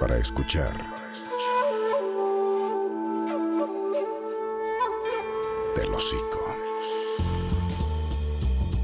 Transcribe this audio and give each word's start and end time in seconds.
para 0.00 0.18
escuchar. 0.18 0.72
Del 5.76 5.94
hocico. 5.94 6.38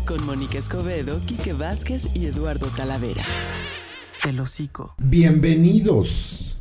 Con 0.07 0.25
Mónica 0.27 0.59
Escobedo, 0.59 1.21
Quique 1.27 1.53
Vázquez 1.53 2.09
y 2.15 2.27
Eduardo 2.27 2.67
Talavera. 2.69 3.23
El 4.29 4.41
hocico. 4.41 4.95
Bienvenidos 4.99 6.57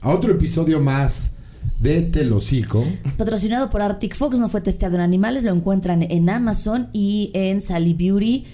a 0.00 0.10
otro 0.10 0.32
episodio 0.32 0.80
más 0.80 1.32
de 1.80 2.02
Telocico. 2.02 2.84
Patrocinado 3.18 3.70
por 3.70 3.82
Arctic 3.82 4.14
Fox, 4.14 4.38
no 4.38 4.48
fue 4.48 4.60
testeado 4.60 4.94
en 4.94 5.00
animales, 5.00 5.44
lo 5.44 5.52
encuentran 5.52 6.02
en 6.02 6.30
Amazon 6.30 6.88
y 6.92 7.30
en 7.34 7.60
Sally 7.60 7.94
Beauty. 7.94 8.44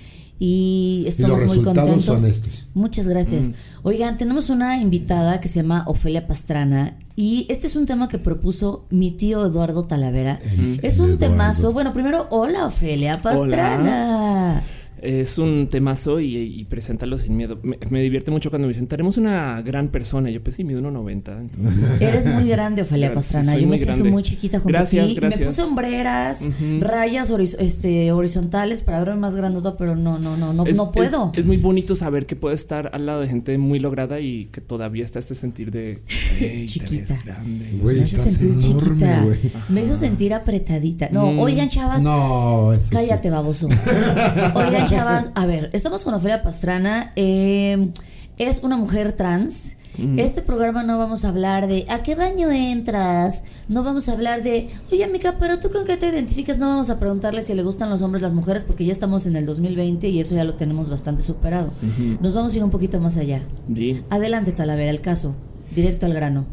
Y 0.41 1.05
estamos 1.09 1.39
muy 1.41 1.48
resultados 1.48 1.79
contentos. 1.89 2.05
son 2.20 2.25
estos. 2.30 2.66
Muchas 2.75 3.09
gracias. 3.09 3.51
Oigan, 3.83 4.16
tenemos 4.19 4.51
una 4.51 4.80
invitada 4.80 5.41
que 5.41 5.48
se 5.48 5.60
llama 5.62 5.83
Ofelia 5.88 6.27
Pastrana 6.29 6.96
y 7.16 7.46
este 7.48 7.66
es 7.66 7.74
un 7.74 7.87
tema 7.87 8.09
que 8.09 8.19
propuso 8.19 8.87
mi 8.91 9.10
tío 9.10 9.45
Eduardo 9.45 9.84
Talavera. 9.84 10.38
El- 10.56 10.79
es 10.82 10.95
el 10.96 11.01
un 11.01 11.06
Eduardo. 11.10 11.19
temazo. 11.19 11.73
Bueno, 11.73 11.93
primero, 11.93 12.29
hola 12.30 12.66
Ofelia 12.66 13.20
Pastrana. 13.20 14.62
Es 15.02 15.38
un 15.38 15.69
temazo 15.70 16.20
y, 16.20 16.37
y 16.37 16.65
preséntalo 16.65 17.19
sin 17.19 17.37
miedo. 17.37 17.59
Me, 17.62 17.79
me 17.91 18.02
divierte 18.02 18.30
mucho 18.30 18.51
cuando 18.51 18.66
me 18.66 18.73
dicen, 18.73 18.87
tenemos 18.87 19.16
una 19.16 19.61
gran 19.62 19.88
persona. 19.88 20.30
Yo 20.30 20.43
pues 20.43 20.57
sí, 20.57 20.65
mido 20.65 20.80
1.90. 20.80 21.38
Entonces, 21.41 22.01
Eres 22.01 22.27
muy 22.27 22.48
grande, 22.48 22.83
Ofelia 22.83 23.12
Pastrana. 23.15 23.57
Yo 23.59 23.66
me 23.69 23.79
siento 23.79 24.05
muy 24.05 24.23
chiquita 24.23 24.59
junto 24.59 24.77
Gracias, 24.77 25.05
a 25.05 25.09
ti. 25.09 25.15
gracias. 25.15 25.41
Me 25.41 25.47
puse 25.47 25.62
hombreras, 25.62 26.43
Ujú. 26.43 26.80
rayas 26.80 27.30
horiz- 27.30 27.57
este, 27.59 28.11
horizontales 28.12 28.80
para 28.80 28.98
verme 29.01 29.16
más 29.21 29.34
grandota, 29.34 29.77
pero 29.77 29.95
no, 29.97 30.19
no, 30.19 30.37
no, 30.37 30.52
no, 30.52 30.66
es- 30.66 30.77
no 30.77 30.93
puedo. 30.93 31.30
Es, 31.33 31.38
es 31.41 31.46
muy 31.46 31.57
bonito 31.57 31.95
saber 31.95 32.27
que 32.27 32.37
puedo 32.37 32.55
estar 32.55 32.91
al 32.93 33.07
lado 33.07 33.21
de 33.21 33.29
gente 33.29 33.57
muy 33.59 33.79
lograda 33.79 34.21
y 34.21 34.46
que 34.46 34.60
todavía 34.60 35.05
está 35.05 35.19
este 35.19 35.35
sentir 35.35 35.71
de 35.71 36.02
"Ey, 36.41 36.60
te 36.63 36.66
Chiquita. 36.66 37.15
ves 37.15 37.24
grande. 37.24 37.66
Güey, 37.80 37.96
me 37.96 38.02
hace 38.02 38.16
estás 38.16 38.35
sentir 38.35 38.71
enorme, 38.71 38.88
chiquita. 38.99 39.23
güey. 39.23 39.38
Me 39.69 39.82
hizo 39.82 39.96
sentir 39.96 40.35
apretadita. 40.35 41.09
No, 41.13 41.32
Mm. 41.32 41.38
oigan, 41.41 41.69
chavas. 41.69 42.02
No, 42.04 42.73
eso 42.73 42.82
sí. 42.85 42.91
Cállate, 42.91 43.30
baboso. 43.30 43.69
Oigan, 44.54 44.87
chavas, 44.89 45.31
a 45.35 45.47
ver, 45.47 45.71
estamos 45.73 46.05
con 46.05 46.15
Ofelia 46.15 46.43
Pastrana. 46.43 47.13
eh, 47.17 47.91
es 48.39 48.63
una 48.63 48.77
mujer 48.77 49.13
trans. 49.13 49.75
Este 50.17 50.43
programa 50.43 50.85
no 50.85 50.97
vamos 50.97 51.25
a 51.25 51.29
hablar 51.31 51.67
de 51.67 51.85
a 51.89 52.05
qué 52.05 52.15
baño 52.15 52.53
entras. 52.53 53.41
No 53.66 53.83
vamos 53.83 54.09
a 54.09 54.13
hablar 54.13 54.45
de, 54.45 54.69
oye, 54.93 55.03
amiga, 55.03 55.35
pero 55.41 55.59
tú 55.59 55.71
con 55.73 55.85
qué 55.87 55.97
te 55.97 56.07
identificas. 56.09 56.61
No 56.61 56.69
vamos 56.69 56.89
a 56.89 57.01
preguntarle 57.01 57.43
si 57.43 57.53
le 57.53 57.65
gustan 57.65 57.91
los 57.91 58.01
hombres, 58.01 58.23
las 58.23 58.33
mujeres, 58.33 58.63
porque 58.63 58.85
ya 58.85 58.93
estamos 58.93 59.27
en 59.27 59.35
el 59.35 59.45
2020 59.45 60.07
y 60.09 60.21
eso 60.21 60.37
ya 60.37 60.45
lo 60.45 60.55
tenemos 60.55 60.89
bastante 60.89 61.23
superado. 61.23 61.73
Nos 62.21 62.33
vamos 62.33 62.55
a 62.55 62.57
ir 62.59 62.63
un 62.63 62.71
poquito 62.71 63.01
más 63.01 63.16
allá. 63.16 63.43
Di, 63.66 64.00
Adelante, 64.09 64.53
Talavera, 64.53 64.91
el 64.91 65.00
caso. 65.00 65.34
Directo 65.75 66.06
al 66.06 66.15
grano. 66.15 66.47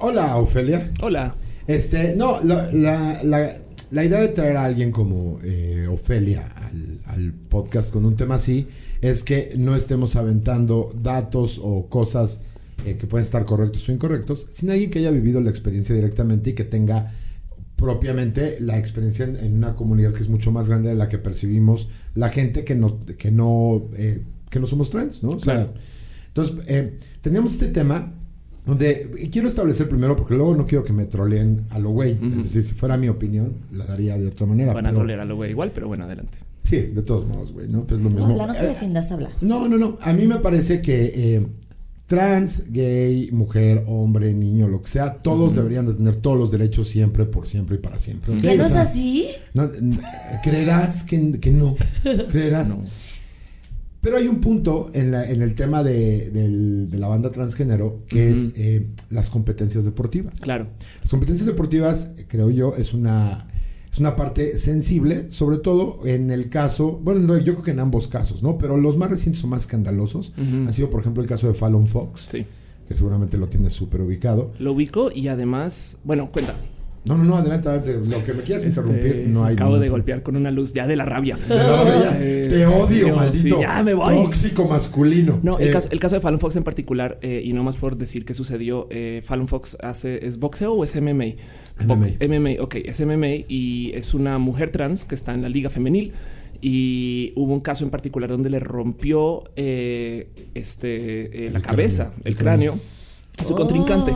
Hola, 0.00 0.36
Ofelia. 0.36 0.90
Hola. 1.00 1.36
Este, 1.68 2.16
no, 2.16 2.40
la, 2.42 2.68
la, 2.72 3.20
la, 3.22 3.50
la 3.90 4.04
idea 4.04 4.20
de 4.20 4.28
traer 4.28 4.56
a 4.56 4.64
alguien 4.64 4.90
como 4.90 5.38
eh, 5.44 5.86
Ofelia 5.90 6.46
al, 6.56 6.98
al 7.06 7.32
podcast 7.32 7.92
con 7.92 8.04
un 8.04 8.16
tema 8.16 8.34
así 8.36 8.66
es 9.00 9.22
que 9.22 9.54
no 9.56 9.76
estemos 9.76 10.16
aventando 10.16 10.92
datos 11.02 11.60
o 11.62 11.86
cosas 11.88 12.40
eh, 12.84 12.96
que 12.96 13.06
pueden 13.06 13.24
estar 13.24 13.44
correctos 13.44 13.88
o 13.88 13.92
incorrectos, 13.92 14.46
sin 14.50 14.70
alguien 14.70 14.90
que 14.90 14.98
haya 14.98 15.10
vivido 15.10 15.40
la 15.40 15.50
experiencia 15.50 15.94
directamente 15.94 16.50
y 16.50 16.52
que 16.54 16.64
tenga 16.64 17.12
propiamente 17.76 18.56
la 18.60 18.78
experiencia 18.78 19.24
en, 19.26 19.36
en 19.36 19.54
una 19.56 19.76
comunidad 19.76 20.12
que 20.14 20.22
es 20.22 20.28
mucho 20.28 20.50
más 20.50 20.68
grande 20.68 20.88
de 20.88 20.94
la 20.94 21.08
que 21.08 21.18
percibimos 21.18 21.88
la 22.14 22.30
gente 22.30 22.64
que 22.64 22.74
no 22.74 23.04
que 23.04 23.30
no 23.30 23.84
eh, 23.96 24.22
que 24.50 24.60
no 24.60 24.66
somos 24.66 24.90
trans, 24.90 25.22
¿no? 25.22 25.30
O 25.30 25.38
sea, 25.40 25.54
Claro. 25.54 25.74
entonces 26.28 26.56
eh, 26.68 26.98
teníamos 27.20 27.52
este 27.52 27.68
tema 27.68 28.14
donde 28.66 29.10
y 29.18 29.28
quiero 29.28 29.48
establecer 29.48 29.88
primero 29.88 30.16
porque 30.16 30.34
luego 30.34 30.54
no 30.56 30.66
quiero 30.66 30.84
que 30.84 30.92
me 30.92 31.06
troleen 31.06 31.62
a 31.70 31.78
lo 31.78 31.90
güey, 31.90 32.18
es 32.20 32.36
decir, 32.36 32.62
si 32.64 32.74
fuera 32.74 32.96
mi 32.98 33.08
opinión 33.08 33.54
la 33.72 33.86
daría 33.86 34.18
de 34.18 34.26
otra 34.28 34.44
manera. 34.46 34.72
Van 34.74 34.84
a 34.86 34.88
pero- 34.90 34.98
trolear 35.00 35.20
a 35.20 35.24
lo 35.24 35.36
güey 35.36 35.50
igual, 35.52 35.70
pero 35.72 35.86
bueno, 35.88 36.04
adelante. 36.04 36.38
Sí, 36.64 36.78
de 36.78 37.02
todos 37.02 37.26
modos, 37.28 37.52
güey, 37.52 37.68
¿no? 37.68 37.84
Pues 37.84 38.02
lo 38.02 38.10
mismo. 38.10 38.26
No, 38.28 38.36
la 38.36 38.48
no 38.48 38.54
te 38.54 38.64
Eh, 38.64 38.68
defiendas, 38.68 39.12
habla. 39.12 39.30
no, 39.40 39.68
no, 39.68 39.78
no. 39.78 39.96
A 40.02 40.12
mí 40.12 40.26
me 40.26 40.36
parece 40.40 40.80
que 40.82 41.12
eh, 41.14 41.46
trans, 42.06 42.64
gay, 42.72 43.30
mujer, 43.30 43.84
hombre, 43.86 44.34
niño, 44.34 44.66
lo 44.66 44.82
que 44.82 44.88
sea, 44.88 45.14
todos 45.22 45.54
deberían 45.54 45.86
de 45.86 45.94
tener 45.94 46.16
todos 46.16 46.36
los 46.36 46.50
derechos 46.50 46.88
siempre, 46.88 47.24
por 47.24 47.46
siempre 47.46 47.76
y 47.76 47.78
para 47.78 48.00
siempre. 48.00 48.32
¿Que 48.42 48.56
no 48.56 48.64
O 48.64 48.66
es 48.66 48.74
así? 48.74 49.28
no, 49.54 49.70
creerás 50.42 51.04
que, 51.04 51.38
que 51.38 51.50
no. 51.52 51.76
Creerás. 52.30 52.70
No. 52.70 52.84
Pero 54.06 54.18
hay 54.18 54.28
un 54.28 54.38
punto 54.40 54.88
en, 54.94 55.10
la- 55.10 55.28
en 55.28 55.42
el 55.42 55.56
tema 55.56 55.82
de, 55.82 56.30
de 56.30 56.96
la 56.96 57.08
banda 57.08 57.32
transgénero 57.32 58.04
que 58.06 58.30
es 58.30 58.50
eh, 58.54 58.86
las 59.10 59.30
competencias 59.30 59.84
deportivas. 59.84 60.38
Claro. 60.40 60.68
Las 61.02 61.10
competencias 61.10 61.44
deportivas, 61.44 62.12
creo 62.28 62.48
yo, 62.50 62.76
es 62.76 62.94
una, 62.94 63.48
es 63.92 63.98
una 63.98 64.14
parte 64.14 64.58
sensible, 64.58 65.28
sobre 65.32 65.56
todo 65.58 66.06
en 66.06 66.30
el 66.30 66.50
caso, 66.50 67.00
bueno, 67.02 67.18
no, 67.18 67.36
yo 67.36 67.54
creo 67.54 67.64
que 67.64 67.70
en 67.72 67.80
ambos 67.80 68.06
casos, 68.06 68.44
¿no? 68.44 68.58
Pero 68.58 68.76
los 68.76 68.96
más 68.96 69.10
recientes 69.10 69.42
o 69.42 69.48
más 69.48 69.62
escandalosos 69.62 70.32
Ujú. 70.38 70.68
ha 70.68 70.72
sido, 70.72 70.88
por 70.88 71.00
ejemplo, 71.00 71.20
el 71.20 71.28
caso 71.28 71.48
de 71.48 71.54
Fallon 71.54 71.88
Fox, 71.88 72.28
Sí. 72.30 72.46
que 72.86 72.94
seguramente 72.94 73.36
lo 73.38 73.48
tienes 73.48 73.72
súper 73.72 74.02
ubicado. 74.02 74.52
Lo 74.60 74.70
ubico 74.74 75.10
y 75.10 75.26
además, 75.26 75.98
bueno, 76.04 76.28
cuenta. 76.32 76.54
No, 77.06 77.16
no, 77.16 77.22
no, 77.24 77.36
adelante, 77.36 77.68
adelante. 77.68 78.10
Lo 78.10 78.24
que 78.24 78.32
me 78.34 78.42
quieras 78.42 78.64
interrumpir, 78.66 79.06
Este, 79.06 79.28
no 79.28 79.44
hay. 79.44 79.54
Acabo 79.54 79.70
ningún 79.70 79.82
de 79.82 79.88
golpear 79.90 80.22
con 80.22 80.34
una 80.36 80.50
luz 80.50 80.72
ya 80.72 80.86
de 80.88 80.96
la 80.96 81.04
rabia. 81.04 81.36
De 81.36 81.54
la 81.54 81.84
rabia. 81.84 82.16
Eh, 82.20 82.46
Te 82.50 82.66
odio, 82.66 83.06
Dios, 83.06 83.16
maldito. 83.16 83.56
sí, 83.56 83.62
ya 83.62 83.82
me 83.84 83.94
voy. 83.94 84.14
Tóxico 84.24 84.66
masculino. 84.66 85.38
No, 85.42 85.58
el, 85.58 85.68
Eh, 85.68 85.70
caso, 85.70 85.88
el 85.92 86.00
caso 86.00 86.16
de 86.16 86.20
Fallon 86.20 86.40
Fox 86.40 86.56
en 86.56 86.64
particular, 86.64 87.18
eh, 87.22 87.42
y 87.44 87.52
no 87.52 87.62
más 87.62 87.76
por 87.76 87.96
decir 87.96 88.24
qué 88.24 88.34
sucedió, 88.34 88.88
eh, 88.90 89.22
Fallon 89.24 89.46
Fox 89.46 89.76
hace, 89.80 90.26
¿es 90.26 90.38
boxeo 90.38 90.72
o 90.72 90.82
es 90.84 90.96
MMA? 90.96 91.36
MMA. 91.78 92.06
MMA, 92.26 92.62
ok, 92.62 92.74
es 92.84 93.00
MMA 93.00 93.44
y 93.48 93.92
es 93.94 94.12
una 94.12 94.38
mujer 94.38 94.70
trans 94.70 95.04
que 95.04 95.14
está 95.14 95.32
en 95.32 95.42
la 95.42 95.48
liga 95.48 95.70
femenil. 95.70 96.12
Y 96.60 97.32
hubo 97.36 97.52
un 97.52 97.60
caso 97.60 97.84
en 97.84 97.90
particular 97.90 98.30
donde 98.30 98.50
le 98.50 98.58
rompió 98.60 99.44
este, 100.54 101.50
la 101.52 101.60
cabeza, 101.60 102.04
cráneo. 102.14 102.22
el 102.24 102.36
cráneo 102.36 102.74
a 103.38 103.44
su 103.44 103.54
contrincante. 103.54 104.12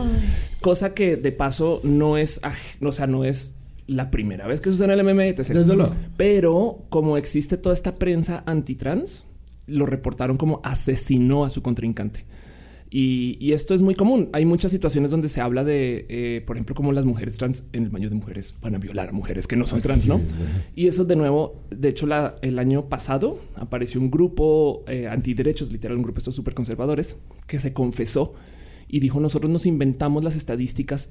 Cosa 0.61 0.93
que 0.93 1.17
de 1.17 1.31
paso 1.31 1.81
no 1.83 2.17
es, 2.17 2.39
o 2.81 2.91
sea, 2.91 3.07
no 3.07 3.23
es 3.25 3.55
la 3.87 4.09
primera 4.11 4.47
vez 4.47 4.61
que 4.61 4.71
sucede 4.71 4.93
en 4.93 4.99
el 4.99 5.03
MMA. 5.13 5.25
etc. 5.27 5.37
Desde 5.49 5.75
luego. 5.75 5.93
Pero 6.17 6.85
como 6.89 7.17
existe 7.17 7.57
toda 7.57 7.73
esta 7.75 7.95
prensa 7.95 8.43
antitrans, 8.45 9.25
lo 9.67 9.85
reportaron 9.85 10.37
como 10.37 10.61
asesinó 10.63 11.43
a 11.45 11.49
su 11.49 11.61
contrincante. 11.61 12.25
Y, 12.93 13.37
y 13.39 13.53
esto 13.53 13.73
es 13.73 13.81
muy 13.81 13.95
común. 13.95 14.29
Hay 14.33 14.45
muchas 14.45 14.69
situaciones 14.71 15.11
donde 15.11 15.29
se 15.29 15.39
habla 15.39 15.63
de, 15.63 16.05
eh, 16.09 16.43
por 16.45 16.57
ejemplo, 16.57 16.75
como 16.75 16.91
las 16.91 17.05
mujeres 17.05 17.37
trans 17.37 17.63
en 17.71 17.83
el 17.85 17.89
baño 17.89 18.09
de 18.09 18.15
mujeres 18.15 18.53
van 18.61 18.75
a 18.75 18.79
violar 18.79 19.09
a 19.09 19.11
mujeres 19.13 19.47
que 19.47 19.55
no 19.55 19.65
son 19.65 19.79
trans, 19.81 20.07
¿no? 20.07 20.19
Y 20.75 20.87
eso 20.87 21.05
de 21.05 21.15
nuevo, 21.15 21.55
de 21.69 21.87
hecho, 21.87 22.05
la- 22.05 22.35
el 22.41 22.59
año 22.59 22.89
pasado 22.89 23.39
apareció 23.55 24.01
un 24.01 24.11
grupo 24.11 24.83
eh, 24.87 25.07
antiderechos, 25.07 25.71
literal, 25.71 25.95
un 25.97 26.03
grupo 26.03 26.17
de 26.17 26.19
estos 26.19 26.35
súper 26.35 26.53
conservadores, 26.53 27.15
que 27.47 27.59
se 27.61 27.71
confesó 27.71 28.33
y 28.91 28.99
dijo, 28.99 29.19
nosotros 29.21 29.49
nos 29.49 29.65
inventamos 29.65 30.23
las 30.23 30.35
estadísticas 30.35 31.09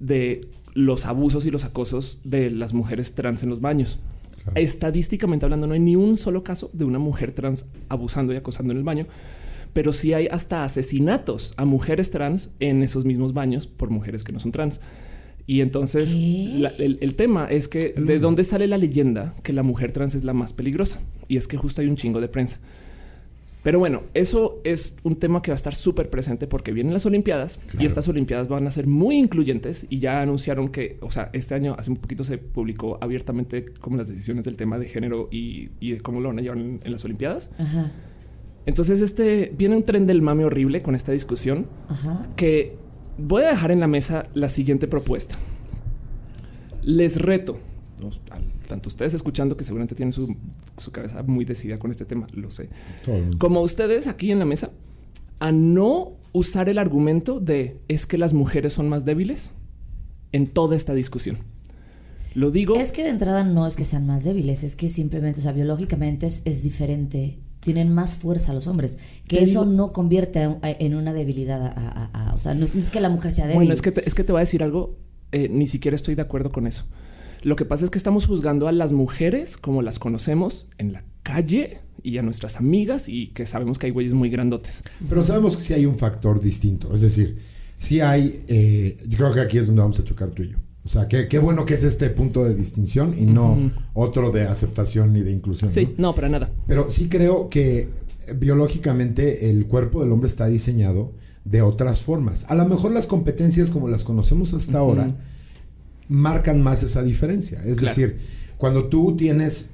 de 0.00 0.48
los 0.74 1.06
abusos 1.06 1.46
y 1.46 1.50
los 1.50 1.64
acosos 1.64 2.20
de 2.24 2.50
las 2.50 2.74
mujeres 2.74 3.14
trans 3.14 3.44
en 3.44 3.48
los 3.48 3.60
baños. 3.60 4.00
Claro. 4.42 4.60
Estadísticamente 4.60 5.46
hablando, 5.46 5.68
no 5.68 5.74
hay 5.74 5.80
ni 5.80 5.94
un 5.94 6.16
solo 6.16 6.42
caso 6.42 6.70
de 6.72 6.84
una 6.84 6.98
mujer 6.98 7.32
trans 7.32 7.66
abusando 7.88 8.32
y 8.32 8.36
acosando 8.36 8.72
en 8.72 8.78
el 8.78 8.84
baño, 8.84 9.06
pero 9.72 9.92
sí 9.92 10.12
hay 10.12 10.26
hasta 10.26 10.64
asesinatos 10.64 11.54
a 11.56 11.64
mujeres 11.64 12.10
trans 12.10 12.50
en 12.58 12.82
esos 12.82 13.04
mismos 13.04 13.32
baños 13.32 13.68
por 13.68 13.90
mujeres 13.90 14.24
que 14.24 14.32
no 14.32 14.40
son 14.40 14.50
trans. 14.50 14.80
Y 15.46 15.60
entonces 15.60 16.14
el, 16.16 16.98
el 17.00 17.14
tema 17.14 17.46
es 17.46 17.68
que 17.68 17.92
de 17.92 18.18
dónde 18.18 18.44
sale 18.44 18.66
la 18.66 18.78
leyenda 18.78 19.34
que 19.42 19.52
la 19.52 19.62
mujer 19.62 19.92
trans 19.92 20.14
es 20.14 20.24
la 20.24 20.32
más 20.32 20.52
peligrosa. 20.52 21.00
Y 21.28 21.36
es 21.36 21.46
que 21.46 21.56
justo 21.56 21.80
hay 21.80 21.86
un 21.86 21.96
chingo 21.96 22.20
de 22.20 22.28
prensa. 22.28 22.58
Pero 23.62 23.78
bueno, 23.78 24.04
eso 24.14 24.60
es 24.64 24.96
un 25.02 25.16
tema 25.16 25.42
que 25.42 25.50
va 25.50 25.54
a 25.54 25.56
estar 25.56 25.74
súper 25.74 26.08
presente 26.08 26.46
porque 26.46 26.72
vienen 26.72 26.94
las 26.94 27.04
Olimpiadas 27.04 27.58
Claro. 27.66 27.82
y 27.82 27.86
estas 27.86 28.08
Olimpiadas 28.08 28.48
van 28.48 28.66
a 28.66 28.70
ser 28.70 28.86
muy 28.86 29.16
incluyentes 29.16 29.86
y 29.90 29.98
ya 29.98 30.22
anunciaron 30.22 30.68
que, 30.70 30.96
o 31.02 31.10
sea, 31.10 31.28
este 31.34 31.54
año 31.54 31.74
hace 31.78 31.90
un 31.90 31.98
poquito 31.98 32.24
se 32.24 32.38
publicó 32.38 32.96
abiertamente 33.02 33.66
como 33.80 33.98
las 33.98 34.08
decisiones 34.08 34.46
del 34.46 34.56
tema 34.56 34.78
de 34.78 34.88
género 34.88 35.28
y, 35.30 35.70
y 35.78 35.92
de 35.92 36.00
cómo 36.00 36.20
lo 36.20 36.28
van 36.28 36.38
a 36.38 36.42
llevar 36.42 36.56
en, 36.58 36.80
en 36.82 36.90
las 36.92 37.04
Olimpiadas. 37.04 37.50
Ajá, 37.58 37.92
Entonces, 38.64 39.02
este 39.02 39.52
viene 39.58 39.76
un 39.76 39.82
tren 39.82 40.06
del 40.06 40.22
mame 40.22 40.44
horrible 40.46 40.80
con 40.80 40.94
esta 40.94 41.12
discusión 41.12 41.66
ajá. 41.88 42.26
que 42.36 42.76
voy 43.18 43.42
a 43.42 43.48
dejar 43.48 43.72
en 43.72 43.80
la 43.80 43.88
mesa 43.88 44.24
la 44.32 44.48
siguiente 44.48 44.88
propuesta. 44.88 45.36
Les 46.82 47.20
reto, 47.20 47.58
al- 48.30 48.42
tanto 48.70 48.88
ustedes 48.88 49.12
escuchando 49.14 49.56
que 49.56 49.64
seguramente 49.64 49.94
tienen 49.94 50.12
su, 50.12 50.34
su 50.76 50.90
cabeza 50.90 51.22
muy 51.22 51.44
decidida 51.44 51.78
con 51.78 51.90
este 51.90 52.04
tema, 52.04 52.26
lo 52.32 52.50
sé, 52.50 52.68
como 53.38 53.60
ustedes 53.60 54.06
aquí 54.06 54.30
en 54.32 54.38
la 54.38 54.44
mesa, 54.46 54.70
a 55.40 55.52
no 55.52 56.12
usar 56.32 56.68
el 56.68 56.78
argumento 56.78 57.40
de 57.40 57.76
es 57.88 58.06
que 58.06 58.16
las 58.18 58.32
mujeres 58.32 58.72
son 58.72 58.88
más 58.88 59.04
débiles 59.04 59.52
en 60.32 60.46
toda 60.46 60.76
esta 60.76 60.94
discusión. 60.94 61.38
Lo 62.34 62.50
digo. 62.52 62.76
Es 62.76 62.92
que 62.92 63.02
de 63.02 63.08
entrada 63.10 63.42
no 63.42 63.66
es 63.66 63.74
que 63.74 63.84
sean 63.84 64.06
más 64.06 64.22
débiles, 64.22 64.62
es 64.62 64.76
que 64.76 64.88
simplemente, 64.88 65.40
o 65.40 65.42
sea, 65.42 65.52
biológicamente 65.52 66.26
es, 66.26 66.42
es 66.44 66.62
diferente 66.62 67.38
tienen 67.60 67.92
más 67.92 68.14
fuerza 68.14 68.54
los 68.54 68.66
hombres. 68.68 68.98
Que 69.28 69.42
eso 69.42 69.64
digo- 69.64 69.64
no 69.66 69.92
convierte 69.92 70.38
a- 70.44 70.58
a- 70.62 70.70
en 70.70 70.94
una 70.94 71.12
debilidad. 71.12 71.60
a- 71.66 71.72
a- 72.14 72.30
a- 72.30 72.34
o 72.34 72.38
sea, 72.38 72.54
no 72.54 72.64
es, 72.64 72.72
no 72.74 72.80
es 72.80 72.90
que 72.90 73.00
la 73.00 73.10
mujer 73.10 73.32
sea 73.32 73.44
débil. 73.46 73.56
Bueno, 73.58 73.74
es 73.74 73.82
que 73.82 73.92
te, 73.92 74.06
es 74.08 74.14
que 74.14 74.24
te 74.24 74.32
voy 74.32 74.38
a 74.38 74.44
decir 74.46 74.62
algo. 74.62 74.96
eh, 75.32 75.48
ni 75.48 75.66
siquiera 75.68 75.94
estoy 75.94 76.14
de 76.16 76.22
acuerdo 76.22 76.50
con 76.50 76.66
eso. 76.66 76.84
Lo 77.42 77.56
que 77.56 77.64
pasa 77.64 77.84
es 77.84 77.90
que 77.90 77.98
estamos 77.98 78.26
juzgando 78.26 78.68
a 78.68 78.72
las 78.72 78.92
mujeres 78.92 79.56
como 79.56 79.82
las 79.82 79.98
conocemos 79.98 80.68
en 80.78 80.92
la 80.92 81.04
calle 81.22 81.80
y 82.02 82.18
a 82.18 82.22
nuestras 82.22 82.56
amigas 82.56 83.08
y 83.08 83.28
que 83.28 83.46
sabemos 83.46 83.78
que 83.78 83.86
hay 83.86 83.92
güeyes 83.92 84.12
muy 84.12 84.30
grandotes. 84.30 84.84
Pero 85.08 85.24
sabemos 85.24 85.56
que 85.56 85.62
sí 85.62 85.74
hay 85.74 85.86
un 85.86 85.96
factor 85.96 86.40
distinto. 86.40 86.94
Es 86.94 87.00
decir, 87.00 87.38
sí 87.76 88.00
hay. 88.00 88.44
eh, 88.48 88.98
yo 89.08 89.18
creo 89.18 89.32
que 89.32 89.40
aquí 89.40 89.58
es 89.58 89.66
donde 89.66 89.82
vamos 89.82 89.98
a 90.00 90.04
chocar 90.04 90.30
tú 90.30 90.42
y 90.42 90.50
yo. 90.50 90.58
O 90.84 90.88
sea, 90.88 91.08
qué, 91.08 91.28
qué 91.28 91.38
bueno 91.38 91.66
que 91.66 91.74
es 91.74 91.84
este 91.84 92.08
punto 92.08 92.42
de 92.42 92.54
distinción 92.54 93.14
y 93.18 93.26
no 93.26 93.70
otro 93.92 94.30
de 94.30 94.44
aceptación 94.44 95.12
ni 95.12 95.20
de 95.20 95.30
inclusión. 95.30 95.70
Sí, 95.70 95.94
¿no? 95.98 96.08
no, 96.08 96.14
para 96.14 96.28
nada. 96.28 96.50
Pero 96.66 96.90
sí 96.90 97.08
creo 97.08 97.50
que 97.50 97.90
biológicamente 98.36 99.50
el 99.50 99.66
cuerpo 99.66 100.00
del 100.00 100.10
hombre 100.12 100.28
está 100.28 100.46
diseñado 100.46 101.12
de 101.44 101.62
otras 101.62 102.00
formas. 102.00 102.44
A 102.48 102.54
lo 102.54 102.64
mejor 102.66 102.92
las 102.92 103.06
competencias 103.06 103.70
como 103.70 103.88
las 103.88 104.04
conocemos 104.04 104.54
hasta 104.54 104.78
ahora 104.78 105.16
marcan 106.10 106.60
más 106.62 106.82
esa 106.82 107.02
diferencia. 107.02 107.62
Es 107.64 107.78
Claro. 107.78 107.94
decir, 107.96 108.18
cuando 108.58 108.84
tú 108.88 109.16
tienes 109.16 109.70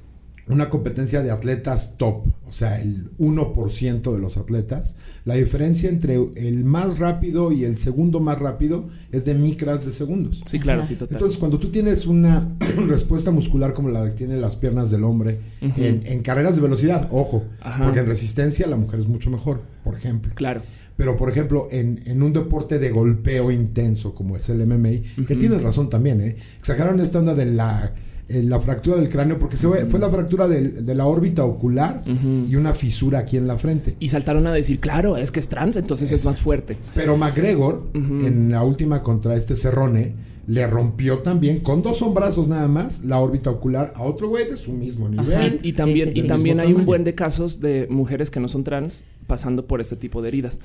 una 0.47 0.69
competencia 0.69 1.21
de 1.21 1.29
atletas 1.29 1.95
top, 1.97 2.21
o 2.47 2.53
sea, 2.53 2.79
el 2.81 3.09
1% 3.17 4.13
de 4.13 4.19
los 4.19 4.37
atletas, 4.37 4.95
la 5.25 5.33
diferencia 5.35 5.89
entre 5.89 6.15
el 6.37 6.63
más 6.63 6.99
rápido 6.99 7.51
y 7.51 7.65
el 7.65 7.77
segundo 7.77 8.21
más 8.21 8.39
rápido 8.39 8.87
es 9.11 9.25
de 9.25 9.33
micras 9.33 9.85
de 9.85 9.91
segundos. 9.91 10.41
Sí, 10.45 10.57
claro, 10.57 10.79
Ajá. 10.79 10.87
sí, 10.87 10.95
total. 10.95 11.17
Entonces, 11.17 11.37
cuando 11.37 11.59
tú 11.59 11.69
tienes 11.69 12.07
una 12.07 12.47
respuesta 12.87 13.29
muscular 13.31 13.73
como 13.73 13.89
la 13.89 14.05
que 14.07 14.11
tienen 14.15 14.39
las 14.39 14.55
piernas 14.55 14.89
del 14.89 15.03
hombre 15.03 15.39
en, 15.59 15.99
en 16.05 16.21
carreras 16.21 16.55
de 16.55 16.61
velocidad, 16.61 17.09
ojo, 17.11 17.43
Ajá. 17.59 17.83
porque 17.83 17.99
en 17.99 18.05
resistencia 18.05 18.67
la 18.67 18.77
mujer 18.77 19.01
es 19.01 19.07
mucho 19.07 19.29
mejor, 19.29 19.63
por 19.83 19.95
ejemplo. 19.95 20.31
claro. 20.35 20.61
Pero, 20.97 21.15
por 21.15 21.29
ejemplo, 21.29 21.67
en, 21.71 22.01
en 22.05 22.21
un 22.23 22.33
deporte 22.33 22.79
de 22.79 22.89
golpeo 22.89 23.51
intenso 23.51 24.13
como 24.15 24.35
es 24.35 24.49
el 24.49 24.65
MMA, 24.65 25.25
que 25.27 25.35
tienes 25.35 25.61
razón 25.61 25.89
también, 25.89 26.19
¿eh? 26.21 26.35
Exageraron 26.59 26.99
esta 26.99 27.19
onda 27.19 27.35
de 27.35 27.45
la, 27.45 27.93
eh, 28.27 28.41
la 28.43 28.59
fractura 28.59 28.97
del 28.97 29.07
cráneo, 29.07 29.37
porque 29.39 29.57
se 29.57 29.67
fue, 29.67 29.85
fue 29.85 29.99
la 29.99 30.09
fractura 30.09 30.47
del- 30.47 30.85
de 30.85 30.95
la 30.95 31.05
órbita 31.05 31.45
ocular 31.45 32.01
y 32.49 32.55
una 32.55 32.73
fisura 32.73 33.19
aquí 33.19 33.37
en 33.37 33.45
la 33.47 33.57
frente. 33.57 33.95
Y 33.99 34.09
saltaron 34.09 34.47
a 34.47 34.51
decir, 34.53 34.79
claro, 34.79 35.17
es 35.17 35.31
que 35.31 35.39
es 35.39 35.47
trans, 35.47 35.75
entonces 35.75 36.11
es 36.11 36.25
más 36.25 36.41
fuerte. 36.41 36.77
Pero 36.95 37.15
McGregor, 37.15 37.87
en 37.93 38.51
la 38.51 38.63
última 38.63 39.03
contra 39.03 39.35
este 39.35 39.55
Cerrone, 39.55 40.15
le 40.47 40.65
rompió 40.65 41.19
también, 41.19 41.59
con 41.59 41.81
dos 41.81 42.01
hombrazos 42.01 42.47
nada 42.47 42.67
más, 42.69 43.03
la 43.03 43.19
órbita 43.19 43.49
ocular 43.49 43.91
a 43.95 44.03
otro 44.03 44.29
güey 44.29 44.49
de 44.49 44.55
su 44.55 44.71
mismo 44.71 45.09
nivel. 45.09 45.33
Ajá. 45.33 45.47
Y, 45.61 45.69
y 45.69 45.73
también, 45.73 46.07
Sí, 46.13 46.21
sí, 46.21 46.25
y 46.25 46.27
también 46.27 46.59
hay 46.61 46.73
un 46.73 46.85
buen 46.85 47.03
de 47.03 47.13
casos 47.13 47.59
de 47.59 47.85
mujeres 47.89 48.31
que 48.31 48.39
no 48.39 48.47
son 48.47 48.63
trans 48.63 49.03
pasando 49.27 49.67
por 49.67 49.81
este 49.81 49.97
tipo 49.97 50.21
de 50.21 50.29
heridas. 50.29 50.59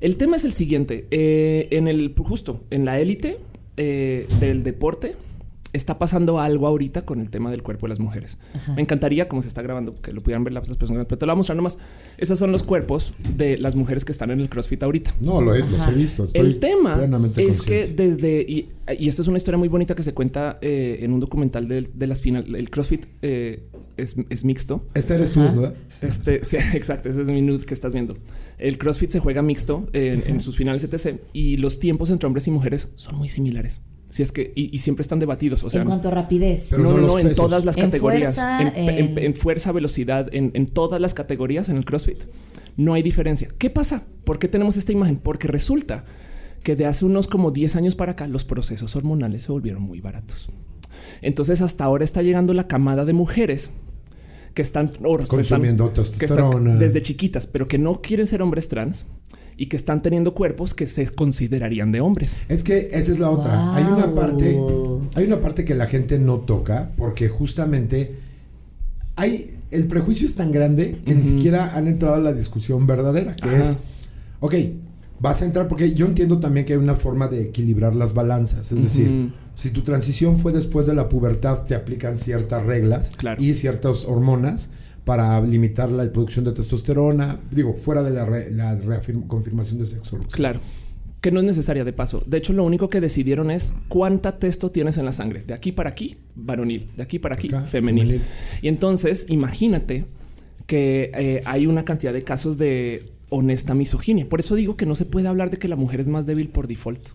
El 0.00 0.16
tema 0.16 0.34
es 0.36 0.44
el 0.44 0.52
siguiente. 0.52 1.06
eh, 1.12 1.68
en 1.70 1.86
el 1.86 2.12
justo 2.18 2.60
en 2.70 2.84
la 2.84 2.98
élite 2.98 3.38
eh, 3.76 4.26
del 4.40 4.64
deporte 4.64 5.14
está 5.72 5.98
pasando 5.98 6.38
algo 6.38 6.66
ahorita 6.66 7.04
con 7.04 7.20
el 7.20 7.30
tema 7.30 7.50
del 7.50 7.62
cuerpo 7.62 7.86
de 7.86 7.90
las 7.90 8.00
mujeres. 8.00 8.38
Ajá. 8.54 8.74
Me 8.74 8.82
encantaría, 8.82 9.28
como 9.28 9.42
se 9.42 9.48
está 9.48 9.62
grabando, 9.62 10.00
que 10.00 10.12
lo 10.12 10.22
pudieran 10.22 10.44
ver 10.44 10.52
las 10.52 10.68
personas, 10.76 11.06
pero 11.06 11.18
te 11.18 11.26
lo 11.26 11.32
voy 11.32 11.34
a 11.34 11.36
mostrar 11.36 11.56
nomás. 11.56 11.78
Esos 12.18 12.38
son 12.38 12.52
los 12.52 12.62
cuerpos 12.62 13.14
de 13.36 13.58
las 13.58 13.74
mujeres 13.74 14.04
que 14.04 14.12
están 14.12 14.30
en 14.30 14.40
el 14.40 14.48
CrossFit 14.48 14.82
ahorita. 14.82 15.14
No, 15.20 15.40
lo 15.40 15.54
es, 15.54 15.70
los 15.70 15.86
he 15.88 15.92
visto. 15.92 16.24
estoy 16.24 16.40
El 16.40 16.60
tema 16.60 16.96
plenamente 16.96 17.42
es 17.44 17.62
que 17.62 17.86
desde, 17.86 18.42
y, 18.42 18.68
y 18.98 19.08
esto 19.08 19.22
es 19.22 19.28
una 19.28 19.38
historia 19.38 19.58
muy 19.58 19.68
bonita 19.68 19.94
que 19.94 20.02
se 20.02 20.12
cuenta 20.12 20.58
eh, 20.60 20.98
en 21.00 21.12
un 21.12 21.20
documental 21.20 21.68
de, 21.68 21.88
de 21.92 22.06
las 22.06 22.20
final, 22.20 22.54
el 22.54 22.70
CrossFit 22.70 23.06
eh, 23.22 23.64
es, 23.96 24.16
es 24.28 24.44
mixto. 24.44 24.84
Este 24.94 25.14
eres 25.14 25.32
tú. 25.32 25.40
¿no? 25.40 25.72
Este, 26.00 26.44
sí, 26.44 26.56
exacto, 26.74 27.08
ese 27.08 27.22
es 27.22 27.28
mi 27.28 27.40
nude 27.40 27.64
que 27.64 27.74
estás 27.74 27.92
viendo. 27.92 28.16
El 28.58 28.76
CrossFit 28.78 29.10
se 29.10 29.20
juega 29.20 29.42
mixto 29.42 29.86
en, 29.92 30.22
en 30.26 30.40
sus 30.40 30.56
finales 30.56 30.84
etc. 30.84 31.18
Y 31.32 31.56
los 31.56 31.78
tiempos 31.78 32.10
entre 32.10 32.26
hombres 32.26 32.46
y 32.46 32.50
mujeres 32.50 32.88
son 32.94 33.16
muy 33.16 33.28
similares. 33.28 33.80
Si 34.12 34.22
es 34.22 34.30
que, 34.30 34.52
y, 34.54 34.74
y 34.76 34.80
siempre 34.80 35.00
están 35.00 35.20
debatidos. 35.20 35.64
O 35.64 35.70
sea, 35.70 35.80
en 35.80 35.86
cuanto 35.86 36.08
a 36.08 36.10
rapidez. 36.10 36.68
Pero 36.70 36.82
no, 36.82 36.98
no 36.98 37.18
en 37.18 37.34
todas 37.34 37.64
las 37.64 37.78
En 37.78 37.84
categorías. 37.84 38.34
fuerza, 38.34 38.60
en, 38.60 38.88
en- 38.88 38.98
en- 38.98 39.18
en 39.18 39.34
fuerza, 39.34 39.72
velocidad, 39.72 40.28
en, 40.34 40.50
en 40.52 40.66
todas 40.66 41.00
las 41.00 41.14
categorías 41.14 41.70
en 41.70 41.78
el 41.78 41.86
CrossFit. 41.86 42.24
No 42.76 42.92
hay 42.92 43.02
diferencia. 43.02 43.48
¿Qué 43.56 43.70
pasa? 43.70 44.04
¿Por 44.24 44.38
qué 44.38 44.48
tenemos 44.48 44.76
esta 44.76 44.92
imagen? 44.92 45.16
Porque 45.16 45.48
resulta 45.48 46.04
que 46.62 46.76
de 46.76 46.84
hace 46.84 47.06
unos 47.06 47.26
como 47.26 47.52
10 47.52 47.74
años 47.76 47.96
para 47.96 48.12
acá 48.12 48.28
los 48.28 48.44
procesos 48.44 48.94
hormonales 48.96 49.44
se 49.44 49.52
volvieron 49.52 49.82
muy 49.82 50.02
baratos. 50.02 50.50
Entonces 51.22 51.62
hasta 51.62 51.84
ahora 51.84 52.04
está 52.04 52.20
llegando 52.20 52.52
la 52.52 52.68
camada 52.68 53.06
de 53.06 53.14
mujeres 53.14 53.70
que 54.52 54.60
están, 54.60 54.90
o 55.04 55.18
se 55.18 55.40
están- 55.40 55.62
que 56.18 56.24
están 56.26 56.78
desde 56.78 57.00
chiquitas, 57.00 57.46
pero 57.46 57.66
que 57.66 57.78
no 57.78 58.02
quieren 58.02 58.26
ser 58.26 58.42
hombres 58.42 58.68
trans 58.68 59.06
y 59.62 59.66
que 59.66 59.76
están 59.76 60.02
teniendo 60.02 60.34
cuerpos 60.34 60.74
que 60.74 60.88
se 60.88 61.08
considerarían 61.10 61.92
de 61.92 62.00
hombres. 62.00 62.36
Es 62.48 62.64
que 62.64 62.88
esa 62.90 63.12
es 63.12 63.20
la 63.20 63.30
otra. 63.30 63.76
Hay 63.76 63.84
una 63.84 64.12
parte, 64.12 64.58
hay 65.14 65.24
una 65.24 65.40
parte 65.40 65.64
que 65.64 65.76
la 65.76 65.86
gente 65.86 66.18
no 66.18 66.38
toca 66.40 66.90
porque 66.96 67.28
justamente 67.28 68.10
hay 69.14 69.56
el 69.70 69.86
prejuicio 69.86 70.26
es 70.26 70.34
tan 70.34 70.50
grande 70.50 70.98
que 71.06 71.14
ni 71.14 71.22
siquiera 71.22 71.76
han 71.76 71.86
entrado 71.86 72.16
a 72.16 72.18
la 72.18 72.32
discusión 72.32 72.88
verdadera, 72.88 73.36
que 73.36 73.48
Ajá. 73.50 73.60
es, 73.62 73.76
ok, 74.40 74.54
vas 75.20 75.42
a 75.42 75.44
entrar 75.44 75.68
porque 75.68 75.94
yo 75.94 76.06
entiendo 76.06 76.40
también 76.40 76.66
que 76.66 76.72
hay 76.72 76.78
una 76.80 76.96
forma 76.96 77.28
de 77.28 77.42
equilibrar 77.42 77.94
las 77.94 78.14
balanzas, 78.14 78.72
es 78.72 78.82
decir, 78.82 79.32
si 79.54 79.70
tu 79.70 79.82
transición 79.82 80.40
fue 80.40 80.52
después 80.52 80.88
de 80.88 80.94
la 80.94 81.08
pubertad, 81.08 81.60
te 81.68 81.76
aplican 81.76 82.16
ciertas 82.16 82.66
reglas 82.66 83.12
Claro. 83.16 83.40
y 83.40 83.54
ciertas 83.54 84.06
hormonas 84.06 84.70
para 85.04 85.40
limitar 85.40 85.90
la 85.90 86.10
producción 86.12 86.44
de 86.44 86.52
testosterona, 86.52 87.40
digo, 87.50 87.74
fuera 87.74 88.02
de 88.02 88.10
la, 88.12 88.24
re- 88.24 88.50
la 88.50 88.78
confirmación 89.26 89.78
de 89.78 89.86
sexo. 89.86 90.18
Claro. 90.30 90.60
Que 91.20 91.30
no 91.30 91.38
es 91.40 91.46
necesaria 91.46 91.84
de 91.84 91.92
paso. 91.92 92.22
De 92.26 92.38
hecho, 92.38 92.52
lo 92.52 92.64
único 92.64 92.88
que 92.88 93.00
decidieron 93.00 93.50
es 93.50 93.72
cuánta 93.88 94.38
testo 94.38 94.70
tienes 94.72 94.98
en 94.98 95.04
la 95.04 95.12
sangre. 95.12 95.44
De 95.46 95.54
aquí 95.54 95.70
para 95.72 95.90
aquí, 95.90 96.16
varonil. 96.34 96.90
De 96.96 97.02
aquí 97.04 97.18
para 97.20 97.34
aquí, 97.36 97.48
Acá, 97.48 97.62
femenil. 97.62 98.02
femenil. 98.06 98.22
Y 98.60 98.68
entonces, 98.68 99.26
imagínate 99.28 100.04
que 100.66 101.10
eh, 101.14 101.42
hay 101.44 101.66
una 101.66 101.84
cantidad 101.84 102.12
de 102.12 102.24
casos 102.24 102.58
de 102.58 103.10
honesta 103.28 103.74
misoginia. 103.74 104.28
Por 104.28 104.40
eso 104.40 104.54
digo 104.56 104.76
que 104.76 104.84
no 104.86 104.94
se 104.94 105.04
puede 105.06 105.28
hablar 105.28 105.50
de 105.50 105.58
que 105.58 105.68
la 105.68 105.76
mujer 105.76 106.00
es 106.00 106.08
más 106.08 106.26
débil 106.26 106.48
por 106.48 106.66
default. 106.66 107.10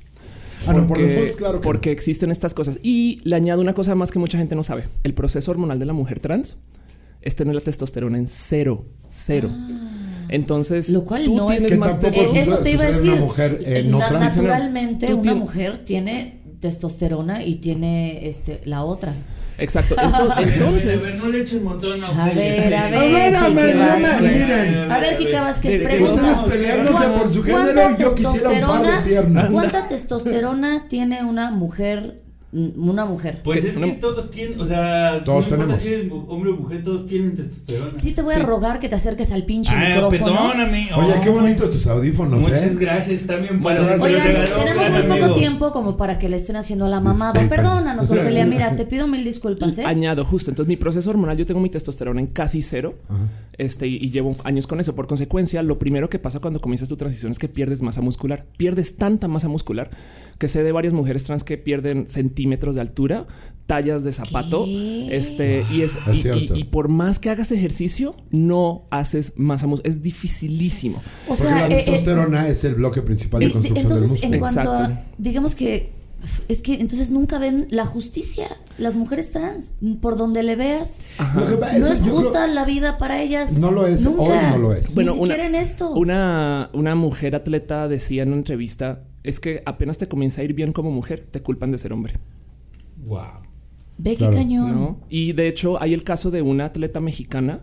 Ah, 0.65 0.73
no, 0.73 0.87
por 0.87 0.97
default, 0.99 1.35
claro 1.35 1.59
que 1.59 1.63
porque 1.63 1.89
no. 1.89 1.93
existen 1.93 2.31
estas 2.31 2.53
cosas. 2.53 2.79
Y 2.83 3.19
le 3.23 3.35
añado 3.35 3.61
una 3.61 3.73
cosa 3.73 3.93
más 3.95 4.11
que 4.11 4.19
mucha 4.19 4.37
gente 4.37 4.55
no 4.55 4.63
sabe. 4.63 4.85
El 5.03 5.13
proceso 5.13 5.51
hormonal 5.51 5.79
de 5.79 5.85
la 5.85 5.93
mujer 5.93 6.19
trans 6.19 6.57
es 7.21 7.35
tener 7.35 7.55
la 7.55 7.61
testosterona 7.61 8.17
en 8.17 8.27
cero, 8.27 8.85
cero. 9.09 9.49
Entonces, 10.29 10.89
Ah. 10.89 10.93
Lo 10.93 11.05
cual 11.05 11.23
tú 11.25 11.35
no 11.37 11.51
es- 11.51 11.65
Que 11.65 11.75
más 11.77 11.93
tampoco 11.99 12.13
testo. 12.13 12.29
sucede- 12.29 12.43
Eso 12.43 12.57
te 12.59 12.71
iba 12.71 12.83
a 12.83 12.87
decir. 12.87 13.11
una 13.11 13.15
mujer, 13.21 13.61
eh, 13.65 13.83
no 13.87 13.99
Na- 13.99 14.09
trans. 14.09 14.35
naturalmente, 14.35 15.13
una 15.13 15.21
tienes- 15.21 15.39
mujer 15.39 15.77
tiene 15.85 16.41
testosterona 16.59 17.43
y 17.45 17.55
tiene 17.55 18.27
este 18.27 18.61
la 18.65 18.83
otra. 18.83 19.13
Exacto. 19.59 19.95
Ento- 19.95 20.33
Entonces, 20.37 21.03
A 21.03 21.05
ver, 21.07 21.15
no 21.15 21.29
le 21.29 21.41
echen 21.41 21.63
montón 21.63 22.03
a 22.03 22.07
A 22.09 22.33
ver, 22.33 22.73
a 22.75 22.85
A 22.85 22.89
ver, 22.89 23.11
ver, 23.11 23.35
a 23.35 23.49
ver, 23.49 23.77
Vázquez. 23.77 24.21
miren. 24.21 24.91
A 24.91 24.99
ver, 24.99 25.17
Kika 25.17 25.41
Vázquez, 25.41 25.81
pregunta. 25.83 26.21
Ustedes 26.21 26.39
peleándose 26.53 27.07
por 27.07 27.33
su 27.33 27.43
¿Cuánta 27.43 27.67
género, 27.73 27.97
yo 27.97 28.15
quisiera 28.15 28.29
un 28.29 28.39
par 28.39 28.81
de 28.81 28.87
testosterona- 28.89 29.03
piernas. 29.03 29.51
¿Cuánta 29.51 29.87
testosterona 29.87 30.87
tiene 30.87 31.23
una 31.23 31.51
mujer? 31.51 32.21
Una 32.53 33.03
mujer. 33.03 33.41
Pues 33.43 33.65
es 33.65 33.75
que 33.75 33.91
todos 33.93 34.31
tienen, 34.31 34.59
o 34.61 34.65
sea, 34.65 35.21
Todos 35.25 35.45
no 35.49 35.57
tenemos. 35.57 35.79
si 35.79 35.89
eres 35.93 36.11
hombre 36.29 36.51
o 36.51 36.55
mujer, 36.55 36.81
todos 36.81 37.05
tienen 37.05 37.35
testosterona. 37.35 37.91
Sí 37.99 38.13
te 38.13 38.21
voy 38.21 38.35
a 38.35 38.37
Sí. 38.37 38.43
rogar 38.43 38.79
que 38.79 38.87
te 38.87 38.95
acerques 38.95 39.33
al 39.33 39.43
pinche 39.43 39.73
Ah, 39.75 39.89
micrófono. 39.89 40.25
perdóname. 40.25 40.89
Oye, 40.95 41.13
Oh, 41.17 41.21
qué 41.21 41.29
bonitos 41.29 41.71
tus 41.71 41.85
audífonos, 41.87 42.41
Muchas 42.41 42.63
¿eh? 42.63 42.77
gracias, 42.79 43.21
están 43.21 43.41
bien 43.41 43.61
Bueno, 43.61 43.81
Oigan, 44.01 44.23
regaló 44.23 44.55
tenemos 44.63 44.89
muy 44.91 45.01
poco 45.01 45.13
amigo. 45.25 45.33
tiempo 45.33 45.71
como 45.73 45.97
para 45.97 46.17
que 46.19 46.29
le 46.29 46.37
estén 46.37 46.55
haciendo 46.55 46.87
la 46.87 47.01
mamada. 47.01 47.47
Perdónanos, 47.49 48.09
Ofelia. 48.09 48.45
Mira, 48.45 48.73
te 48.77 48.85
pido 48.85 49.07
mil 49.07 49.25
disculpas, 49.25 49.77
¿eh? 49.79 49.83
añado 49.85 50.23
justo. 50.23 50.49
Entonces, 50.49 50.69
mi 50.69 50.77
proceso 50.77 51.09
hormonal, 51.09 51.35
yo 51.35 51.45
tengo 51.45 51.59
mi 51.59 51.69
testosterona 51.69 52.21
en 52.21 52.27
casi 52.27 52.61
cero. 52.61 52.95
Ajá. 53.09 53.19
Este, 53.57 53.87
y 53.87 54.09
llevo 54.11 54.35
años 54.45 54.67
con 54.67 54.79
eso. 54.79 54.95
Por 54.95 55.07
consecuencia, 55.07 55.61
lo 55.63 55.79
primero 55.79 56.09
que 56.09 56.19
pasa 56.19 56.39
cuando 56.39 56.61
comienzas 56.61 56.87
tu 56.87 56.95
transición 56.95 57.31
es 57.33 57.39
que 57.39 57.49
pierdes 57.49 57.81
masa 57.81 57.99
muscular. 58.01 58.45
Pierdes 58.55 58.95
tanta 58.95 59.27
masa 59.27 59.49
muscular 59.49 59.89
que 60.37 60.47
sé 60.47 60.63
de 60.63 60.71
varias 60.71 60.93
mujeres 60.93 61.23
trans 61.23 61.43
que 61.43 61.57
pierden 61.57 62.07
centímetros 62.07 62.75
de 62.75 62.81
altura, 62.81 63.25
tallas 63.65 64.03
de 64.03 64.11
zapato. 64.11 64.65
¿Qué? 64.65 65.07
Este, 65.15 65.65
y 65.71 65.81
es, 65.81 65.97
Es 66.07 66.15
y- 66.15 66.21
cierto. 66.21 66.55
y, 66.55 66.59
y 66.61 66.63
por 66.65 66.87
más 66.89 67.19
que 67.19 67.29
hagas 67.29 67.51
ejercicio, 67.51 68.15
no 68.31 68.85
haces 68.91 69.33
masa 69.35 69.67
muscular. 69.67 69.87
Es 69.89 70.01
dificilísimo. 70.03 70.97
O 71.25 71.29
Porque 71.29 71.43
sea, 71.43 71.67
la 71.67 71.75
eh, 71.75 71.79
eh, 71.79 71.83
testosterona 71.85 72.47
es 72.47 72.63
el 72.63 72.75
bloque 72.75 73.01
principal 73.01 73.39
de 73.39 73.47
Eh, 73.47 73.51
construcción 73.51 73.87
del 73.87 73.97
entonces, 73.97 74.23
en 74.23 74.29
músculo. 74.31 74.39
cuanto 74.39 74.71
a, 74.73 74.85
Exacto. 74.89 75.11
digamos 75.17 75.55
que 75.55 75.97
es 76.47 76.61
que 76.63 76.73
entonces 76.75 77.11
nunca 77.11 77.37
ven 77.39 77.67
la 77.69 77.85
justicia, 77.85 78.47
las 78.79 78.95
mujeres 78.95 79.31
trans, 79.31 79.71
por 80.01 80.17
donde 80.17 80.41
le 80.43 80.55
veas, 80.55 80.97
Lo 81.35 81.45
que 81.45 81.57
pasa 81.57 81.77
no 81.77 81.87
es 81.87 81.99
creo- 82.01 82.15
justa 82.15 82.47
la 82.47 82.65
vida 82.65 82.97
para 82.97 83.21
ellas. 83.21 83.53
No 83.53 83.69
lo 83.71 83.85
es, 83.87 84.01
nunca. 84.01 84.21
hoy 84.23 84.37
no 84.51 84.57
lo 84.57 84.73
es. 84.73 84.93
Bueno, 84.95 85.13
Ni 85.13 85.19
una- 85.21 85.45
en 85.45 85.55
esto. 85.55 85.91
Una, 85.93 86.69
una 86.73 86.95
mujer 86.95 87.35
atleta 87.35 87.87
decía 87.87 88.23
en 88.23 88.29
una 88.29 88.37
entrevista: 88.37 89.03
es 89.27 89.39
que 89.39 89.61
apenas 89.65 89.97
te 89.97 90.07
comienza 90.07 90.41
a 90.41 90.43
ir 90.43 90.53
bien 90.53 90.71
como 90.71 90.91
mujer, 90.91 91.25
te 91.29 91.41
culpan 91.41 91.71
de 91.71 91.77
ser 91.77 91.93
hombre. 91.93 92.15
Wow. 93.05 93.21
Ve 93.97 94.11
qué 94.11 94.17
Claro. 94.17 94.33
cañón. 94.35 94.71
¿no? 94.75 94.99
Y 95.09 95.33
de 95.33 95.47
hecho 95.47 95.81
hay 95.81 95.93
el 95.93 96.03
caso 96.03 96.31
de 96.31 96.41
una 96.41 96.65
atleta 96.65 96.99
mexicana 96.99 97.61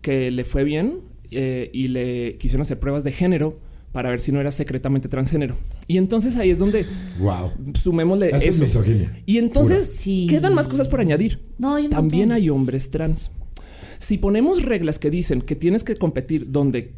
que 0.00 0.30
le 0.30 0.44
fue 0.44 0.64
bien 0.64 1.00
eh, 1.30 1.70
y 1.72 1.88
le 1.88 2.36
quisieron 2.38 2.62
hacer 2.62 2.78
pruebas 2.78 3.04
de 3.04 3.12
género 3.12 3.58
para 3.92 4.10
ver 4.10 4.20
si 4.20 4.32
no 4.32 4.40
era 4.40 4.50
secretamente 4.50 5.08
transgénero. 5.08 5.56
Y 5.86 5.98
entonces 5.98 6.36
ahí 6.36 6.50
es 6.50 6.58
donde 6.58 6.84
Wow. 7.20 7.52
sumémosle 7.80 8.28
Eso 8.28 8.36
es 8.38 8.60
misoginia. 8.60 9.12
Y 9.24 9.38
entonces. 9.38 9.86
Sí. 9.86 10.26
quedan 10.28 10.52
más 10.54 10.68
cosas 10.68 10.88
por 10.88 11.00
añadir. 11.00 11.40
No, 11.58 11.74
hay 11.76 11.84
un 11.84 11.90
También 11.90 12.28
montón. 12.28 12.36
hay 12.42 12.50
hombres 12.50 12.90
trans. 12.90 13.30
Si 13.98 14.18
ponemos 14.18 14.62
reglas 14.62 14.98
que 14.98 15.10
dicen 15.10 15.40
que 15.42 15.54
tienes 15.54 15.84
que 15.84 15.96
competir 15.96 16.50
donde, 16.50 16.92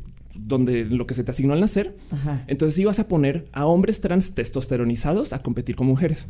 donde 0.46 0.84
lo 0.84 1.06
que 1.06 1.14
se 1.14 1.24
te 1.24 1.30
asignó 1.32 1.52
al 1.52 1.60
nacer, 1.60 1.96
Ajá. 2.10 2.44
entonces 2.46 2.84
vas 2.84 2.98
a 3.00 3.08
poner 3.08 3.48
a 3.52 3.66
hombres 3.66 4.00
trans 4.00 4.34
testosteronizados 4.34 5.32
a 5.32 5.40
competir 5.40 5.74
con 5.76 5.86
mujeres. 5.86 6.28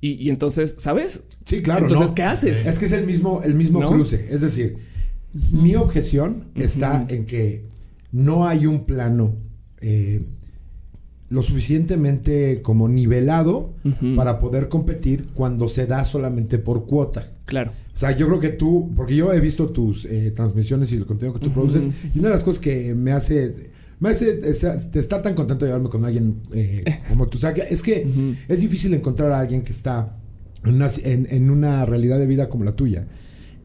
Y, 0.00 0.12
y 0.12 0.30
entonces, 0.30 0.76
¿sabes? 0.78 1.24
Sí, 1.44 1.62
claro. 1.62 1.82
Entonces, 1.82 2.10
¿no? 2.10 2.14
¿qué 2.14 2.22
haces? 2.22 2.64
Es 2.66 2.78
que 2.78 2.86
es 2.86 2.92
el 2.92 3.06
mismo, 3.06 3.42
el 3.44 3.54
mismo 3.54 3.80
¿No? 3.80 3.88
cruce. 3.88 4.28
Es 4.30 4.40
decir, 4.40 4.78
mi 5.52 5.74
objeción 5.76 6.46
está 6.54 7.04
en 7.08 7.26
que 7.26 7.64
no 8.12 8.46
hay 8.46 8.66
un 8.66 8.84
plano 8.84 9.34
eh, 9.80 10.22
lo 11.30 11.42
suficientemente 11.42 12.62
como 12.62 12.88
nivelado 12.88 13.74
para 14.16 14.38
poder 14.38 14.68
competir 14.68 15.28
cuando 15.34 15.68
se 15.68 15.86
da 15.86 16.04
solamente 16.04 16.58
por 16.58 16.86
cuota. 16.86 17.32
Claro. 17.44 17.72
O 17.94 17.98
sea, 17.98 18.16
yo 18.16 18.26
creo 18.28 18.40
que 18.40 18.50
tú, 18.50 18.90
porque 18.96 19.16
yo 19.16 19.32
he 19.32 19.40
visto 19.40 19.68
tus 19.70 20.04
eh, 20.04 20.32
transmisiones 20.34 20.92
y 20.92 20.96
el 20.96 21.06
contenido 21.06 21.38
que 21.38 21.44
tú 21.46 21.52
produces, 21.52 21.88
y 22.14 22.18
una 22.18 22.28
de 22.28 22.34
las 22.34 22.44
cosas 22.44 22.60
que 22.60 22.94
me 22.94 23.12
hace, 23.12 23.54
me 24.00 24.10
hace 24.10 24.40
estar, 24.48 25.22
tan 25.22 25.34
contento 25.34 25.64
de 25.64 25.70
llevarme 25.70 25.90
con 25.90 26.04
alguien 26.04 26.36
eh, 26.52 26.82
como 27.10 27.26
tú, 27.26 27.38
o 27.38 27.40
sea, 27.40 27.52
que 27.52 27.62
es 27.62 27.82
que 27.82 28.06
es 28.48 28.60
difícil 28.60 28.94
encontrar 28.94 29.32
a 29.32 29.40
alguien 29.40 29.62
que 29.62 29.72
está 29.72 30.16
en 30.64 30.74
una, 30.74 30.88
en, 31.02 31.26
en 31.30 31.50
una 31.50 31.84
realidad 31.84 32.18
de 32.18 32.26
vida 32.26 32.48
como 32.48 32.64
la 32.64 32.72
tuya 32.72 33.06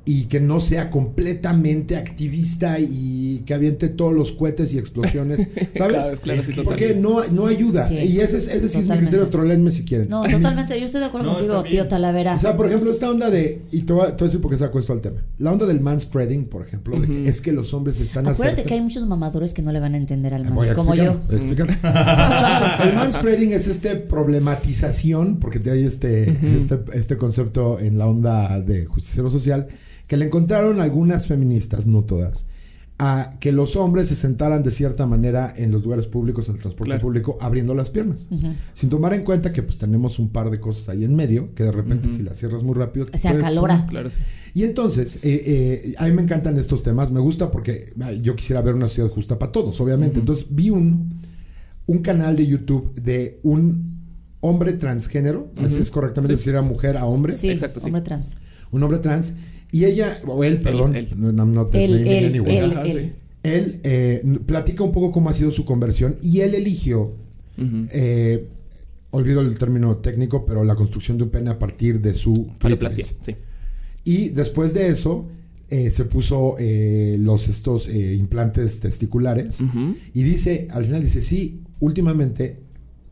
y 0.06 0.26
que 0.26 0.42
no 0.42 0.60
sea 0.60 0.90
completamente 0.90 1.96
activista 1.96 2.78
y 2.80 3.42
que 3.46 3.54
aviente 3.54 3.88
todos 3.88 4.14
los 4.14 4.34
cohetes 4.34 4.74
y 4.74 4.78
explosiones, 4.78 5.48
¿sabes? 5.76 5.96
Claro, 5.98 6.18
claro, 6.22 6.42
sí, 6.42 6.52
Porque 6.62 6.94
no, 6.94 7.26
no 7.28 7.48
ayuda. 7.48 7.88
Sí, 7.88 7.96
y 7.96 8.20
ese, 8.20 8.38
es- 8.38 8.48
ese 8.50 8.68
sí 8.68 8.80
es 8.80 8.88
mi 8.90 8.98
criterio, 8.98 9.28
trolenme 9.30 9.72
si 9.72 9.86
quieren. 9.86 10.10
No, 10.10 10.24
totalmente. 10.24 10.78
Yo 10.78 10.86
estoy 10.86 11.00
de 11.00 11.08
acuerdo 11.08 11.28
No, 11.28 11.34
contigo, 11.38 11.64
tío 11.64 11.88
Talavera. 11.88 12.36
O 12.36 12.40
sea, 12.40 12.58
por 12.58 12.68
ejemplo, 12.68 12.92
esta 12.92 13.10
onda 13.10 13.30
de. 13.30 13.62
Y 13.72 13.84
te 13.84 13.94
voy 13.94 14.04
a, 14.04 14.08
te 14.08 14.12
voy 14.16 14.24
a 14.24 14.26
decir 14.26 14.42
por 14.42 14.52
qué 14.52 14.58
saco 14.58 14.78
esto 14.80 14.92
al 14.92 15.00
tema. 15.02 15.22
La 15.38 15.52
onda 15.54 15.66
del 15.66 15.80
manspreading, 15.80 16.46
por 16.46 16.66
ejemplo, 16.68 17.00
de 17.00 17.08
que 17.08 17.30
es 17.30 17.40
que 17.40 17.54
los 17.54 17.74
hombres 17.74 18.02
están 18.02 18.28
Acuérdate 18.28 18.64
que 18.64 18.74
hay 18.74 18.82
muchos 18.82 19.06
mamadores 19.06 19.54
que 19.54 19.62
no 19.62 19.72
le 19.72 19.80
van 19.80 19.94
a 19.94 19.98
entender 19.98 20.34
al 20.34 20.44
Voy 20.44 20.68
mans, 20.68 20.72
como 20.72 20.96
yo. 20.96 21.22
explicar, 21.32 21.68
voy 21.68 21.76
a 21.76 21.78
explicar. 21.78 22.88
el 22.90 22.96
manspreading 22.96 23.54
es 23.54 23.68
este 23.68 23.96
problematización, 23.96 25.38
porque 25.40 25.60
te 25.60 25.72
hay 25.72 25.86
este, 25.86 26.30
este, 26.58 26.80
este 26.94 27.18
concepto 27.18 27.80
en 27.80 27.98
la 27.98 28.08
onda 28.08 28.60
de 28.60 28.86
justiciero 28.86 29.30
social, 29.30 29.68
que 30.08 30.18
le 30.18 30.26
encontraron 30.26 30.80
algunas 30.82 31.28
feministas, 31.28 31.86
no 31.88 32.04
todas, 32.04 32.46
a 33.00 33.34
que 33.40 33.52
los 33.52 33.76
hombres 33.76 34.08
se 34.10 34.16
sentaran 34.16 34.62
de 34.62 34.70
cierta 34.70 35.06
manera 35.08 35.52
en 35.58 35.72
los 35.72 35.84
lugares 35.84 36.06
públicos, 36.06 36.48
en 36.48 36.56
el 36.56 36.62
transporte 36.62 36.90
Claro. 36.92 37.02
público, 37.02 37.38
abriendo 37.42 37.74
las 37.74 37.90
piernas. 37.90 38.28
Sin 38.74 38.90
tomar 38.90 39.14
en 39.14 39.24
cuenta 39.24 39.52
que 39.52 39.64
pues 39.64 39.80
tenemos 39.80 40.20
un 40.20 40.30
par 40.30 40.52
de 40.52 40.60
cosas 40.60 40.90
ahí 40.90 41.04
en 41.04 41.16
medio, 41.16 41.54
que 41.56 41.64
de 41.64 41.72
repente 41.72 42.10
si 42.12 42.22
las 42.22 42.38
cierras 42.38 42.62
muy 42.64 42.76
rápido... 42.76 43.08
Se 43.16 43.30
puede- 43.30 43.42
acalora. 43.42 43.88
Claro, 43.88 44.10
sí. 44.12 44.22
y 44.54 44.64
entonces, 44.64 45.16
eh, 45.24 45.42
eh, 45.84 45.96
a 45.98 46.06
mí 46.06 46.12
me 46.12 46.22
encantan 46.22 46.58
estos 46.58 46.84
temas, 46.84 47.10
me 47.12 47.20
gusta 47.20 47.50
porque 47.50 47.94
yo 48.22 48.36
quisiera 48.36 48.62
ver 48.62 48.76
una 48.76 48.88
sociedad 48.88 49.10
justa 49.10 49.40
para 49.40 49.52
todos, 49.52 49.82
obviamente. 49.82 50.20
Entonces 50.20 50.46
vi 50.52 50.70
un, 50.70 51.16
un 51.88 51.98
canal 52.00 52.36
de 52.36 52.46
YouTube 52.46 52.94
de 52.94 53.40
un 53.44 53.92
hombre 54.40 54.74
transgénero, 54.74 55.52
así 55.58 55.78
es 55.78 55.90
correctamente 55.90 56.36
Sí. 56.36 56.42
decir 56.42 56.56
a 56.58 56.62
mujer 56.62 56.98
a 56.98 57.06
hombre, 57.06 57.34
Sí, 57.34 57.50
Exacto, 57.50 57.80
sí. 57.80 57.88
hombre 57.88 58.02
trans. 58.04 58.36
un 58.72 58.84
hombre 58.84 59.00
trans, 59.00 59.34
y 59.74 59.84
ella, 59.86 60.22
o 60.26 60.44
él, 60.46 60.60
perdón, 60.62 60.96
él. 60.96 61.10
no, 61.18 61.28
I'm 61.32 61.54
not 61.54 61.74
Él, 61.76 61.92
naming 61.92 62.08
él, 62.08 62.26
anyone. 62.28 62.58
él, 62.58 62.72
Ajá, 62.72 62.82
él. 62.84 62.92
sí. 62.94 63.12
Él, 63.44 63.80
eh, 63.84 64.22
n- 64.24 64.40
platica 64.40 64.84
un 64.84 64.92
poco 64.94 65.12
cómo 65.12 65.30
ha 65.30 65.34
sido 65.34 65.52
su 65.52 65.66
conversión 65.66 66.16
y 66.22 66.40
él 66.40 66.56
eligió, 66.56 67.12
eh, 67.92 68.48
olvido 69.12 69.42
el 69.42 69.58
término 69.58 69.98
técnico, 69.98 70.46
pero 70.46 70.64
la 70.64 70.76
construcción 70.76 71.18
de 71.18 71.24
un 71.24 71.30
pene 71.30 71.50
a 71.50 71.60
partir 71.60 72.00
de 72.00 72.14
su 72.14 72.48
Faloplastia, 72.60 73.06
sí. 73.20 73.36
Y 74.06 74.30
después 74.30 74.74
de 74.74 74.88
eso, 74.88 75.28
eh, 75.70 75.92
se 75.92 76.06
puso 76.06 76.56
eh, 76.60 77.18
los 77.20 77.48
estos 77.48 77.88
eh, 77.90 78.16
implantes 78.16 78.80
testiculares. 78.80 79.60
Y 80.14 80.24
dice, 80.24 80.68
al 80.72 80.86
final 80.86 81.02
dice, 81.02 81.22
sí, 81.22 81.62
últimamente 81.80 82.60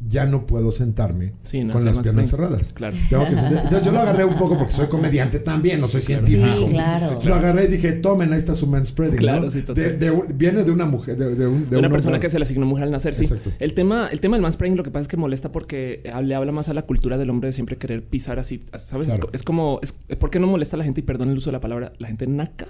ya 0.07 0.25
no 0.25 0.45
puedo 0.45 0.71
sentarme 0.71 1.33
Sí, 1.43 1.63
no, 1.63 1.73
con 1.73 1.85
las 1.85 1.97
piernas 1.99 2.29
cerradas. 2.29 2.73
Claro. 2.73 2.95
Tengo 3.09 3.25
que 3.25 3.31
Entonces 3.31 3.83
yo 3.83 3.91
lo 3.91 3.99
agarré 3.99 4.25
un 4.25 4.35
poco 4.35 4.57
porque 4.57 4.73
soy 4.73 4.87
comediante 4.87 5.39
también, 5.39 5.79
no 5.79 5.87
soy 5.87 6.01
científico. 6.01 6.67
Sí, 6.67 6.73
claro. 6.73 7.17
Lo 7.25 7.35
agarré 7.35 7.65
y 7.65 7.67
dije, 7.67 7.91
tomen, 7.93 8.33
ahí 8.33 8.39
está 8.39 8.55
su 8.55 8.67
manspreading. 8.67 9.17
Claro, 9.19 9.43
¿no? 9.43 9.49
sí. 9.49 9.61
De- 9.61 10.23
viene 10.33 10.63
de 10.63 10.71
una 10.71 10.85
mujer, 10.85 11.17
de, 11.17 11.35
de 11.35 11.47
un, 11.47 11.67
una 11.69 11.77
un 11.87 11.91
persona 11.91 12.15
hombre. 12.15 12.19
que 12.19 12.29
se 12.29 12.39
le 12.39 12.43
asignó 12.43 12.65
mujer 12.65 12.85
al 12.85 12.91
nacer, 12.91 13.13
sí. 13.13 13.25
Exacto. 13.25 13.51
El 13.59 13.73
tema, 13.73 14.07
el 14.11 14.19
tema 14.19 14.35
del 14.37 14.41
mansplaining 14.41 14.77
lo 14.77 14.83
que 14.83 14.91
pasa 14.91 15.03
es 15.03 15.07
que 15.07 15.17
molesta 15.17 15.51
porque 15.51 16.01
le 16.23 16.35
habla 16.35 16.51
más 16.51 16.69
a 16.69 16.73
la 16.73 16.81
cultura 16.83 17.17
del 17.17 17.29
hombre 17.29 17.47
de 17.47 17.53
siempre 17.53 17.77
querer 17.77 18.03
pisar 18.03 18.39
así, 18.39 18.63
¿sabes? 18.75 19.07
Claro. 19.07 19.29
Es, 19.33 19.43
como, 19.43 19.79
es, 19.81 19.93
¿por 20.17 20.29
qué 20.29 20.39
no 20.39 20.47
molesta 20.47 20.75
a 20.75 20.79
la 20.79 20.83
gente? 20.83 21.01
Y 21.01 21.03
perdón 21.03 21.29
el 21.29 21.37
uso 21.37 21.49
de 21.49 21.53
la 21.53 21.61
palabra, 21.61 21.93
la 21.99 22.07
gente 22.07 22.27
naca. 22.27 22.65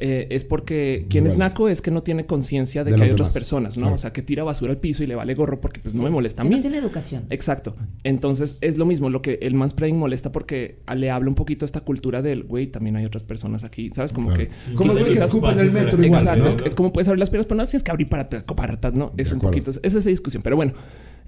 Eh, 0.00 0.28
es 0.30 0.44
porque 0.44 1.06
quien 1.10 1.26
es 1.26 1.38
naco 1.38 1.68
es 1.68 1.82
que 1.82 1.90
no 1.90 2.04
tiene 2.04 2.24
conciencia 2.24 2.84
de, 2.84 2.92
De 2.92 2.96
que 2.96 3.02
hay 3.02 3.10
otras 3.10 3.30
personas, 3.30 3.76
¿no? 3.76 3.82
Claro. 3.82 3.94
O 3.96 3.98
sea, 3.98 4.12
que 4.12 4.22
tira 4.22 4.44
basura 4.44 4.70
al 4.72 4.78
piso 4.78 5.02
y 5.02 5.08
le 5.08 5.16
vale 5.16 5.34
gorro 5.34 5.60
porque 5.60 5.80
pues 5.80 5.92
no 5.94 6.04
me 6.04 6.10
molesta 6.10 6.42
a 6.42 6.44
Que 6.44 6.50
mí. 6.50 6.54
no 6.54 6.60
tiene 6.60 6.78
educación. 6.78 7.24
Exacto. 7.30 7.74
Entonces 8.04 8.58
es 8.60 8.78
lo 8.78 8.86
mismo. 8.86 9.10
Lo 9.10 9.22
que 9.22 9.40
el 9.42 9.54
mansplaining 9.54 9.98
molesta 9.98 10.30
porque 10.30 10.78
le 10.94 11.10
habla 11.10 11.28
un 11.28 11.34
poquito 11.34 11.64
a 11.64 11.66
esta 11.66 11.80
cultura 11.80 12.22
del 12.22 12.44
güey. 12.44 12.68
También 12.68 12.94
hay 12.96 13.04
otras 13.06 13.24
personas 13.24 13.64
aquí, 13.64 13.90
sabes? 13.94 14.12
Como 14.12 14.28
Claro. 14.28 14.44
que 14.44 14.74
Como 14.74 14.92
el 14.92 14.98
güey 14.98 15.04
que 15.06 15.10
quizás- 15.14 15.26
escupa 15.26 15.52
en 15.52 15.58
el 15.58 15.72
metro 15.72 16.02
igual, 16.04 16.20
Exacto. 16.22 16.42
¿no? 16.44 16.48
Es, 16.48 16.56
es 16.64 16.74
como 16.76 16.92
puedes 16.92 17.08
abrir 17.08 17.18
las 17.18 17.30
piernas, 17.30 17.46
pero 17.46 17.56
no 17.58 17.64
tienes 17.66 17.82
que 17.82 17.90
abrir 17.90 18.08
para, 18.08 18.28
para 18.28 18.74
atrás, 18.74 18.94
no 18.94 19.12
es 19.16 19.28
De 19.30 19.34
un 19.34 19.40
acuerdo. 19.40 19.58
poquito. 19.64 19.80
Es 19.82 19.94
esa 19.96 20.08
discusión. 20.08 20.42
Pero 20.44 20.54
bueno, 20.54 20.74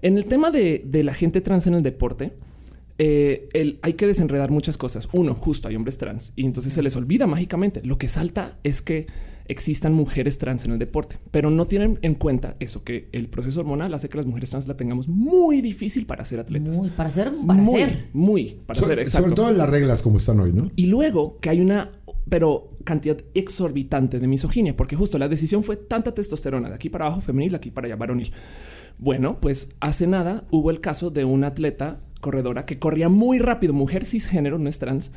en 0.00 0.16
el 0.16 0.26
tema 0.26 0.50
de, 0.52 0.82
de 0.86 1.02
la 1.02 1.12
gente 1.12 1.40
trans 1.40 1.66
en 1.66 1.74
el 1.74 1.82
deporte, 1.82 2.32
eh, 3.02 3.48
el- 3.54 3.78
hay 3.80 3.94
que 3.94 4.06
desenredar 4.06 4.50
muchas 4.50 4.76
cosas. 4.76 5.08
Uno, 5.12 5.34
justo 5.34 5.68
hay 5.68 5.74
hombres 5.76 5.96
trans 5.96 6.34
y 6.36 6.44
entonces 6.44 6.74
se 6.74 6.82
les 6.82 6.96
olvida 6.96 7.26
mágicamente. 7.26 7.80
Lo 7.82 7.96
que 7.96 8.08
salta 8.08 8.58
es 8.62 8.82
que 8.82 9.06
existan 9.48 9.94
mujeres 9.94 10.36
trans 10.36 10.66
en 10.66 10.72
el 10.72 10.78
deporte, 10.78 11.16
pero 11.30 11.48
no 11.50 11.64
tienen 11.64 11.98
en 12.02 12.14
cuenta 12.14 12.56
eso 12.60 12.84
que 12.84 13.08
el 13.12 13.28
proceso 13.28 13.60
hormonal 13.60 13.94
hace 13.94 14.10
que 14.10 14.18
las 14.18 14.26
mujeres 14.26 14.50
trans 14.50 14.68
la 14.68 14.76
tengamos 14.76 15.08
muy 15.08 15.62
difícil 15.62 16.04
para 16.04 16.26
ser 16.26 16.40
atletas. 16.40 16.76
Muy, 16.76 16.90
para 16.90 17.08
ser, 17.08 17.32
para 17.46 17.60
muy, 17.62 17.80
ser. 17.80 18.08
muy 18.12 18.58
para 18.66 18.78
So- 18.78 18.86
ser 18.86 18.98
exacto. 18.98 19.24
sobre 19.28 19.34
todo 19.34 19.48
en 19.50 19.56
las 19.58 19.68
reglas 19.70 20.02
como 20.02 20.18
están 20.18 20.38
hoy, 20.38 20.52
¿no? 20.52 20.70
Y 20.76 20.86
luego 20.86 21.38
que 21.40 21.48
hay 21.48 21.60
una, 21.62 21.90
pero 22.28 22.76
cantidad 22.84 23.16
exorbitante 23.34 24.20
de 24.20 24.28
misoginia, 24.28 24.76
porque 24.76 24.94
justo 24.94 25.16
la 25.18 25.26
decisión 25.26 25.64
fue 25.64 25.76
tanta 25.76 26.12
testosterona 26.14 26.68
de 26.68 26.74
aquí 26.74 26.90
para 26.90 27.06
abajo 27.06 27.22
femenil, 27.22 27.50
de 27.52 27.56
aquí 27.56 27.70
para 27.70 27.86
allá 27.86 27.96
varonil. 27.96 28.30
Bueno, 28.98 29.40
pues 29.40 29.70
hace 29.80 30.06
nada 30.06 30.44
hubo 30.50 30.70
el 30.70 30.80
caso 30.82 31.10
de 31.10 31.24
una 31.24 31.46
atleta 31.48 32.02
corredora 32.20 32.66
que 32.66 32.78
corría 32.78 33.08
muy 33.08 33.38
rápido, 33.38 33.72
mujer 33.72 34.06
cisgénero, 34.06 34.58
no 34.58 34.68
es 34.68 34.78
trans, 34.78 35.10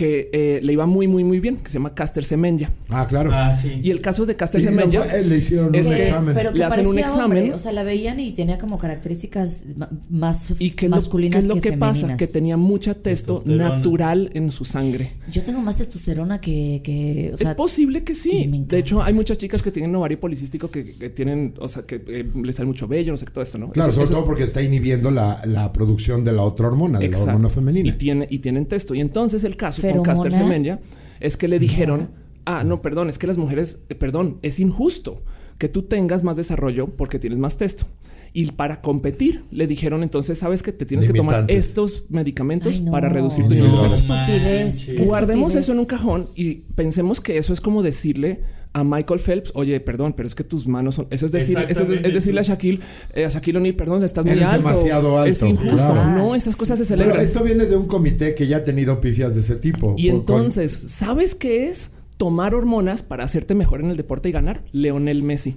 que 0.00 0.30
eh, 0.32 0.60
le 0.62 0.72
iba 0.72 0.86
muy, 0.86 1.06
muy, 1.08 1.24
muy 1.24 1.40
bien, 1.40 1.56
que 1.58 1.66
se 1.70 1.74
llama 1.74 1.94
Caster 1.94 2.24
Semenya. 2.24 2.70
Ah, 2.88 3.06
claro. 3.06 3.28
Ah, 3.34 3.54
sí. 3.54 3.80
Y 3.82 3.90
el 3.90 4.00
caso 4.00 4.24
de 4.24 4.34
Caster 4.34 4.62
Semenya 4.62 5.04
le 5.04 5.36
hicieron 5.36 5.74
es 5.74 5.86
un 5.88 5.94
que- 5.94 6.00
examen. 6.00 6.34
Pero 6.34 6.52
que 6.52 6.58
Le 6.58 6.64
hacen 6.64 6.86
un 6.86 6.98
examen. 6.98 7.24
hombre, 7.24 7.52
o 7.52 7.58
sea, 7.58 7.70
la 7.72 7.82
veían 7.82 8.18
y 8.18 8.32
tenía 8.32 8.58
como 8.58 8.78
características 8.78 9.64
más 10.08 10.54
y 10.58 10.70
que 10.70 10.88
lo, 10.88 10.96
masculinas 10.96 11.44
que 11.44 11.48
lo 11.54 11.60
que, 11.60 11.72
pasa, 11.74 12.16
que 12.16 12.26
tenía 12.26 12.56
mucha 12.56 12.94
testo 12.94 13.40
Testosterona. 13.40 13.68
natural 13.76 14.30
en 14.32 14.50
su 14.50 14.64
sangre. 14.64 15.12
Yo 15.30 15.42
tengo 15.42 15.60
más 15.60 15.76
testosterona 15.76 16.40
que, 16.40 16.80
que 16.82 17.32
o 17.34 17.36
sea, 17.38 17.50
es 17.50 17.56
posible 17.56 18.02
que 18.02 18.14
sí. 18.14 18.50
De 18.68 18.78
hecho, 18.78 19.02
hay 19.02 19.12
muchas 19.12 19.36
chicas 19.36 19.62
que 19.62 19.70
tienen 19.70 19.94
ovario 19.94 20.18
policístico 20.18 20.70
que, 20.70 20.92
que 20.94 21.10
tienen, 21.10 21.52
o 21.58 21.68
sea, 21.68 21.82
que 21.82 22.02
eh, 22.08 22.26
les 22.42 22.56
sale 22.56 22.66
mucho 22.68 22.88
vello, 22.88 23.12
no 23.12 23.18
sé, 23.18 23.26
todo 23.26 23.42
esto, 23.42 23.58
¿no? 23.58 23.68
Claro, 23.70 23.90
Eso- 23.90 23.96
sobre 23.96 24.04
eso 24.06 24.12
todo 24.14 24.22
es- 24.22 24.26
porque 24.28 24.44
está 24.44 24.62
inhibiendo 24.62 25.10
la, 25.10 25.42
la 25.44 25.72
producción 25.74 26.24
de 26.24 26.32
la 26.32 26.42
otra 26.42 26.68
hormona, 26.68 26.98
de 26.98 27.04
Exacto. 27.06 27.26
la 27.26 27.32
hormona 27.34 27.48
femenina. 27.50 27.88
Y, 27.88 27.92
tiene, 27.92 28.26
y 28.30 28.38
tienen 28.38 28.64
texto. 28.64 28.94
Y 28.94 29.00
entonces 29.00 29.44
el 29.44 29.56
caso 29.56 29.82
con. 29.96 30.04
Caster 30.04 30.32
Semenya 30.32 30.80
es 31.20 31.36
que 31.36 31.48
le 31.48 31.58
dijeron, 31.58 32.10
ah, 32.44 32.64
no, 32.64 32.82
perdón, 32.82 33.08
es 33.08 33.18
que 33.18 33.26
las 33.26 33.38
mujeres, 33.38 33.80
eh, 33.88 33.94
perdón, 33.94 34.38
es 34.42 34.60
injusto 34.60 35.22
que 35.58 35.68
tú 35.68 35.82
tengas 35.82 36.24
más 36.24 36.36
desarrollo 36.36 36.88
porque 36.88 37.18
tienes 37.18 37.38
más 37.38 37.56
texto. 37.56 37.86
Y 38.32 38.52
para 38.52 38.80
competir, 38.80 39.44
le 39.50 39.66
dijeron 39.66 40.02
entonces, 40.02 40.38
sabes 40.38 40.62
que 40.62 40.72
te 40.72 40.86
tienes 40.86 41.04
que 41.06 41.12
tomar 41.12 41.44
estos 41.48 42.04
medicamentos 42.10 42.76
Ay, 42.76 42.82
no. 42.82 42.92
para 42.92 43.08
reducir 43.08 43.46
tu 43.48 43.54
nivel 43.54 43.72
de 43.72 45.04
Guardemos 45.04 45.54
estupidez. 45.54 45.56
eso 45.56 45.72
en 45.72 45.78
un 45.80 45.86
cajón 45.86 46.28
y 46.36 46.54
pensemos 46.76 47.20
que 47.20 47.38
eso 47.38 47.52
es 47.52 47.60
como 47.60 47.82
decirle 47.82 48.42
a 48.72 48.84
Michael 48.84 49.18
Phelps, 49.18 49.50
oye, 49.54 49.80
perdón, 49.80 50.12
pero 50.12 50.26
es 50.28 50.34
que 50.34 50.44
tus 50.44 50.68
manos 50.68 50.94
son. 50.94 51.06
Eso 51.10 51.26
es 51.26 51.32
decir, 51.32 51.58
eso 51.68 51.82
es, 51.82 51.88
decirle 52.02 52.40
a 52.40 52.42
Shaquille, 52.44 52.78
eh, 53.14 53.24
a 53.24 53.28
Shaquille 53.28 53.58
O'Neal, 53.58 53.74
perdón, 53.74 54.04
estás 54.04 54.24
muy 54.24 54.32
Eres 54.34 54.44
alto. 54.46 54.68
demasiado 54.68 55.18
alto, 55.18 55.30
Es 55.32 55.42
injusto. 55.42 55.74
claro. 55.76 56.10
No, 56.18 56.34
esas 56.36 56.54
cosas 56.54 56.78
se 56.78 56.84
Pero 56.86 57.02
celebran. 57.02 57.24
esto 57.24 57.42
viene 57.42 57.66
de 57.66 57.76
un 57.76 57.86
comité 57.88 58.34
que 58.34 58.46
ya 58.46 58.58
ha 58.58 58.64
tenido 58.64 58.96
pifias 58.98 59.34
de 59.34 59.40
ese 59.40 59.56
tipo. 59.56 59.94
y 59.98 60.08
con- 60.08 60.18
entonces, 60.20 60.70
¿sabes 60.72 61.34
qué 61.34 61.68
es 61.68 61.90
tomar 62.16 62.54
hormonas 62.54 63.02
para 63.02 63.24
hacerte 63.24 63.54
mejor 63.56 63.80
en 63.80 63.90
el 63.90 63.96
deporte 63.96 64.28
y 64.28 64.32
ganar? 64.32 64.62
Leonel 64.72 65.22
Messi, 65.24 65.56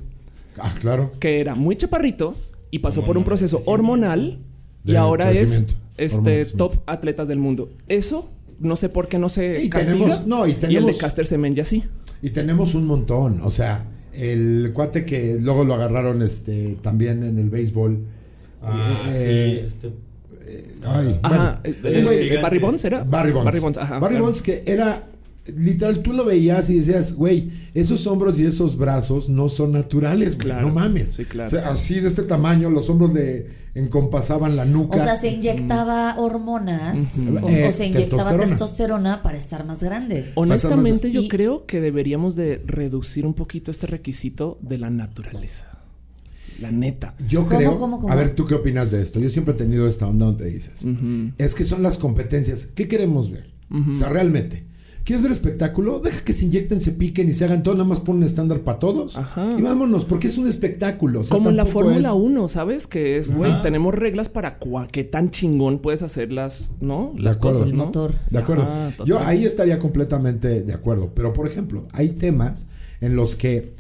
Ah, 0.57 0.73
claro. 0.81 1.11
que 1.19 1.39
era 1.39 1.53
muy 1.55 1.75
chaparrito 1.75 2.33
y 2.71 2.79
pasó 2.79 3.03
por 3.03 3.17
un 3.17 3.23
proceso 3.23 3.61
hormonal 3.65 4.39
y 4.85 4.95
ahora 4.95 5.31
es 5.31 5.65
este 5.97 6.45
top 6.45 6.79
atletas 6.87 7.27
del 7.27 7.37
mundo. 7.37 7.69
Eso 7.87 8.29
no 8.59 8.75
sé 8.75 8.89
por 8.89 9.07
qué 9.07 9.19
no 9.19 9.29
se 9.29 9.63
Y 9.63 9.69
castiga. 9.69 9.93
tenemos- 9.97 10.25
no, 10.25 10.47
y 10.47 10.51
el 10.51 10.59
de 10.59 10.67
tenemos- 10.67 10.97
Caster 10.97 11.25
Semenya 11.27 11.63
sí. 11.63 11.83
Y 12.23 12.29
tenemos 12.31 12.73
un 12.73 12.87
montón. 12.87 13.41
O 13.43 13.51
sea, 13.51 13.85
el 14.13 14.71
cuate 14.73 15.05
que 15.05 15.37
luego 15.39 15.63
lo 15.63 15.75
agarraron 15.75 16.21
este 16.21 16.77
también 16.81 17.21
en 17.23 17.37
el 17.37 17.49
béisbol. 17.49 17.99
Ah, 18.63 19.03
Eh, 19.09 19.59
sí, 19.59 19.67
este. 19.67 19.93
Ay, 20.85 21.19
Ajá, 21.23 21.61
bueno, 21.63 22.11
eh, 22.11 22.29
el 22.29 22.33
eh. 22.37 22.41
Barry 22.41 22.59
Bonds 22.59 22.83
era. 22.85 23.03
Barry 23.03 23.31
Bonds. 23.31 23.45
Barry 23.45 23.59
Bonds, 23.59 23.77
ajá. 23.77 23.99
Barry 23.99 24.15
claro. 24.15 24.25
Bonds 24.25 24.41
que 24.41 24.63
era 24.65 25.07
literal 25.45 26.01
tú 26.01 26.13
lo 26.13 26.23
veías 26.25 26.69
y 26.69 26.75
decías, 26.75 27.15
güey, 27.15 27.51
esos 27.73 28.07
hombros 28.07 28.39
y 28.39 28.45
esos 28.45 28.77
brazos 28.77 29.27
no 29.29 29.49
son 29.49 29.71
naturales, 29.73 30.35
güey, 30.35 30.47
Claro. 30.47 30.67
no 30.67 30.73
mames. 30.73 31.13
Sí, 31.15 31.25
claro. 31.25 31.47
O 31.47 31.49
sea, 31.51 31.69
así 31.69 31.99
de 31.99 32.07
este 32.07 32.23
tamaño, 32.23 32.69
los 32.69 32.89
hombros 32.89 33.13
le 33.13 33.47
encompasaban 33.75 34.55
la 34.55 34.65
nuca. 34.65 34.97
O 34.97 35.01
sea, 35.01 35.15
se 35.15 35.29
inyectaba 35.29 36.15
hormonas 36.19 37.17
o, 37.41 37.49
Eh, 37.49 37.67
o 37.67 37.71
se 37.71 37.87
inyectaba 37.87 38.31
testosterona. 38.31 38.45
testosterona. 38.45 39.21
para 39.23 39.37
estar 39.37 39.65
más 39.65 39.81
grande. 39.83 40.31
Honestamente, 40.35 41.11
yo 41.11 41.21
Y- 41.21 41.27
creo 41.27 41.65
que 41.65 41.81
deberíamos 41.81 42.35
de 42.35 42.61
reducir 42.65 43.25
un 43.25 43.33
poquito 43.33 43.71
este 43.71 43.87
requisito 43.87 44.57
de 44.61 44.77
la 44.77 44.89
naturaleza. 44.89 45.69
La 46.61 46.71
neta. 46.71 47.15
Yo 47.27 47.45
¿Cómo, 47.45 47.57
creo, 47.57 47.79
cómo, 47.79 47.99
cómo? 47.99 48.13
a 48.13 48.15
ver, 48.15 48.35
¿tú 48.35 48.45
qué 48.45 48.53
opinas 48.53 48.91
de 48.91 49.01
esto? 49.01 49.19
Yo 49.19 49.29
siempre 49.31 49.55
he 49.55 49.57
tenido 49.57 49.87
esta 49.87 50.05
onda 50.07 50.27
donde 50.27 50.45
dices, 50.49 50.85
es 51.37 51.55
que 51.55 51.63
son 51.63 51.81
las 51.83 51.97
competencias. 51.97 52.67
¿Qué 52.75 52.87
queremos 52.87 53.31
ver? 53.31 53.51
O 53.91 53.93
sea, 53.95 54.09
realmente. 54.09 54.65
¿Quieres 55.03 55.21
ver 55.21 55.33
espectáculo? 55.33 55.99
Deja 55.99 56.23
que 56.23 56.31
se 56.31 56.45
inyecten, 56.45 56.79
se 56.79 56.91
piquen 56.91 57.27
y 57.27 57.33
se 57.33 57.43
hagan 57.43 57.61
todo, 57.61 57.73
nada 57.75 57.83
más 57.85 57.99
pon 57.99 58.17
un 58.17 58.23
estándar 58.23 58.61
para 58.61 58.79
todos. 58.79 59.17
Ajá. 59.17 59.55
Y 59.57 59.61
vámonos, 59.61 60.05
porque 60.05 60.27
es 60.29 60.37
un 60.37 60.47
espectáculo. 60.47 61.19
o 61.19 61.23
sea, 61.23 61.35
Como 61.37 61.49
en 61.49 61.57
la 61.57 61.65
Fórmula 61.65 62.09
es- 62.09 62.15
1, 62.15 62.47
¿sabes? 62.47 62.87
Que 62.87 63.17
es, 63.17 63.35
güey, 63.35 63.61
tenemos 63.61 63.93
reglas 63.93 64.29
para 64.29 64.59
cua- 64.61 64.87
qué 64.89 65.03
tan 65.03 65.29
chingón 65.29 65.79
puedes 65.79 66.03
hacer 66.03 66.31
las, 66.31 66.71
¿no? 66.79 67.11
De 67.15 67.21
Las 67.21 67.35
acuerdo. 67.35 67.59
cosas, 67.59 67.71
El 67.71 67.77
¿no? 67.77 67.85
motor. 67.87 68.15
De 68.29 68.39
acuerdo. 68.39 68.63
Ajá, 68.63 68.91
Yo 69.05 69.19
ahí 69.19 69.43
estaría 69.45 69.77
completamente 69.77 70.61
de 70.61 70.73
acuerdo. 70.73 71.11
Pero, 71.13 71.33
por 71.33 71.47
ejemplo, 71.47 71.85
hay 71.91 72.09
temas 72.11 72.67
en 73.01 73.17
los 73.17 73.35
que 73.35 73.75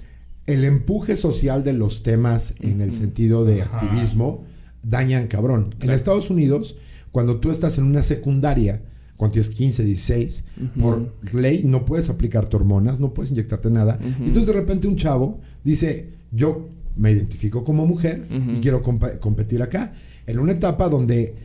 el 0.45 0.65
empuje 0.65 1.15
social 1.15 1.63
de 1.63 1.71
los 1.71 2.03
temas 2.03 2.55
en 2.59 2.81
el 2.81 2.91
sentido 2.91 3.45
de 3.45 3.61
Ajá. 3.61 3.77
activismo 3.77 4.43
dañan 4.81 5.27
cabrón. 5.27 5.69
En 5.79 5.89
Estados 5.91 6.29
Unidos, 6.29 6.75
cuando 7.13 7.39
tú 7.39 7.49
estás 7.49 7.77
en 7.77 7.85
una 7.85 8.01
secundaria, 8.01 8.81
cuando 9.23 9.35
tienes 9.35 9.51
15, 9.51 9.85
16, 9.85 10.43
por 10.81 11.13
ley 11.31 11.63
no 11.63 11.85
puedes 11.85 12.09
aplicarte 12.09 12.57
hormonas, 12.57 12.99
no 12.99 13.13
puedes 13.13 13.31
inyectarte 13.31 13.69
nada. 13.69 13.97
Entonces 14.19 14.47
de 14.47 14.51
repente 14.51 14.85
un 14.85 14.97
chavo 14.97 15.39
dice, 15.63 16.09
yo 16.33 16.67
me 16.97 17.09
identifico 17.09 17.63
como 17.63 17.85
mujer 17.85 18.27
y 18.29 18.59
quiero 18.59 18.81
competir 18.81 19.61
acá. 19.61 19.93
En 20.27 20.39
una 20.39 20.51
etapa 20.51 20.89
donde 20.89 21.35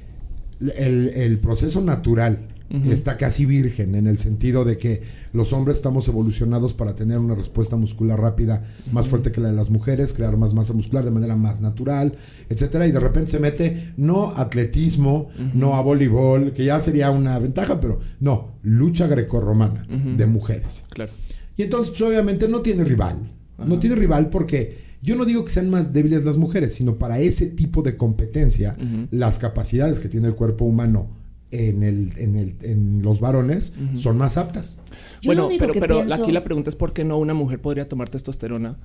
el, 0.77 1.11
el 1.11 1.39
proceso 1.39 1.81
natural 1.81 2.49
está 2.71 3.17
casi 3.17 3.47
virgen 3.47 3.95
en 3.95 4.07
el 4.07 4.19
sentido 4.19 4.65
de 4.65 4.77
que 4.77 5.03
los 5.33 5.53
hombres 5.53 5.79
estamos 5.79 6.07
evolucionados 6.09 6.75
para 6.75 6.95
tener 6.95 7.19
una 7.19 7.35
respuesta 7.35 7.77
muscular 7.77 8.21
rápida 8.21 8.63
más 8.93 9.09
fuerte 9.09 9.33
que 9.33 9.41
la 9.41 9.49
de 9.49 9.55
las 9.55 9.71
mujeres, 9.71 10.13
crear 10.13 10.37
más 10.37 10.55
masa 10.55 10.75
muscular 10.75 11.05
de 11.05 11.11
manera 11.11 11.37
más 11.37 11.61
natural, 11.61 12.15
etcétera, 12.49 12.87
y 12.87 12.93
de 12.93 13.01
repente 13.01 13.31
se 13.31 13.39
mete 13.39 13.93
no 13.97 14.35
atletismo, 14.37 15.29
no 15.55 15.77
a 15.77 15.83
voleibol, 15.83 16.53
que 16.53 16.65
ya 16.65 16.79
sería 16.81 17.11
una 17.11 17.39
ventaja, 17.39 17.81
pero 17.81 18.01
no, 18.21 18.59
lucha 18.63 19.07
grecorromana 19.07 19.87
de 19.89 20.27
mujeres. 20.27 20.85
Claro. 20.91 21.13
Y 21.57 21.63
entonces, 21.63 21.91
pues, 21.91 22.03
obviamente, 22.03 22.49
no 22.49 22.61
tiene 22.61 22.85
rival. 22.85 23.33
No 23.67 23.79
tiene 23.79 23.97
rival 23.97 24.31
porque 24.31 24.79
yo 25.03 25.17
no 25.17 25.25
digo 25.25 25.45
que 25.45 25.51
sean 25.51 25.71
más 25.71 25.93
débiles 25.93 26.25
las 26.25 26.37
mujeres, 26.37 26.75
sino 26.75 26.99
para 26.99 27.19
ese 27.19 27.47
tipo 27.47 27.83
de 27.83 27.97
competencia, 27.97 28.77
las 29.11 29.39
capacidades 29.39 30.01
que 30.01 30.09
tiene 30.09 30.29
el 30.29 30.35
cuerpo 30.35 30.65
humano 30.65 31.11
en, 31.51 31.83
el, 31.83 32.13
en, 32.19 32.37
el, 32.37 32.57
en 32.63 33.03
los 33.03 33.21
varones 33.21 33.73
son 33.97 34.19
más 34.19 34.37
aptas. 34.37 34.77
Yo 35.23 35.29
bueno, 35.29 35.49
pero, 35.59 35.73
pero 35.75 35.97
pienso- 36.05 36.23
aquí 36.23 36.33
la 36.33 36.45
pregunta 36.45 36.71
es 36.71 36.77
por 36.77 36.93
qué 36.93 37.05
no 37.05 37.19
una 37.19 37.35
mujer 37.35 37.61
podría 37.61 37.89
tomar 37.89 38.09
testosterona 38.09 38.77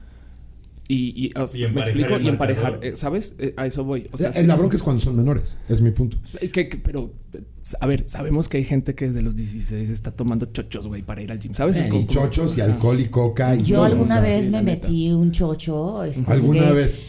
y, 0.87 0.95
y, 1.27 1.31
Y 1.55 1.71
me 1.73 1.79
explico 1.81 2.15
el 2.15 2.25
y 2.25 2.27
emparejar, 2.27 2.79
eh, 2.81 2.93
¿sabes? 2.97 3.35
Eh, 3.39 3.53
a 3.55 3.65
eso 3.65 3.83
voy. 3.85 4.09
O 4.11 4.17
sea, 4.17 4.31
Eh, 4.31 4.41
sí, 4.41 4.45
bronca 4.45 4.75
es 4.75 4.83
cuando 4.83 5.01
son 5.01 5.15
menores, 5.15 5.57
es 5.69 5.81
mi 5.81 5.91
punto. 5.91 6.17
Eh, 6.41 6.49
que- 6.49 6.67
que- 6.67 6.77
pero, 6.77 7.13
eh, 7.33 7.41
a 7.79 7.87
ver, 7.87 8.03
sabemos 8.07 8.49
que 8.49 8.57
hay 8.57 8.65
gente 8.65 8.93
que 8.93 9.07
desde 9.07 9.21
los 9.21 9.33
16 9.35 9.89
está 9.89 10.11
tomando 10.11 10.45
chochos, 10.47 10.87
güey, 10.87 11.01
para 11.01 11.21
ir 11.21 11.31
al 11.31 11.39
gym, 11.39 11.53
¿sabes? 11.53 11.77
Es 11.77 11.87
y 11.87 11.89
como- 11.89 12.05
chochos 12.07 12.57
y 12.57 12.61
alcohol 12.61 12.99
y 12.99 13.05
coca. 13.05 13.55
Y 13.55 13.63
Yo 13.63 13.75
todo, 13.77 13.85
alguna 13.85 14.19
o 14.19 14.21
sea, 14.23 14.35
vez 14.35 14.45
sí, 14.45 14.51
me 14.51 14.61
metí 14.61 15.09
un 15.11 15.31
chocho. 15.31 16.03
este, 16.03 16.29
¿Alguna 16.31 16.71
vez? 16.71 16.99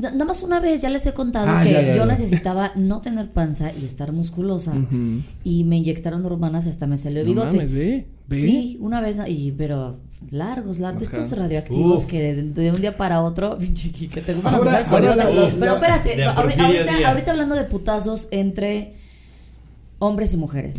Na- 0.00 0.10
Nada 0.10 0.24
más 0.24 0.42
una 0.42 0.60
vez 0.60 0.80
ya 0.82 0.90
les 0.90 1.06
he 1.06 1.12
contado 1.12 1.46
Ah, 1.48 1.62
que 1.64 1.72
ya, 1.72 1.82
ya, 1.82 1.88
yo 1.96 2.04
ya. 2.04 2.06
necesitaba 2.06 2.72
no 2.76 3.00
tener 3.00 3.30
panza 3.30 3.72
y 3.72 3.84
estar 3.84 4.12
musculosa. 4.12 4.74
Y 5.44 5.64
me 5.64 5.78
inyectaron 5.78 6.24
hormonas 6.24 6.66
hasta 6.66 6.86
me 6.86 6.96
salió 6.96 7.20
el 7.20 7.26
No 7.26 7.32
bigote. 7.32 7.56
mames, 7.56 7.72
ve, 7.72 8.06
ve. 8.28 8.40
Sí, 8.40 8.76
una 8.80 9.00
vez, 9.00 9.18
y, 9.26 9.52
pero 9.52 9.98
largos, 10.30 10.78
largos, 10.78 11.08
Ajá. 11.08 11.20
estos 11.20 11.38
radioactivos 11.38 12.04
Uf. 12.04 12.06
que 12.10 12.22
de, 12.34 12.42
de 12.50 12.70
un 12.72 12.80
día 12.80 12.96
para 12.96 13.22
otro, 13.22 13.58
que 14.12 14.20
te 14.20 14.34
gustan 14.34 14.54
Ahora- 14.54 14.82
con 14.82 14.94
ahora 15.04 15.16
la- 15.16 15.30
la- 15.30 15.50
Pero 15.58 15.74
espérate, 15.74 16.24
ahorita, 16.24 17.30
hablando 17.32 17.54
de 17.54 17.64
putazos 17.64 18.28
entre 18.30 18.94
hombres 19.98 20.32
y 20.34 20.36
mujeres, 20.36 20.78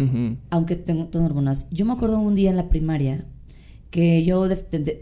aunque 0.49 0.75
tengo, 0.75 1.05
tengo 1.05 1.25
hormonas. 1.25 1.67
Yo 1.71 1.85
me 1.85 1.93
acuerdo 1.93 2.19
un 2.19 2.35
día 2.35 2.49
en 2.51 2.57
la 2.57 2.69
primaria 2.69 3.25
que 3.89 4.25
yo 4.25 4.47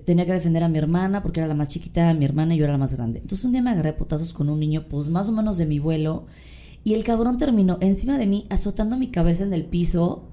tenía 0.06 0.26
que 0.26 0.34
defender 0.34 0.64
a 0.64 0.70
mi 0.70 0.78
hermana 0.78 1.24
porque 1.24 1.40
era 1.40 1.48
la 1.48 1.56
más 1.56 1.70
chiquita, 1.70 2.14
mi 2.14 2.26
hermana 2.26 2.54
y 2.54 2.58
yo 2.58 2.66
era 2.66 2.74
la 2.74 2.80
más 2.80 2.94
grande. 2.94 3.20
Entonces 3.20 3.44
un 3.46 3.52
día 3.52 3.62
me 3.62 3.72
agarré 3.72 3.90
a 3.90 3.98
putazos 3.98 4.34
con 4.34 4.50
un 4.50 4.60
niño, 4.60 4.86
pues 4.90 5.10
más 5.10 5.30
o 5.30 5.32
menos 5.32 5.58
de 5.58 5.66
mi 5.66 5.80
vuelo, 5.80 6.26
y 6.84 6.94
el 6.94 7.04
cabrón 7.04 7.38
terminó 7.38 7.78
encima 7.82 8.18
de 8.18 8.28
mí 8.28 8.46
azotando 8.50 8.98
mi 8.98 9.08
cabeza 9.10 9.44
en 9.44 9.54
el 9.54 9.66
piso. 9.66 10.30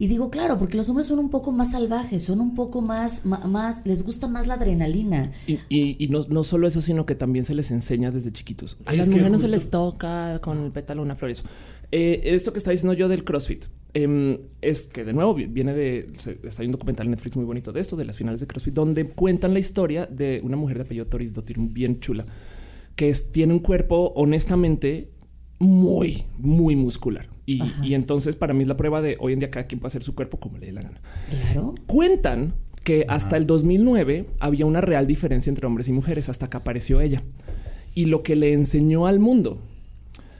Y 0.00 0.06
digo, 0.08 0.30
claro, 0.30 0.58
porque 0.58 0.76
los 0.78 0.88
hombres 0.88 1.06
son 1.06 1.18
un 1.18 1.28
poco 1.28 1.52
más 1.52 1.72
salvajes, 1.72 2.24
son 2.24 2.40
un 2.40 2.54
poco 2.54 2.80
más, 2.80 3.26
ma- 3.26 3.46
más, 3.46 3.84
les 3.86 4.02
gusta 4.02 4.26
más 4.28 4.46
la 4.46 4.54
adrenalina. 4.54 5.30
Y, 5.46 5.58
y- 5.68 5.96
y 6.02 6.08
no, 6.08 6.24
no 6.30 6.42
solo 6.42 6.66
eso, 6.66 6.80
sino 6.80 7.04
que 7.04 7.14
también 7.14 7.44
se 7.44 7.54
les 7.54 7.70
enseña 7.70 8.10
desde 8.10 8.32
chiquitos. 8.32 8.78
A 8.86 8.94
las 8.94 9.08
mujeres 9.08 9.30
no 9.30 9.38
se 9.38 9.48
les 9.48 9.68
toca 9.70 10.40
con 10.40 10.56
el 10.64 10.72
pétalo 10.72 11.02
una 11.02 11.16
flor. 11.16 11.30
Eso. 11.30 11.44
Eh, 11.92 12.20
esto 12.24 12.50
que 12.52 12.58
está 12.58 12.70
diciendo 12.70 12.94
yo 12.94 13.08
del 13.08 13.24
CrossFit 13.24 13.64
em, 13.92 14.38
es 14.62 14.86
que 14.86 15.04
de 15.04 15.12
nuevo 15.12 15.34
vi- 15.34 15.44
viene 15.46 15.74
de. 15.74 16.06
se- 16.18 16.38
está 16.44 16.62
hay 16.62 16.66
un 16.66 16.72
documental 16.72 17.06
en 17.06 17.10
Netflix 17.10 17.36
muy 17.36 17.44
bonito 17.44 17.70
de 17.70 17.80
esto, 17.80 17.94
de 17.94 18.06
las 18.06 18.16
finales 18.16 18.40
de 18.40 18.46
CrossFit, 18.46 18.72
donde 18.72 19.04
cuentan 19.04 19.52
la 19.52 19.58
historia 19.58 20.06
de 20.06 20.40
una 20.42 20.56
mujer 20.56 20.78
de 20.78 20.84
apellido 20.84 21.06
Toris 21.08 21.34
Dottir, 21.34 21.58
bien 21.58 22.00
chula, 22.00 22.24
que 22.96 23.10
es- 23.10 23.32
tiene 23.32 23.52
un 23.52 23.58
cuerpo 23.58 24.14
honestamente 24.16 25.10
muy, 25.60 26.24
muy 26.38 26.74
muscular. 26.74 27.28
Y, 27.46 27.62
y 27.82 27.94
entonces 27.94 28.34
para 28.34 28.54
mí 28.54 28.62
es 28.62 28.68
la 28.68 28.76
prueba 28.76 29.00
de 29.02 29.16
hoy 29.20 29.32
en 29.34 29.38
día 29.40 29.50
cada 29.50 29.66
quien 29.66 29.78
puede 29.78 29.88
hacer 29.88 30.02
su 30.02 30.14
cuerpo 30.14 30.38
como 30.40 30.58
le 30.58 30.66
dé 30.66 30.72
la 30.72 30.82
gana. 30.82 31.00
Claro. 31.52 31.74
Cuentan 31.86 32.54
que 32.82 33.04
hasta 33.08 33.36
el 33.36 33.46
2009 33.46 34.26
había 34.40 34.66
una 34.66 34.80
real 34.80 35.06
diferencia 35.06 35.50
entre 35.50 35.66
hombres 35.66 35.86
y 35.88 35.92
mujeres 35.92 36.28
hasta 36.28 36.48
que 36.48 36.56
apareció 36.56 37.00
ella. 37.00 37.22
Y 37.94 38.06
lo 38.06 38.22
que 38.22 38.36
le 38.36 38.52
enseñó 38.52 39.06
al 39.06 39.18
mundo 39.20 39.60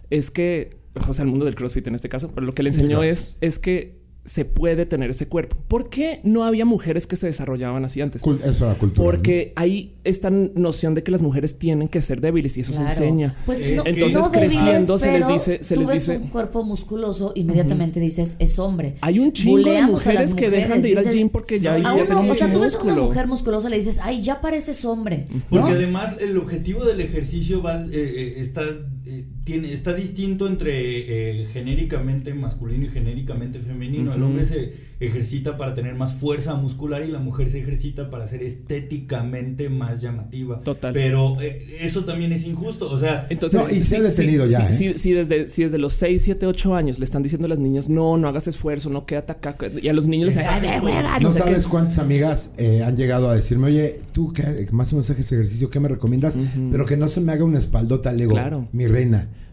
es 0.09 0.31
que, 0.31 0.79
o 1.09 1.13
sea, 1.13 1.25
al 1.25 1.31
mundo 1.31 1.45
del 1.45 1.55
CrossFit 1.55 1.87
en 1.89 1.95
este 1.95 2.09
caso, 2.09 2.31
pero 2.35 2.47
lo 2.47 2.53
que 2.53 2.63
le 2.63 2.73
Sí, 2.73 2.81
enseñó 2.81 2.99
claro. 2.99 3.13
es, 3.13 3.37
es 3.41 3.59
que 3.59 4.00
se 4.25 4.45
puede 4.45 4.85
tener 4.87 5.11
ese 5.11 5.27
cuerpo. 5.29 5.57
¿Por 5.67 5.89
qué 5.89 6.21
no 6.25 6.45
había 6.45 6.65
mujeres 6.65 7.07
que 7.07 7.17
se 7.17 7.27
desarrollaban 7.27 7.85
así 7.85 8.01
antes? 8.03 8.23
Cul- 8.23 8.39
Eso 8.45 8.67
era 8.67 8.75
cultura. 8.79 9.05
Porque 9.05 9.53
hay 9.57 9.95
esta 10.05 10.31
noción 10.31 10.95
de 10.95 11.03
que 11.03 11.11
las 11.11 11.23
mujeres 11.23 11.59
tienen 11.59 11.89
que 11.89 12.01
ser 12.03 12.21
débiles 12.21 12.57
y 12.57 12.61
eso 12.61 12.73
Claro. 12.73 12.91
se 12.91 12.97
enseña. 13.05 13.35
Pues 13.47 13.61
Es 13.61 13.77
no, 13.77 13.83
Entonces, 13.87 14.21
no 14.23 14.29
débiles, 14.31 14.53
creciendo, 14.59 14.99
se 14.99 15.13
les 15.19 15.27
dice- 15.27 15.63
se 15.63 15.75
tú 15.75 15.81
les 15.81 15.89
ves 15.89 16.01
dice- 16.07 16.17
un 16.19 16.29
cuerpo 16.29 16.63
musculoso, 16.65 17.33
inmediatamente 17.35 17.99
dices 17.99 18.37
es 18.39 18.59
hombre. 18.59 18.95
Hay 19.01 19.19
un 19.19 19.33
chingo 19.33 19.57
de 19.57 19.63
Buleamos 19.65 19.91
mujeres 19.93 20.35
que 20.35 20.51
dejan 20.51 20.83
de 20.83 20.91
ir 20.91 20.99
al 20.99 21.11
gym 21.11 21.29
porque 21.31 21.59
ya, 21.61 21.79
ya 21.79 21.93
uno- 21.95 22.05
tienen 22.05 22.31
o 22.31 22.35
sea, 22.35 22.53
tú 22.53 22.61
ves 22.61 22.75
a 22.77 22.83
una 22.83 22.95
mujer 22.97 23.27
musculosa 23.27 23.69
le 23.71 23.77
dices, 23.77 24.01
ay, 24.03 24.23
ya 24.23 24.41
pareces 24.41 24.85
hombre. 24.85 25.25
¿no? 25.31 25.43
Porque 25.49 25.73
además 25.73 26.17
el 26.21 26.37
objetivo 26.37 26.85
del 26.85 27.01
ejercicio 27.01 27.63
va, 27.63 27.81
eh, 27.85 27.89
eh, 27.93 28.35
está, 28.37 28.63
eh, 29.07 29.25
tiene, 29.45 29.73
está 29.73 29.95
distinto 29.95 30.47
entre 30.47 31.41
eh, 31.43 31.47
genéricamente 31.53 32.35
masculino 32.35 32.85
y 32.85 32.89
genéricamente 32.89 33.59
femenino. 33.59 34.13
El 34.15 34.23
hombre 34.23 34.45
se 34.45 34.91
ejercita 35.01 35.57
para 35.57 35.73
tener 35.75 35.95
más 35.95 36.13
fuerza 36.15 36.55
muscular 36.55 37.03
y 37.03 37.09
la 37.11 37.19
mujer 37.21 37.49
se 37.51 37.61
ejercita 37.61 38.11
para 38.11 38.29
ser 38.29 38.43
estéticamente 38.43 39.69
más 39.71 40.01
llamativa. 40.01 40.61
Total. 40.61 40.93
Pero 40.93 41.41
eh, 41.41 41.79
eso 41.81 42.05
también 42.05 42.33
es 42.33 42.45
injusto. 42.45 42.91
O 42.91 42.99
sea, 42.99 43.27
Entonces, 43.31 43.63
No, 43.71 43.75
y 43.77 43.83
se 43.83 43.97
ha 43.99 44.03
detenido 44.03 44.47
sí, 44.47 44.53
ya, 44.53 44.71
sí, 44.71 44.87
¿eh? 44.87 44.93
sí, 44.95 44.99
sí, 44.99 45.13
desde, 45.13 45.49
sí, 45.49 45.63
desde 45.63 45.79
los 45.79 45.93
6, 45.95 46.23
7, 46.23 46.47
8 46.47 46.75
años 46.75 46.99
le 46.99 47.05
están 47.05 47.23
diciendo 47.23 47.47
a 47.47 47.49
las 47.49 47.59
niñas, 47.59 47.89
no, 47.89 48.17
no 48.19 48.29
hagas 48.29 48.47
esfuerzo, 48.49 48.91
no 48.91 49.07
quédate 49.07 49.33
acá. 49.33 49.57
Y 49.81 49.89
a 49.89 49.93
los 49.93 50.07
niños 50.07 50.27
les 50.27 50.37
dicen, 50.37 50.51
"Ay, 50.53 50.61
Exacto. 50.65 50.87
ve, 50.87 50.93
hueva, 50.93 51.19
No 51.19 51.29
no 51.29 51.31
sé 51.31 51.39
sabes 51.39 51.65
qué". 51.65 51.71
cuántas 51.71 51.99
amigas 51.99 52.53
eh, 52.59 52.83
han 52.85 52.97
llegado 52.97 53.31
a 53.31 53.35
decirme, 53.35 53.69
oye, 53.69 54.01
tú 54.13 54.33
que 54.33 54.43
más 54.73 54.93
o 54.93 54.97
menos 54.97 55.09
haces 55.11 55.33
ejercicio, 55.33 55.71
¿qué 55.71 55.81
me 55.81 55.89
recomiendas? 55.89 56.37
Pero 56.71 56.85
que 56.85 56.97
no 56.97 57.09
se 57.09 57.21
me 57.21 57.33
haga 57.33 57.45
una 57.45 57.59
espaldota, 57.59 58.13
le 58.13 58.19
digo, 58.19 58.33
Claro. 58.33 58.69
mi 58.73 58.87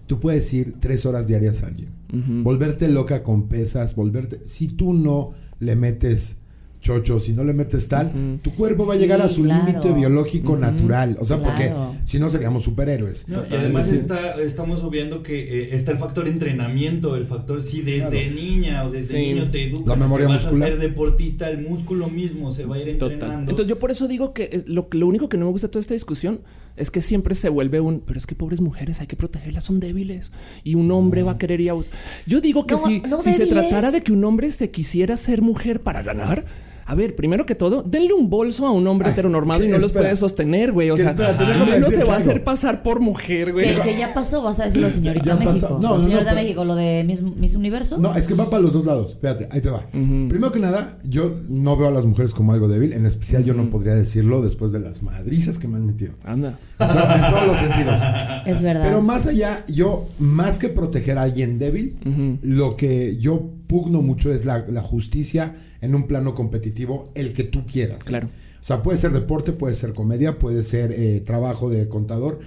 tú 0.07 0.19
puedes 0.19 0.53
ir 0.53 0.75
tres 0.79 1.05
horas 1.05 1.27
diarias 1.27 1.63
al 1.63 1.75
gym. 1.75 1.89
Ujú. 2.13 2.43
Volverte 2.43 2.87
loca 2.87 3.23
con 3.23 3.47
pesas, 3.47 3.95
volverte... 3.95 4.41
Si 4.45 4.67
tú 4.69 4.93
no 4.93 5.31
le 5.59 5.75
metes 5.75 6.37
chocho, 6.79 7.19
si 7.19 7.33
no 7.33 7.43
le 7.43 7.53
metes 7.53 7.87
tal, 7.89 8.39
tu 8.43 8.53
cuerpo 8.53 8.85
va 8.85 8.93
a 8.93 8.97
llegar 8.97 9.19
a 9.19 9.27
su 9.27 9.43
claro. 9.43 9.65
límite 9.65 9.91
biológico 9.91 10.55
natural. 10.55 11.17
O 11.19 11.25
sea, 11.25 11.37
Claro. 11.41 11.51
porque 11.51 11.73
si 12.05 12.19
no 12.19 12.29
seríamos 12.29 12.63
superhéroes. 12.63 13.27
No, 13.27 13.41
y 13.49 13.53
además 13.55 13.89
sí. 13.89 13.95
está, 13.97 14.35
estamos 14.41 14.83
obviando 14.83 15.23
que 15.23 15.63
eh, 15.63 15.75
está 15.75 15.91
el 15.91 15.97
factor 15.97 16.27
entrenamiento, 16.27 17.15
el 17.15 17.25
factor 17.25 17.61
si 17.63 17.81
desde 17.81 18.09
Claro. 18.29 18.35
niña 18.35 18.85
o 18.85 18.91
desde 18.91 19.17
Sí. 19.19 19.33
niño 19.33 19.49
te 19.51 19.63
educan, 19.67 19.87
La 19.87 19.95
memoria 19.95 20.27
vas 20.27 20.43
muscular. 20.45 20.69
a 20.69 20.71
ser 20.73 20.79
deportista, 20.79 21.49
el 21.49 21.67
músculo 21.67 22.09
mismo 22.09 22.51
se 22.51 22.65
va 22.65 22.75
a 22.75 22.79
ir 22.79 22.97
Total. 22.97 23.13
entrenando. 23.13 23.49
Entonces 23.51 23.67
yo 23.69 23.79
por 23.79 23.91
eso 23.91 24.07
digo 24.07 24.33
que 24.33 24.47
es- 24.53 24.69
lo, 24.69 24.87
lo 24.91 25.07
único 25.07 25.27
que 25.29 25.37
no 25.37 25.45
me 25.45 25.51
gusta 25.51 25.67
de 25.67 25.71
toda 25.71 25.81
esta 25.81 25.95
discusión 25.95 26.39
es 26.77 26.91
que 26.91 27.01
siempre 27.01 27.35
se 27.35 27.49
vuelve 27.49 27.81
un, 27.81 27.99
pero 27.99 28.17
es 28.17 28.25
que 28.25 28.35
pobres 28.35 28.61
mujeres 28.61 29.01
hay 29.01 29.07
que 29.07 29.15
protegerlas, 29.15 29.65
son 29.65 29.79
débiles 29.79 30.31
y 30.63 30.75
un 30.75 30.91
hombre 30.91 31.23
va 31.23 31.33
a 31.33 31.37
querer 31.37 31.59
ir 31.59 31.71
a 31.71 31.73
bus-". 31.73 31.91
Yo 32.25 32.39
digo 32.39 32.65
que 32.65 32.75
No, 32.75 32.85
si, 32.85 33.01
no 33.01 33.19
si 33.19 33.33
se 33.33 33.47
tratara 33.47 33.91
de 33.91 34.01
que 34.01 34.11
un 34.11 34.23
hombre 34.23 34.51
se 34.51 34.71
quisiera 34.71 35.17
ser 35.17 35.41
mujer 35.41 35.81
para 35.81 36.03
ganar, 36.03 36.45
a 36.89 36.95
ver, 36.95 37.15
primero 37.15 37.45
que 37.45 37.53
todo, 37.53 37.83
denle 37.83 38.13
un 38.13 38.29
bolso 38.29 38.65
a 38.65 38.71
un 38.71 38.87
hombre 38.87 39.07
Ay, 39.07 39.11
heteronormado 39.13 39.61
y 39.63 39.67
no 39.67 39.77
los 39.77 39.91
puede 39.91 40.15
sostener, 40.15 40.71
güey. 40.71 40.89
O 40.89 40.95
sea, 40.97 41.09
espérate, 41.09 41.45
déjame 41.45 41.71
menos 41.73 41.89
se 41.89 42.05
va 42.05 42.13
a 42.13 42.17
hacer 42.17 42.43
pasar 42.45 42.81
por 42.81 43.01
mujer, 43.01 43.51
güey. 43.51 43.75
Que, 43.75 43.81
que 43.81 43.97
ya 43.97 44.13
pasó, 44.13 44.41
vas 44.41 44.59
a 44.61 44.65
decirlo, 44.65 44.89
señorita 44.89 45.25
Ya 45.25 45.37
pasó. 45.37 45.51
México. 45.51 45.79
No, 45.81 45.95
no, 45.95 46.01
señorita 46.01 46.31
no, 46.31 46.35
pero- 46.35 46.41
México, 46.47 46.63
lo 46.65 46.75
de 46.75 47.03
Miss, 47.05 47.21
Miss 47.23 47.55
Universo. 47.55 47.97
No, 47.97 48.15
es 48.15 48.25
que 48.25 48.33
va 48.35 48.49
para 48.49 48.61
los 48.63 48.71
dos 48.71 48.85
lados. 48.85 49.11
Espérate, 49.11 49.49
ahí 49.51 49.59
te 49.59 49.69
va. 49.69 49.85
Primero 49.91 50.51
que 50.53 50.59
nada, 50.59 50.97
yo 51.03 51.35
no 51.49 51.75
veo 51.75 51.89
a 51.89 51.91
las 51.91 52.05
mujeres 52.05 52.33
como 52.33 52.53
algo 52.53 52.67
débil. 52.69 52.93
En 52.93 53.05
especial, 53.05 53.43
yo 53.43 53.53
no 53.53 53.69
podría 53.69 53.93
decirlo 53.93 54.41
después 54.41 54.71
de 54.71 54.79
las 54.79 55.03
madrizas 55.03 55.57
que 55.59 55.67
me 55.67 55.75
han 55.75 55.85
metido. 55.85 56.13
Anda. 56.23 56.57
En, 56.79 56.87
to- 56.87 56.93
en 57.25 57.29
todos 57.33 57.47
los 57.47 57.57
sentidos. 57.57 57.99
Es 58.45 58.61
verdad. 58.61 58.83
Pero 58.85 59.01
más 59.01 59.27
allá, 59.27 59.65
yo, 59.67 60.07
más 60.19 60.57
que 60.57 60.69
proteger 60.69 61.17
a 61.17 61.23
alguien 61.23 61.59
débil, 61.59 61.95
lo 62.43 62.77
que 62.77 63.17
yo 63.17 63.49
pugno 63.67 64.01
mucho 64.01 64.31
es 64.31 64.45
la, 64.45 64.63
la 64.69 64.81
justicia 64.81 65.55
en 65.81 65.95
un 65.95 66.07
plano 66.07 66.33
competitivo, 66.35 67.05
el 67.15 67.33
que 67.33 67.43
tú 67.43 67.65
quieras. 67.65 68.03
Claro. 68.03 68.27
O 68.61 68.63
sea, 68.67 68.81
puede 68.83 68.97
ser 68.97 69.11
deporte, 69.11 69.53
puede 69.53 69.75
ser 69.75 69.93
comedia, 69.93 70.39
puede 70.39 70.63
ser 70.63 70.91
eh, 70.91 71.21
trabajo 71.25 71.69
de 71.69 71.87
contador. 71.87 72.39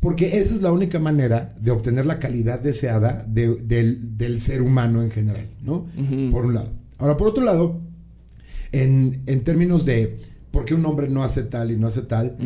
Porque 0.00 0.38
esa 0.38 0.54
es 0.54 0.62
la 0.62 0.72
única 0.72 0.98
manera 0.98 1.54
de 1.60 1.70
obtener 1.70 2.06
la 2.06 2.18
calidad 2.18 2.58
deseada 2.60 3.24
de- 3.28 3.54
del, 3.56 4.16
del 4.18 4.40
ser 4.40 4.60
humano 4.62 5.02
en 5.02 5.10
general, 5.10 5.46
¿no? 5.62 5.86
Por 6.30 6.44
un 6.46 6.54
lado. 6.54 6.70
Ahora, 6.98 7.16
por 7.16 7.28
otro 7.28 7.44
lado, 7.44 7.80
en, 8.72 9.22
en 9.26 9.44
términos 9.44 9.84
de 9.84 10.18
por 10.50 10.64
qué 10.64 10.74
un 10.74 10.84
hombre 10.86 11.08
no 11.08 11.22
hace 11.22 11.42
tal 11.42 11.70
y 11.70 11.76
no 11.76 11.86
hace 11.86 12.02
tal. 12.02 12.36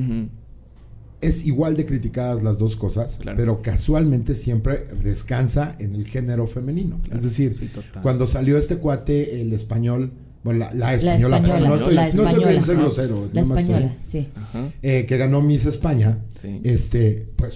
Es 1.20 1.44
igual 1.46 1.76
de 1.76 1.86
criticadas 1.86 2.42
las 2.42 2.58
dos 2.58 2.76
cosas, 2.76 3.18
Claro. 3.20 3.36
pero 3.38 3.62
casualmente 3.62 4.34
siempre 4.34 4.84
descansa 5.02 5.74
en 5.78 5.94
el 5.94 6.06
género 6.06 6.46
femenino. 6.46 7.00
Claro, 7.02 7.18
Es 7.18 7.24
decir, 7.24 7.54
sí, 7.54 7.70
cuando 8.02 8.26
salió 8.26 8.58
este 8.58 8.76
cuate, 8.76 9.40
el 9.40 9.52
español, 9.52 10.12
bueno, 10.44 10.60
la, 10.60 10.74
la 10.74 10.94
española, 10.94 11.38
española, 11.38 11.68
no 11.68 11.74
estoy, 11.76 11.94
la 11.94 12.02
no 12.02 12.08
estoy 12.08 12.24
española. 12.26 12.82
grosero, 12.82 13.30
la 13.32 13.40
española, 13.40 13.96
sí. 14.02 14.28
Ajá. 14.36 14.68
eh, 14.82 15.06
que 15.06 15.16
ganó 15.16 15.42
Miss 15.42 15.66
España, 15.66 16.18
Sí. 16.40 16.60
este, 16.64 17.26
pues, 17.36 17.54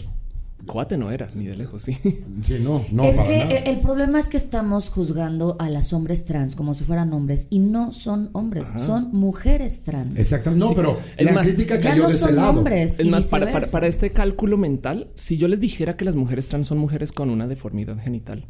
Cuate 0.66 0.96
no 0.98 1.10
era, 1.10 1.28
ni 1.34 1.46
de 1.46 1.56
lejos, 1.56 1.82
sí. 1.82 1.94
sí, 2.42 2.56
no, 2.62 2.84
no, 2.92 3.04
es 3.04 3.16
para 3.16 3.28
que 3.28 3.38
nada. 3.38 3.50
el 3.56 3.78
problema 3.80 4.18
es 4.20 4.28
que 4.28 4.36
estamos 4.36 4.88
juzgando 4.90 5.56
a 5.58 5.70
las 5.70 5.92
hombres 5.92 6.24
trans 6.24 6.54
como 6.54 6.74
si 6.74 6.84
fueran 6.84 7.12
hombres 7.12 7.46
y 7.50 7.58
no 7.60 7.92
son 7.92 8.30
hombres, 8.32 8.68
son 8.76 9.10
mujeres 9.12 9.82
trans. 9.84 10.16
Exactamente, 10.16 10.60
no, 10.60 10.68
Sí, 10.68 10.74
pero 10.76 10.98
es 11.16 11.24
la 11.26 11.32
más, 11.32 11.46
crítica 11.48 11.76
ya 11.76 11.90
cayó 11.90 12.02
no 12.02 12.08
de 12.08 12.14
ese 12.14 12.24
son 12.26 12.36
lado. 12.36 12.50
hombres. 12.58 13.00
Es 13.00 13.06
más, 13.06 13.26
para, 13.28 13.50
para, 13.52 13.66
para 13.66 13.86
este 13.86 14.10
cálculo 14.10 14.56
mental, 14.58 15.08
si 15.14 15.36
yo 15.38 15.48
les 15.48 15.60
dijera 15.60 15.96
que 15.96 16.04
las 16.04 16.14
mujeres 16.16 16.48
trans 16.48 16.66
son 16.68 16.78
mujeres 16.78 17.10
con 17.12 17.30
una 17.30 17.46
deformidad 17.48 17.98
genital. 17.98 18.46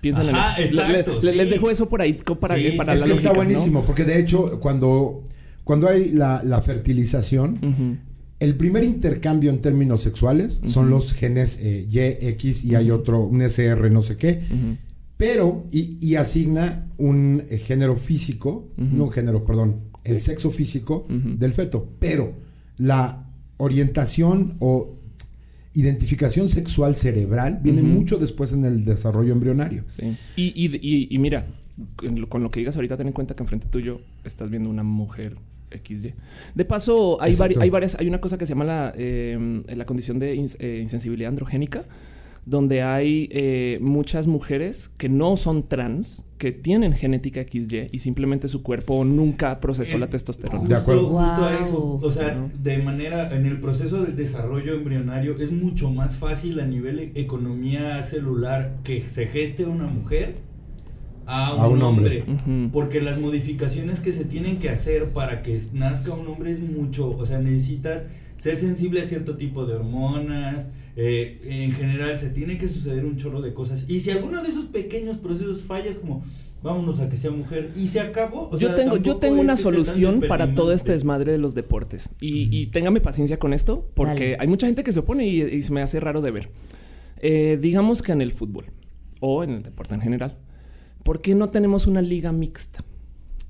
Piensan 0.00 0.30
en 0.30 0.34
Ajá, 0.34 0.56
eso. 0.60 0.76
Le- 0.82 0.88
le- 0.88 0.98
exacto, 1.00 1.20
le- 1.22 1.30
sí. 1.30 1.36
Les 1.36 1.50
dejo 1.50 1.70
eso 1.70 1.88
por 1.88 2.02
ahí 2.02 2.14
para, 2.14 2.56
Sí, 2.56 2.72
para 2.76 2.94
es 2.94 3.00
la 3.00 3.06
que 3.06 3.12
está 3.12 3.28
lógica, 3.28 3.28
¿no? 3.28 3.34
buenísimo, 3.36 3.82
porque 3.84 4.04
de 4.04 4.18
hecho, 4.18 4.58
cuando, 4.58 5.24
cuando 5.62 5.88
hay 5.88 6.08
la, 6.10 6.42
la 6.42 6.60
fertilización. 6.62 8.00
El 8.42 8.56
primer 8.56 8.82
intercambio 8.82 9.50
en 9.50 9.60
términos 9.60 10.02
sexuales 10.02 10.60
son 10.66 10.90
los 10.90 11.12
genes 11.12 11.60
eh, 11.62 11.86
Y, 11.88 12.00
X 12.00 12.64
y 12.64 12.74
hay 12.74 12.90
otro, 12.90 13.20
un 13.20 13.40
SR, 13.40 13.88
no 13.88 14.02
sé 14.02 14.16
qué. 14.16 14.40
Pero, 15.16 15.64
y, 15.70 15.96
y 16.04 16.16
asigna 16.16 16.88
un 16.98 17.44
eh, 17.48 17.58
género 17.58 17.94
físico, 17.94 18.68
no 18.76 19.04
un 19.04 19.10
género, 19.12 19.44
perdón, 19.44 19.82
el 20.02 20.20
sexo 20.20 20.50
físico 20.50 21.06
del 21.08 21.54
feto. 21.54 21.88
Pero 22.00 22.34
la 22.78 23.30
orientación 23.58 24.56
o 24.58 24.96
identificación 25.74 26.48
sexual 26.48 26.96
cerebral 26.96 27.60
viene 27.62 27.82
mucho 27.82 28.18
después 28.18 28.52
en 28.52 28.64
el 28.64 28.84
desarrollo 28.84 29.32
embrionario. 29.32 29.84
Sí. 29.86 30.16
Y, 30.34 30.46
y, 30.46 30.76
y, 30.82 31.14
y 31.14 31.18
mira, 31.18 31.46
con 32.28 32.42
lo 32.42 32.50
que 32.50 32.58
digas 32.58 32.74
ahorita, 32.74 32.96
ten 32.96 33.06
en 33.06 33.12
cuenta 33.12 33.36
que 33.36 33.44
enfrente 33.44 33.68
tuyo 33.68 34.00
estás 34.24 34.50
viendo 34.50 34.68
una 34.68 34.82
mujer 34.82 35.36
XY. 35.82 36.14
De 36.54 36.64
paso, 36.64 37.20
hay, 37.20 37.32
Exacto. 37.32 37.58
vari- 37.58 37.62
hay 37.62 37.70
varias, 37.70 37.96
hay 37.98 38.08
una 38.08 38.20
cosa 38.20 38.38
que 38.38 38.46
se 38.46 38.50
llama 38.52 38.64
la, 38.64 38.92
eh, 38.96 39.62
la 39.74 39.84
condición 39.86 40.18
de 40.18 40.34
ins- 40.36 40.56
eh, 40.58 40.80
insensibilidad 40.82 41.28
androgénica, 41.30 41.84
donde 42.44 42.82
hay 42.82 43.28
eh, 43.30 43.78
muchas 43.80 44.26
mujeres 44.26 44.90
que 44.98 45.08
no 45.08 45.36
son 45.36 45.68
trans, 45.68 46.24
que 46.38 46.50
tienen 46.50 46.92
genética 46.92 47.40
XY 47.44 47.86
y 47.92 48.00
simplemente 48.00 48.48
su 48.48 48.64
cuerpo 48.64 49.04
nunca 49.04 49.60
procesó 49.60 49.94
Es 49.94 50.00
la 50.00 50.08
testosterona. 50.08 50.58
Justo, 50.58 50.74
De 50.74 50.80
acuerdo. 50.80 51.06
justo 51.06 51.20
a 51.44 51.52
Guau. 51.52 51.62
eso. 51.62 52.00
O 52.02 52.10
sea, 52.10 52.48
de 52.60 52.78
manera, 52.78 53.32
en 53.32 53.46
el 53.46 53.60
proceso 53.60 54.02
del 54.02 54.16
desarrollo 54.16 54.74
embrionario 54.74 55.38
es 55.38 55.52
mucho 55.52 55.90
más 55.92 56.16
fácil 56.16 56.58
a 56.58 56.66
nivel 56.66 57.12
economía 57.14 58.02
celular 58.02 58.78
que 58.82 59.08
se 59.08 59.28
geste 59.28 59.64
una 59.64 59.86
mujer 59.86 60.32
a 61.26 61.54
un, 61.54 61.60
A 61.60 61.66
un 61.68 61.82
hombre. 61.82 62.24
Porque 62.72 63.00
las 63.00 63.18
modificaciones 63.18 64.00
que 64.00 64.12
se 64.12 64.24
tienen 64.24 64.58
que 64.58 64.70
hacer 64.70 65.10
para 65.10 65.42
que 65.42 65.60
nazca 65.72 66.12
un 66.14 66.26
hombre 66.26 66.52
es 66.52 66.60
mucho. 66.60 67.10
O 67.16 67.24
sea, 67.26 67.38
necesitas 67.40 68.04
ser 68.36 68.56
sensible 68.56 69.02
a 69.02 69.06
cierto 69.06 69.36
tipo 69.36 69.66
de 69.66 69.74
hormonas. 69.74 70.70
eh, 70.96 71.40
en 71.44 71.72
general, 71.72 72.18
se 72.18 72.28
tiene 72.30 72.58
que 72.58 72.68
suceder 72.68 73.04
un 73.04 73.16
chorro 73.16 73.40
de 73.40 73.54
cosas. 73.54 73.84
Y 73.88 74.00
si 74.00 74.10
alguno 74.10 74.42
de 74.42 74.48
esos 74.50 74.66
pequeños 74.66 75.16
procesos 75.18 75.62
fallas, 75.62 75.96
como 75.96 76.22
vámonos 76.62 77.00
a 77.00 77.08
que 77.08 77.16
sea 77.16 77.30
mujer 77.32 77.70
y 77.76 77.86
se 77.88 77.98
acabó. 77.98 78.48
O 78.52 78.58
yo 78.58 78.68
sea, 78.68 78.76
tengo, 78.76 78.96
yo 78.96 79.16
tengo 79.16 79.40
una 79.40 79.56
solución 79.56 80.22
para 80.28 80.54
todo 80.54 80.72
este 80.72 80.92
desmadre 80.92 81.32
de 81.32 81.38
los 81.38 81.54
deportes. 81.54 82.10
Y, 82.20 82.56
y 82.56 82.66
téngame 82.66 83.00
paciencia 83.00 83.38
con 83.38 83.52
esto, 83.52 83.88
porque 83.94 84.32
Dale. 84.32 84.36
hay 84.38 84.46
mucha 84.48 84.66
gente 84.66 84.84
que 84.84 84.92
se 84.92 85.00
opone 85.00 85.26
y, 85.26 85.42
y 85.42 85.62
se 85.62 85.72
me 85.72 85.80
hace 85.82 85.98
raro 85.98 86.20
de 86.20 86.30
ver. 86.30 86.50
Eh, 87.20 87.58
digamos 87.60 88.02
que 88.02 88.12
en 88.12 88.20
el 88.20 88.32
fútbol 88.32 88.66
o 89.20 89.44
en 89.44 89.50
el 89.50 89.62
deporte 89.62 89.94
en 89.94 90.00
general, 90.02 90.36
¿por 91.02 91.20
qué 91.20 91.34
no 91.34 91.48
tenemos 91.48 91.86
una 91.86 92.02
liga 92.02 92.32
mixta? 92.32 92.84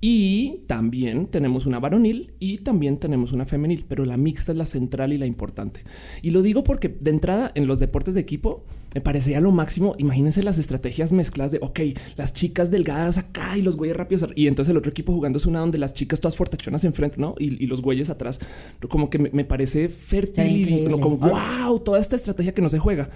Y 0.00 0.62
también 0.66 1.26
tenemos 1.26 1.64
una 1.64 1.78
varonil 1.78 2.32
y 2.40 2.58
también 2.58 2.98
tenemos 2.98 3.30
una 3.30 3.46
femenil, 3.46 3.84
pero 3.88 4.04
la 4.04 4.16
mixta 4.16 4.50
es 4.50 4.58
la 4.58 4.66
central 4.66 5.12
y 5.12 5.18
la 5.18 5.26
importante. 5.26 5.84
Y 6.22 6.30
lo 6.30 6.42
digo 6.42 6.64
porque 6.64 6.88
de 6.88 7.10
entrada 7.10 7.52
en 7.54 7.68
los 7.68 7.78
deportes 7.78 8.14
de 8.14 8.20
equipo 8.20 8.64
me 8.94 9.00
parecería 9.00 9.40
lo 9.40 9.52
máximo. 9.52 9.94
Imagínense 9.98 10.42
las 10.42 10.58
estrategias 10.58 11.12
mezcladas 11.12 11.52
de, 11.52 11.58
ok, 11.62 11.80
las 12.16 12.32
chicas 12.32 12.70
delgadas 12.70 13.18
acá 13.18 13.56
y 13.56 13.62
los 13.62 13.76
güeyes 13.76 13.96
rápidos. 13.96 14.28
Y 14.34 14.46
entonces 14.46 14.70
el 14.70 14.76
otro 14.76 14.90
equipo 14.90 15.12
jugando 15.12 15.38
es 15.38 15.46
una 15.46 15.60
donde 15.60 15.78
las 15.78 15.94
chicas 15.94 16.20
todas 16.20 16.36
fortachonas 16.36 16.84
enfrente, 16.84 17.16
¿no? 17.18 17.34
Y, 17.38 17.62
y 17.62 17.66
los 17.66 17.82
güeyes 17.82 18.10
atrás. 18.10 18.40
Como 18.88 19.10
que 19.10 19.18
me, 19.18 19.30
me 19.32 19.44
parece 19.44 19.88
fértil 19.88 20.68
y 20.68 20.84
como, 21.00 21.16
wow, 21.16 21.80
toda 21.80 21.98
esta 21.98 22.16
estrategia 22.16 22.52
que 22.52 22.62
no 22.62 22.68
se 22.68 22.78
juega. 22.78 23.10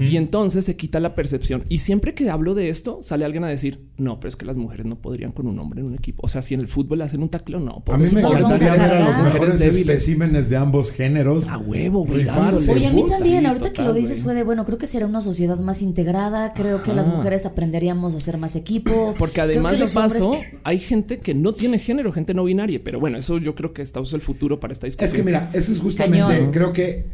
Y 0.00 0.16
entonces 0.16 0.64
se 0.64 0.76
quita 0.76 0.98
la 0.98 1.14
percepción. 1.14 1.64
Y 1.68 1.78
siempre 1.78 2.14
que 2.14 2.30
hablo 2.30 2.54
de 2.54 2.70
esto, 2.70 3.00
sale 3.02 3.26
alguien 3.26 3.44
a 3.44 3.48
decir, 3.48 3.84
no, 3.98 4.18
pero 4.18 4.30
es 4.30 4.36
que 4.36 4.46
las 4.46 4.56
mujeres 4.56 4.86
no 4.86 4.96
podrían 4.96 5.32
con 5.32 5.46
un 5.46 5.58
hombre 5.58 5.80
en 5.80 5.86
un 5.86 5.94
equipo. 5.94 6.22
O 6.24 6.28
sea, 6.28 6.40
si 6.40 6.54
en 6.54 6.60
el 6.60 6.68
fútbol 6.68 7.02
hacen 7.02 7.22
un 7.22 7.28
tacleo, 7.28 7.60
no. 7.60 7.82
A 7.86 7.98
mí 7.98 8.06
me 8.12 8.20
encantaría 8.22 8.72
a 8.72 8.76
ver 8.76 8.90
a 8.90 9.10
los 9.10 9.24
mejores 9.24 9.58
débiles. 9.58 9.88
especímenes 9.88 10.48
de 10.48 10.56
ambos 10.56 10.90
géneros. 10.90 11.48
A 11.48 11.58
huevo, 11.58 12.06
güey. 12.06 12.26
Oye, 12.26 12.86
a 12.86 12.92
mí 12.92 13.04
también, 13.06 13.40
sí, 13.40 13.46
ahorita 13.46 13.72
que 13.72 13.82
lo 13.82 13.92
dices 13.92 14.22
fue 14.22 14.34
de, 14.34 14.42
bueno, 14.42 14.64
creo 14.64 14.78
que 14.78 14.86
será 14.86 15.06
una 15.14 15.20
sociedad 15.22 15.58
más 15.60 15.80
integrada, 15.80 16.52
creo 16.54 16.82
que 16.82 16.92
las 16.92 17.06
mujeres 17.08 17.46
aprenderíamos 17.46 18.14
a 18.14 18.16
hacer 18.16 18.36
más 18.36 18.56
equipo. 18.56 19.14
Porque 19.16 19.40
además 19.40 19.72
de 19.78 19.84
hombres- 19.84 19.94
paso, 19.94 20.40
hay 20.64 20.80
gente 20.80 21.18
que 21.18 21.34
no 21.34 21.54
tiene 21.54 21.78
género, 21.78 22.12
gente 22.12 22.34
no 22.34 22.42
binaria. 22.44 22.80
Pero 22.82 22.98
bueno, 22.98 23.16
eso 23.18 23.38
yo 23.38 23.54
creo 23.54 23.72
que 23.72 23.82
está 23.82 24.00
es 24.00 24.12
el 24.12 24.20
futuro 24.20 24.58
para 24.58 24.72
esta 24.72 24.86
discusión. 24.88 25.06
Es 25.08 25.14
que 25.16 25.22
mira, 25.22 25.50
eso 25.52 25.70
es 25.72 25.78
justamente, 25.78 26.34
Cañón. 26.34 26.50
creo 26.52 26.72
que 26.72 27.06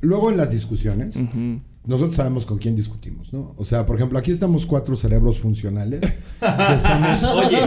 luego 0.00 0.30
en 0.30 0.36
las 0.36 0.50
discusiones. 0.50 1.16
Nosotros 1.86 2.14
sabemos 2.14 2.46
con 2.46 2.56
quién 2.58 2.74
discutimos, 2.74 3.32
¿no? 3.32 3.54
O 3.58 3.64
sea, 3.64 3.84
por 3.84 3.96
ejemplo, 3.96 4.18
aquí 4.18 4.30
estamos 4.30 4.64
cuatro 4.64 4.96
cerebros 4.96 5.38
funcionales. 5.38 6.00
que 6.00 6.74
estamos. 6.74 7.22
Oye, 7.24 7.58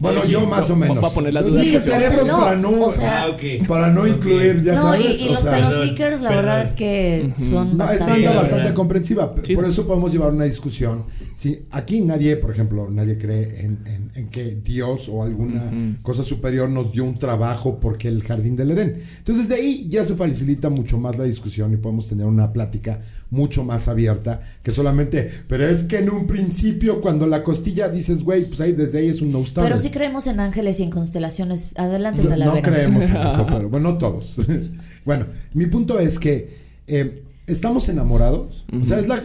Bueno, 0.00 0.24
yo 0.26 0.44
más 0.46 0.68
o 0.70 0.76
menos. 0.76 1.02
va 1.02 1.08
a 1.08 1.12
poner 1.12 1.32
las 1.34 1.46
dudas. 1.46 1.62
dije 1.64 1.78
Sí, 1.80 1.90
cerebros 1.90 2.26
no, 2.26 2.40
para 2.40 2.56
no, 2.56 2.70
o 2.86 2.90
sea- 2.90 3.22
ah, 3.22 3.28
ok. 3.28 3.66
para 3.68 3.90
no 3.90 4.02
Ok. 4.02 4.08
incluir, 4.08 4.62
ya 4.64 4.74
no, 4.74 4.82
sabes. 4.82 5.20
y, 5.20 5.24
y 5.24 5.28
o 5.28 5.32
los 5.32 5.40
sea, 5.40 5.52
peloseekers, 5.52 6.20
la 6.20 6.30
verdad 6.30 6.62
es 6.62 6.72
que 6.72 7.30
son 7.36 7.76
No, 7.78 7.84
es 7.84 7.98
bastante. 7.98 8.28
bastante 8.28 8.74
comprensiva. 8.74 9.32
Sí. 9.42 9.54
Por 9.54 9.64
eso 9.64 9.86
podemos 9.86 10.10
llevar 10.12 10.32
una 10.32 10.44
discusión. 10.44 11.04
Si 11.34 11.62
aquí 11.70 12.00
nadie, 12.00 12.36
por 12.36 12.50
ejemplo, 12.50 12.88
nadie 12.90 13.18
cree 13.18 13.64
en, 13.64 13.78
en- 13.86 14.10
en 14.16 14.28
que 14.28 14.56
Dios 14.56 15.08
o 15.08 15.22
alguna 15.22 15.70
cosa 16.02 16.24
superior 16.24 16.68
nos 16.68 16.92
dio 16.92 17.04
un 17.04 17.18
trabajo 17.18 17.78
porque 17.78 18.08
el 18.08 18.22
jardín 18.24 18.56
del 18.56 18.72
Edén. 18.72 18.96
Entonces 19.18 19.48
de 19.48 19.54
ahí 19.54 19.86
ya 19.88 20.04
se 20.04 20.14
facilita 20.16 20.68
mucho 20.70 20.98
más 20.98 21.16
la 21.16 21.24
discusión 21.24 21.72
y 21.72 21.76
podemos 21.76 22.08
tener 22.08 22.26
una 22.26 22.52
plática 22.52 23.00
mucho 23.30 23.59
mucho 23.60 23.64
más 23.64 23.88
abierta 23.88 24.40
que 24.62 24.70
solamente, 24.72 25.30
pero 25.48 25.66
es 25.66 25.84
que 25.84 25.98
en 25.98 26.10
un 26.10 26.26
principio 26.26 27.00
cuando 27.00 27.26
la 27.26 27.42
costilla 27.42 27.88
dices, 27.88 28.22
güey, 28.22 28.44
pues 28.44 28.60
ahí 28.60 28.72
desde 28.72 28.98
ahí 28.98 29.08
es 29.08 29.20
un 29.20 29.32
no 29.32 29.44
starter. 29.44 29.70
Pero 29.70 29.78
sí 29.78 29.90
creemos 29.90 30.26
en 30.26 30.40
ángeles 30.40 30.80
y 30.80 30.84
en 30.84 30.90
constelaciones. 30.90 31.70
Adelante, 31.76 32.22
No, 32.22 32.54
no 32.54 32.62
creemos 32.62 33.04
en 33.04 33.16
eso, 33.26 33.46
pero 33.46 33.68
bueno, 33.68 33.92
no 33.92 33.98
todos. 33.98 34.36
bueno, 35.04 35.26
mi 35.54 35.66
punto 35.66 35.98
es 35.98 36.18
que 36.18 36.56
eh, 36.86 37.22
estamos 37.46 37.88
enamorados. 37.88 38.64
O 38.80 38.84
sea, 38.84 38.98
es 38.98 39.08
la. 39.08 39.22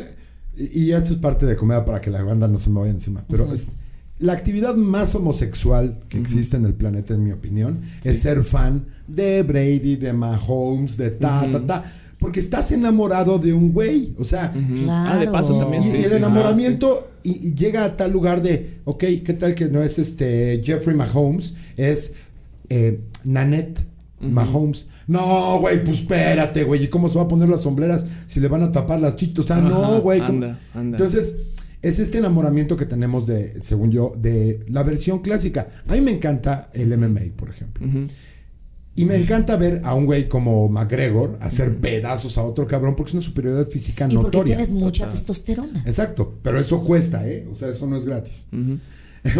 Y 0.58 0.91
esto 0.91 1.13
es 1.13 1.19
parte 1.19 1.45
de 1.45 1.56
comedia 1.56 1.84
para 1.84 2.00
que 2.00 2.10
la 2.10 2.24
banda 2.24 2.48
no 2.48 2.58
se 2.58 2.69
me 2.69 2.80
vaya 2.80 2.91
encima. 2.91 3.24
Pero 3.28 3.54
es 3.54 3.67
la 4.19 4.34
actividad 4.34 4.76
más 4.76 5.13
homosexual 5.15 6.00
que 6.08 6.17
existe 6.17 6.56
en 6.56 6.65
el 6.65 6.74
planeta, 6.74 7.13
en 7.13 7.24
mi 7.24 7.32
opinión, 7.32 7.82
es 8.04 8.21
ser 8.21 8.43
fan 8.43 8.86
de 9.08 9.43
Brady, 9.43 9.98
de 9.98 10.13
Mahomes, 10.13 10.95
de 10.98 11.12
ta, 11.12 11.45
ta, 11.52 11.60
ta. 11.65 11.84
Porque 12.26 12.40
estás 12.40 12.72
enamorado 12.72 13.38
de 13.38 13.54
un 13.54 13.72
güey. 13.72 14.16
O 14.18 14.24
sea, 14.24 14.52
Claro. 14.52 15.10
Ah, 15.12 15.18
de 15.20 15.28
paso 15.28 15.60
también, 15.60 15.84
y, 15.84 15.88
sí, 15.88 15.98
y 15.98 16.04
el 16.04 16.10
sí, 16.10 16.16
enamoramiento 16.16 17.12
y, 17.22 17.50
y 17.50 17.54
llega 17.54 17.86
a 17.86 17.96
tal 17.96 18.12
lugar 18.12 18.42
de, 18.42 18.80
ok, 18.84 19.04
¿qué 19.24 19.36
tal 19.38 19.54
que 19.54 19.66
no 19.66 19.84
es 19.84 20.00
este 20.00 20.60
Jeffrey 20.64 20.96
Mahomes? 20.96 21.54
Es 21.78 22.14
eh, 22.70 23.00
Nanette 23.24 23.80
Mahomes. 24.20 24.88
No, 25.08 25.60
güey, 25.60 25.84
pues 25.84 26.00
espérate, 26.00 26.64
güey. 26.64 26.86
¿Y 26.86 26.88
cómo 26.88 27.10
se 27.10 27.18
va 27.20 27.26
a 27.26 27.28
poner 27.28 27.48
las 27.48 27.62
sombreras 27.62 28.08
si 28.26 28.40
le 28.40 28.48
van 28.48 28.64
a 28.64 28.72
tapar 28.72 29.00
las 29.00 29.16
chitos? 29.18 29.46
O 29.46 29.48
sea, 29.48 29.58
no, 29.58 30.02
güey. 30.02 30.20
anda, 30.20 30.58
anda. 30.74 30.98
Entonces, 30.98 31.36
es 31.84 32.00
este 32.00 32.18
enamoramiento 32.18 32.76
que 32.76 32.88
tenemos 32.88 33.28
de, 33.28 33.62
según 33.62 33.92
yo, 33.92 34.16
de 34.18 34.62
la 34.68 34.82
versión 34.82 35.20
clásica. 35.20 35.68
A 35.88 35.94
mí 35.94 36.02
me 36.02 36.10
encanta 36.10 36.70
el 36.74 36.98
MMA, 36.98 37.22
por 37.36 37.52
ejemplo. 37.52 37.86
Ujú. 37.86 38.08
Y 38.97 39.03
me 39.05 39.15
encanta 39.17 39.58
ver 39.58 39.81
a 39.84 39.93
un 39.93 40.05
güey 40.05 40.29
como 40.29 40.69
McGregor 40.69 41.38
hacer 41.41 41.75
pedazos 41.77 42.38
a 42.38 42.43
otro 42.43 42.65
cabrón 42.65 42.95
porque 42.95 43.10
es 43.10 43.13
una 43.15 43.23
superioridad 43.23 43.67
física 43.67 44.05
Y 44.10 44.15
porque 44.15 44.38
notoria. 44.38 44.55
tienes 44.55 44.71
mucha 44.71 45.03
Total. 45.05 45.10
testosterona. 45.19 45.84
Exacto, 45.86 46.36
pero 46.41 46.60
eso 46.60 46.81
cuesta, 46.81 47.27
¿eh? 47.27 47.45
O 47.51 47.55
sea, 47.55 47.69
eso 47.69 47.88
no 47.88 47.97
es 47.97 48.05
gratis. 48.05 48.45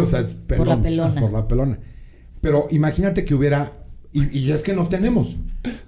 O 0.00 0.04
sea, 0.04 0.18
es 0.18 0.34
pelón, 0.34 0.68
la 0.68 0.82
pelona. 0.82 1.20
Por 1.20 1.32
la 1.32 1.46
pelona. 1.46 1.78
Pero 2.40 2.66
imagínate 2.72 3.24
que 3.24 3.36
hubiera, 3.36 3.72
y, 4.12 4.36
y 4.36 4.50
es 4.50 4.64
que 4.64 4.74
no 4.74 4.88
tenemos, 4.88 5.36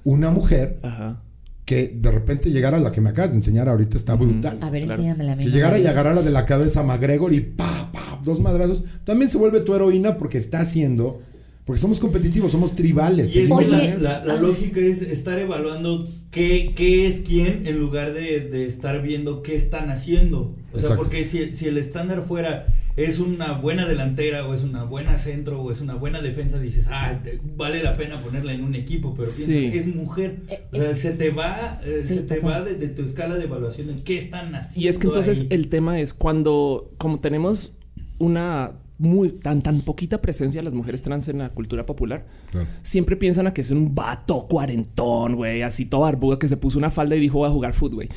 una 0.05 0.31
mujer 0.31 0.79
Ajá. 0.85 1.21
que 1.65 1.89
de 1.89 2.11
repente 2.13 2.51
llegara, 2.53 2.79
la 2.79 2.93
que 2.93 3.01
me 3.01 3.11
acabas 3.11 3.33
de 3.33 3.39
enseñar 3.39 3.69
ahorita 3.69 3.97
está 3.97 4.15
brutal. 4.15 4.59
A 4.61 4.71
ver, 4.71 4.85
Claro. 4.85 5.03
enséñamela 5.03 5.33
a. 5.33 5.37
Que 5.37 5.51
llegara 5.51 5.79
y 5.81 5.87
agarrara 5.89 6.23
de 6.23 6.31
la 6.31 6.47
cabeza 6.47 6.81
a 6.81 6.83
McGregor 6.85 7.35
y 7.35 7.41
pa, 7.41 7.91
pa, 7.93 8.21
dos 8.25 8.39
madrazos. 8.39 8.85
También 9.05 9.31
se 9.33 9.37
vuelve 9.37 9.61
tu 9.63 9.75
heroína 9.75 10.17
porque 10.17 10.39
está 10.39 10.61
haciendo, 10.61 11.21
porque 11.69 11.83
somos 11.83 12.01
competitivos, 12.01 12.51
somos 12.51 12.75
tribales. 12.75 13.27
Y 13.37 13.41
es 13.41 13.49
seguimos 13.49 13.61
que 13.69 13.75
Oye, 13.77 13.77
la, 13.77 13.95
en- 13.95 14.03
la- 14.03 14.25
la 14.25 14.41
lógica 14.41 14.81
es 14.81 15.03
estar 15.03 15.39
evaluando 15.39 16.09
qué, 16.31 16.73
qué 16.75 17.07
es 17.07 17.21
quién 17.21 17.67
en 17.67 17.79
lugar 17.79 18.15
de, 18.15 18.41
de 18.41 18.65
estar 18.65 19.03
viendo 19.03 19.43
qué 19.43 19.55
están 19.55 19.91
haciendo. 19.91 20.39
O 20.41 20.55
sea, 20.73 20.81
Exacto. 20.81 20.97
porque 20.97 21.25
si, 21.25 21.55
si 21.55 21.67
el 21.67 21.77
estándar 21.77 22.23
fuera 22.23 22.75
es 22.97 23.19
una 23.19 23.53
buena 23.53 23.87
delantera 23.87 24.47
o 24.49 24.55
es 24.55 24.63
una 24.63 24.85
buena 24.85 25.19
centro 25.19 25.61
o 25.61 25.71
es 25.71 25.83
una 25.83 25.93
buena 25.95 26.23
defensa, 26.23 26.59
dices, 26.59 26.87
ah, 26.91 27.21
te- 27.23 27.39
vale 27.55 27.83
la 27.83 27.93
pena 27.93 28.19
ponerla 28.19 28.55
en 28.55 28.65
un 28.65 28.75
equipo, 28.75 29.15
pero 29.15 29.29
Sí. 29.29 29.53
piensas, 29.53 29.75
es 29.87 29.95
mujer. 29.95 30.37
O 30.73 30.77
sea, 30.77 30.95
se 30.95 31.11
te 31.13 31.29
va, 31.29 31.81
eh, 31.85 32.03
Sí, 32.03 32.15
se 32.15 32.23
te 32.23 32.41
va 32.41 32.63
de, 32.63 32.77
de 32.77 32.89
tu 32.89 33.03
escala 33.03 33.35
de 33.37 33.45
evaluación 33.45 33.91
en 33.91 34.01
qué 34.01 34.17
están 34.17 34.55
haciendo. 34.55 34.81
Y 34.87 34.89
es 34.89 34.99
que 34.99 35.07
entonces 35.07 35.43
ahí. 35.43 35.47
el 35.51 35.69
tema 35.69 36.01
es 36.01 36.15
cuando, 36.15 36.91
como 36.97 37.21
tenemos 37.21 37.75
una 38.19 38.73
muy 38.99 39.31
tan 39.31 39.63
tan 39.63 39.81
poquita 39.83 40.21
presencia 40.21 40.61
de 40.61 40.65
las 40.65 40.75
mujeres 40.75 41.03
trans 41.03 41.29
en 41.29 41.39
la 41.39 41.51
cultura 41.51 41.87
popular, 41.87 42.27
Claro. 42.51 42.67
siempre 42.83 43.17
piensan 43.17 43.47
a 43.47 43.55
que 43.55 43.61
es 43.61 43.71
un 43.71 43.95
vato 43.95 44.47
cuarentón, 44.49 45.37
güey, 45.37 45.63
así 45.63 45.85
todo 45.87 46.01
barbudo 46.03 46.39
que 46.39 46.49
se 46.49 46.57
puso 46.57 46.79
una 46.79 46.91
falda 46.91 47.15
y 47.15 47.21
dijo 47.21 47.39
voy 47.39 47.49
a 47.49 47.53
jugar 47.53 47.73
fútbol, 47.75 47.95
güey. 47.97 48.09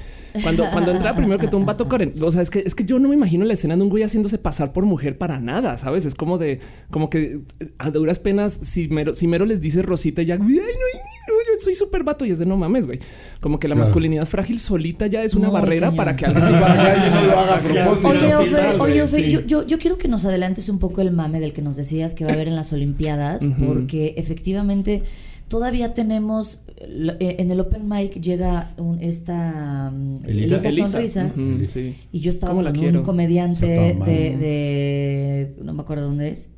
Cuando, 0.44 0.70
cuando 0.72 0.92
entra 0.92 1.16
primero 1.16 1.38
que 1.40 1.48
todo 1.48 1.58
un 1.58 1.66
vato 1.66 1.88
cuarentón, 1.88 2.24
o 2.24 2.32
sea, 2.32 2.42
es 2.42 2.50
que, 2.50 2.60
es 2.60 2.74
que 2.74 2.84
yo 2.86 2.98
no 3.00 3.10
me 3.10 3.16
imagino 3.16 3.46
la 3.46 3.54
escena 3.54 3.76
de 3.76 3.84
un 3.84 3.90
güey 3.90 4.04
haciéndose 4.04 4.38
pasar 4.38 4.74
por 4.74 4.86
mujer 4.86 5.18
para 5.18 5.40
nada, 5.40 5.78
¿sabes? 5.78 6.06
Es 6.06 6.16
como 6.16 6.38
de, 6.38 6.60
como 6.90 7.10
que 7.10 7.42
a 7.78 7.92
duras 7.92 8.20
penas, 8.20 8.60
si 8.64 8.88
mero, 8.88 9.14
si 9.14 9.28
mero 9.28 9.46
les 9.46 9.62
dice 9.62 9.82
Rosita 9.84 10.22
ya, 10.24 10.36
ay, 10.36 10.40
no, 10.40 10.48
ay, 10.48 11.00
no, 11.28 11.34
yo 11.34 11.60
soy 11.60 11.74
súper 11.76 12.04
vato 12.04 12.26
y 12.26 12.32
es 12.32 12.40
de 12.40 12.46
no 12.46 12.58
mames, 12.58 12.88
güey. 12.88 13.00
Como 13.40 13.60
que 13.60 13.68
la 13.68 13.76
Claro. 13.76 13.88
masculinidad 13.88 14.26
frágil 14.26 14.60
solita 14.60 15.08
ya 15.08 15.24
es 15.24 15.36
una 15.36 15.50
barrera 15.50 15.90
cañón. 15.90 15.98
para 15.98 16.16
que 16.16 16.26
alguien 16.26 17.14
no 17.14 17.22
lo 17.24 17.40
haga 17.40 17.56
a 17.56 17.60
propósito. 17.60 18.08
Oye, 18.10 18.20
Sí, 18.20 18.54
Ofe, 18.56 18.80
oye, 18.80 19.08
sí. 19.08 19.32
yo, 19.32 19.42
yo, 19.42 19.66
yo 19.68 19.80
quiero 19.80 19.98
que 19.98 20.08
nos 20.08 20.26
adelantes 20.26 20.70
un 20.70 20.80
poco 20.80 21.02
el 21.02 21.12
mame 21.12 21.40
del 21.40 21.54
que 21.54 21.62
nos 21.62 21.76
decías 21.78 22.14
que 22.14 22.24
va 22.26 22.32
a 22.32 22.34
haber 22.34 22.48
en 22.48 22.56
las 22.56 22.74
Olimpiadas, 22.74 23.46
porque 23.66 24.14
efectivamente 24.18 25.04
todavía 25.48 25.94
tenemos 25.94 26.64
eh, 26.78 27.36
en 27.40 27.52
el 27.52 27.60
Open 27.60 27.88
Mic 27.88 28.14
llega 28.22 28.72
un, 28.78 29.00
esta 29.02 29.92
um, 29.94 30.18
Elisa. 30.26 30.56
Elisa, 30.70 30.70
Elisa. 31.00 31.30
Sonrisas 31.36 31.72
sí. 31.72 31.96
y 32.12 32.20
yo 32.22 32.30
estaba 32.30 32.52
¿Cómo 32.54 32.62
la 32.64 32.72
con 32.72 32.80
quiero? 32.80 33.00
un 33.00 33.06
comediante 33.06 33.66
de, 33.66 35.56
no 35.62 35.74
me 35.74 35.82
acuerdo 35.82 36.06
dónde 36.06 36.30
es 36.30 36.52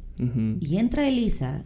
y 0.60 0.78
entra 0.78 1.08
Elisa 1.08 1.63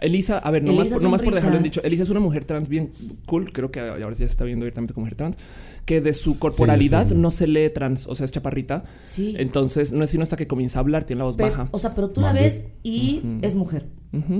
Elisa, 0.00 0.38
a 0.38 0.50
ver, 0.50 0.62
nomás, 0.62 0.88
por, 0.88 1.02
nomás 1.02 1.22
por 1.22 1.34
dejarlo 1.34 1.56
en 1.56 1.62
dicho, 1.62 1.80
Elisa 1.82 2.02
es 2.04 2.10
una 2.10 2.20
mujer 2.20 2.44
trans 2.44 2.68
bien 2.68 2.90
cool, 3.26 3.52
creo 3.52 3.70
que 3.70 3.80
ahora 3.80 4.10
ya 4.10 4.14
se 4.14 4.24
está 4.24 4.44
viendo 4.44 4.64
abiertamente 4.64 4.94
como 4.94 5.04
mujer 5.06 5.16
trans, 5.16 5.36
que 5.84 6.00
de 6.00 6.12
su 6.14 6.38
corporalidad 6.38 7.02
Sí, 7.04 7.08
sí, 7.10 7.14
sí. 7.14 7.20
no 7.20 7.30
se 7.30 7.46
lee 7.46 7.70
trans, 7.70 8.06
o 8.06 8.14
sea, 8.14 8.24
es 8.24 8.32
chaparrita. 8.32 8.84
sí 9.02 9.34
Entonces, 9.38 9.92
no 9.92 10.04
es 10.04 10.10
sino 10.10 10.22
hasta 10.22 10.36
que 10.36 10.46
comienza 10.46 10.78
a 10.78 10.80
hablar, 10.80 11.04
tiene 11.04 11.18
la 11.18 11.24
voz 11.24 11.36
Pero- 11.36 11.50
baja. 11.50 11.68
o 11.72 11.78
sea 11.78 11.94
pero 11.94 12.10
tú 12.10 12.20
la 12.20 12.32
ves 12.32 12.68
y 12.82 13.22
es 13.42 13.54
mujer 13.56 13.86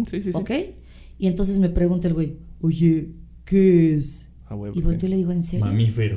sí, 0.08 0.20
sí, 0.20 0.32
sí. 0.32 0.38
¿ok? 0.38 0.50
y 1.18 1.26
entonces 1.26 1.58
me 1.58 1.68
pregunta 1.68 2.06
el 2.08 2.14
güey 2.14 2.36
oye 2.60 3.10
¿qué 3.44 3.94
es? 3.94 4.28
A 4.46 4.54
huevo, 4.54 4.74
y 4.78 4.82
volteo 4.82 5.00
sí. 5.00 5.06
y 5.06 5.10
le 5.10 5.16
digo 5.16 5.32
¿en 5.32 5.42
serio? 5.42 5.66
Mamífero. 5.66 6.16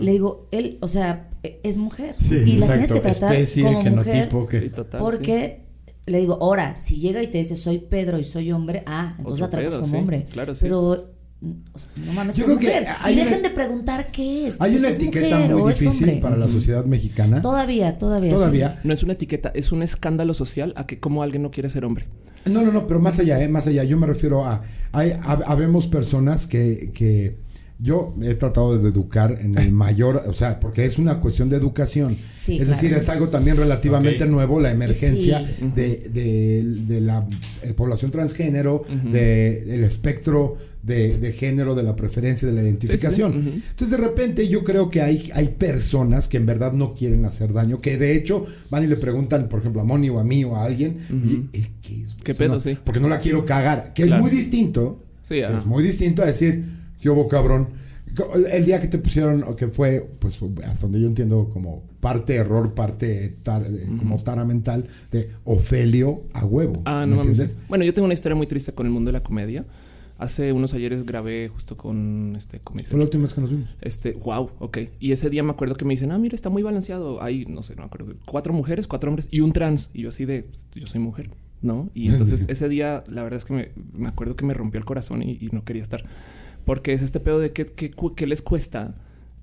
Le 0.00 0.12
digo, 0.12 0.46
él, 0.52 0.78
o 0.82 0.86
sea, 0.86 1.30
e- 1.42 1.58
es 1.64 1.78
mujer. 1.78 2.14
Sí, 2.20 2.34
y 2.34 2.56
la 2.58 2.66
tienes 2.68 2.90
exacto. 2.90 2.94
que 2.94 3.00
tratar 3.00 3.32
Especie, 3.34 3.64
como 3.64 3.78
mujer. 3.82 4.04
genotipo, 4.04 4.46
que- 4.46 4.60
Sí, 4.60 4.68
total. 4.68 5.00
Porque 5.00 5.64
le 6.06 6.18
digo, 6.18 6.38
ahora, 6.40 6.74
si 6.74 6.96
llega 6.98 7.22
y 7.22 7.28
te 7.28 7.38
dice 7.38 7.56
soy 7.56 7.78
Pedro 7.78 8.18
y 8.18 8.24
soy 8.24 8.50
hombre, 8.52 8.82
ah, 8.86 9.14
entonces 9.18 9.42
Otro 9.44 9.46
la 9.58 9.62
tratas 9.62 9.74
como 9.80 9.86
sí, 9.92 9.96
hombre. 9.96 10.26
claro, 10.32 10.54
sí. 10.54 10.62
Pero 10.62 11.08
no 11.40 12.12
mames, 12.12 12.36
Yo 12.36 12.42
es 12.42 12.46
creo 12.46 12.58
que 12.58 12.66
mujer. 12.66 12.86
hay 13.00 13.14
y 13.14 13.16
una- 13.20 13.24
dejen 13.28 13.42
de 13.42 13.50
preguntar 13.50 14.10
qué 14.12 14.46
es. 14.46 14.60
Hay 14.60 14.76
una 14.76 14.88
es 14.88 14.96
etiqueta 14.96 15.38
mujer 15.40 15.56
muy 15.56 15.72
difícil 15.72 16.20
para 16.20 16.36
la 16.36 16.46
sociedad 16.48 16.84
mexicana. 16.84 17.42
Todavía, 17.42 17.98
todavía. 17.98 18.34
Todavía. 18.34 18.80
No 18.84 18.92
es 18.92 19.02
una 19.02 19.14
etiqueta, 19.14 19.50
es 19.54 19.72
un 19.72 19.82
escándalo 19.82 20.34
social 20.34 20.72
a 20.76 20.86
que 20.86 21.00
como 21.00 21.22
alguien 21.22 21.42
no 21.42 21.50
quiere 21.50 21.68
ser 21.70 21.84
hombre. 21.84 22.06
No, 22.44 22.62
no, 22.62 22.72
no, 22.72 22.86
pero 22.86 22.98
más 23.00 23.18
allá, 23.20 23.40
¿eh? 23.42 23.48
más 23.48 23.66
allá. 23.66 23.84
Yo 23.84 23.96
me 23.96 24.06
refiero 24.06 24.44
a. 24.44 24.62
Hay, 24.92 25.10
hab- 25.10 25.44
habemos 25.46 25.86
personas 25.88 26.46
que, 26.46 26.90
que 26.94 27.36
yo 27.82 28.14
he 28.22 28.34
tratado 28.34 28.78
de 28.78 28.88
educar 28.88 29.38
en 29.40 29.58
el 29.58 29.72
mayor, 29.84 30.22
o 30.28 30.32
sea, 30.32 30.60
porque 30.60 30.84
es 30.86 30.98
una 30.98 31.20
cuestión 31.20 31.48
de 31.48 31.56
educación. 31.56 32.16
Sí, 32.36 32.58
es 32.58 32.68
decir, 32.68 32.92
es 32.92 33.08
algo 33.08 33.28
también 33.28 33.56
relativamente 33.56 34.24
nuevo, 34.26 34.60
la 34.60 34.70
emergencia 34.70 35.46
Sí. 35.58 35.72
de, 35.74 35.96
de- 36.12 36.62
de 36.86 37.00
la 37.00 37.26
eh, 37.62 37.72
población 37.74 38.10
transgénero, 38.10 38.82
del 39.10 39.84
espectro 39.84 40.56
de, 40.82 41.18
de 41.18 41.32
género, 41.32 41.74
de 41.74 41.82
la 41.84 41.94
preferencia, 41.94 42.46
de 42.48 42.54
la 42.54 42.62
identificación. 42.62 43.32
Sí, 43.32 43.40
sí, 43.42 43.48
ujú. 43.48 43.58
Entonces, 43.70 43.90
de 43.98 44.04
repente, 44.04 44.48
yo 44.48 44.64
creo 44.64 44.90
que 44.90 45.00
hay, 45.00 45.30
hay 45.34 45.48
personas 45.48 46.26
que 46.28 46.36
en 46.38 46.46
verdad 46.46 46.72
no 46.72 46.92
quieren 46.94 47.24
hacer 47.24 47.52
daño, 47.52 47.80
que 47.80 47.98
de 47.98 48.16
hecho 48.16 48.46
van 48.70 48.82
y 48.84 48.86
le 48.88 48.96
preguntan, 48.96 49.48
por 49.48 49.60
ejemplo, 49.60 49.80
a 49.80 49.84
Moni 49.84 50.08
o 50.08 50.18
a 50.18 50.24
mí 50.24 50.42
o 50.44 50.56
a 50.56 50.64
alguien, 50.64 50.98
"Oye, 51.10 51.42
¿el 51.52 51.68
qué 51.80 52.02
es? 52.02 52.14
¿Qué 52.24 52.32
O 52.32 52.34
sea, 52.34 52.34
pedo, 52.34 52.54
no, 52.54 52.60
sí? 52.60 52.76
Porque 52.84 52.98
no 53.00 53.08
la 53.08 53.18
quiero 53.18 53.44
cagar, 53.46 53.92
que 53.94 54.04
Claro. 54.06 54.24
es 54.24 54.30
muy 54.30 54.36
distinto. 54.36 55.00
Sí, 55.22 55.36
que 55.36 55.56
es 55.56 55.66
muy 55.66 55.84
distinto 55.84 56.22
a 56.22 56.26
decir, 56.26 56.64
¿qué 57.02 57.10
hubo, 57.10 57.28
cabrón? 57.28 57.68
El 58.50 58.66
día 58.66 58.78
que 58.80 58.88
te 58.88 58.98
pusieron, 58.98 59.42
o 59.44 59.56
que 59.56 59.68
fue, 59.68 60.06
pues, 60.18 60.38
hasta 60.64 60.82
donde 60.82 61.00
yo 61.00 61.06
entiendo, 61.06 61.48
como 61.50 61.82
parte 62.00 62.34
error, 62.34 62.74
parte 62.74 63.36
tar- 63.42 63.64
eh, 63.66 63.86
como 63.98 64.22
tara 64.22 64.44
mental, 64.44 64.86
de 65.10 65.30
Ofelio 65.44 66.22
a 66.34 66.44
huevo. 66.44 66.82
Ah, 66.84 67.06
¿me 67.06 67.16
no 67.16 67.24
mames. 67.24 67.58
Bueno, 67.68 67.84
yo 67.84 67.92
tengo 67.94 68.04
una 68.04 68.14
historia 68.14 68.36
muy 68.36 68.46
triste 68.46 68.72
con 68.72 68.86
el 68.86 68.92
mundo 68.92 69.08
de 69.08 69.12
la 69.12 69.22
comedia. 69.22 69.64
Hace 70.18 70.52
unos 70.52 70.72
ayeres 70.74 71.04
grabé 71.04 71.48
justo 71.48 71.76
con 71.76 72.34
este 72.36 72.60
¿cómo 72.60 72.78
dice? 72.78 72.90
Fue 72.90 72.98
la 72.98 73.06
última 73.06 73.24
vez 73.24 73.34
que 73.34 73.40
nos 73.40 73.50
vimos. 73.50 73.68
Este, 73.80 74.12
wow, 74.12 74.50
ok. 74.60 74.78
Y 75.00 75.10
ese 75.12 75.30
día 75.30 75.42
me 75.42 75.50
acuerdo 75.50 75.74
que 75.74 75.84
me 75.84 75.94
dicen, 75.94 76.12
ah, 76.12 76.18
mira, 76.18 76.34
está 76.36 76.48
muy 76.50 76.62
balanceado. 76.62 77.20
Hay, 77.22 77.44
no 77.46 77.62
sé, 77.62 77.74
no 77.74 77.82
me 77.82 77.86
acuerdo, 77.86 78.14
cuatro 78.26 78.52
mujeres, 78.52 78.86
cuatro 78.86 79.10
hombres 79.10 79.26
y 79.32 79.40
un 79.40 79.52
trans. 79.52 79.90
Y 79.94 80.02
yo 80.02 80.10
así 80.10 80.24
de, 80.26 80.42
pues, 80.44 80.66
yo 80.74 80.86
soy 80.86 81.00
mujer, 81.00 81.30
¿no? 81.62 81.90
Y 81.94 82.08
entonces 82.08 82.46
ese 82.50 82.68
día, 82.68 83.02
la 83.08 83.22
verdad 83.24 83.38
es 83.38 83.44
que 83.46 83.54
me, 83.54 83.70
me 83.94 84.08
acuerdo 84.08 84.36
que 84.36 84.44
me 84.44 84.54
rompió 84.54 84.78
el 84.78 84.84
corazón 84.84 85.22
y, 85.22 85.38
y 85.40 85.48
no 85.50 85.64
quería 85.64 85.82
estar. 85.82 86.04
Porque 86.64 86.92
es 86.92 87.02
este 87.02 87.20
pedo 87.20 87.38
de 87.40 87.52
que, 87.52 87.64
que, 87.66 87.90
cu- 87.90 88.14
que 88.14 88.26
les 88.26 88.42
cuesta 88.42 88.94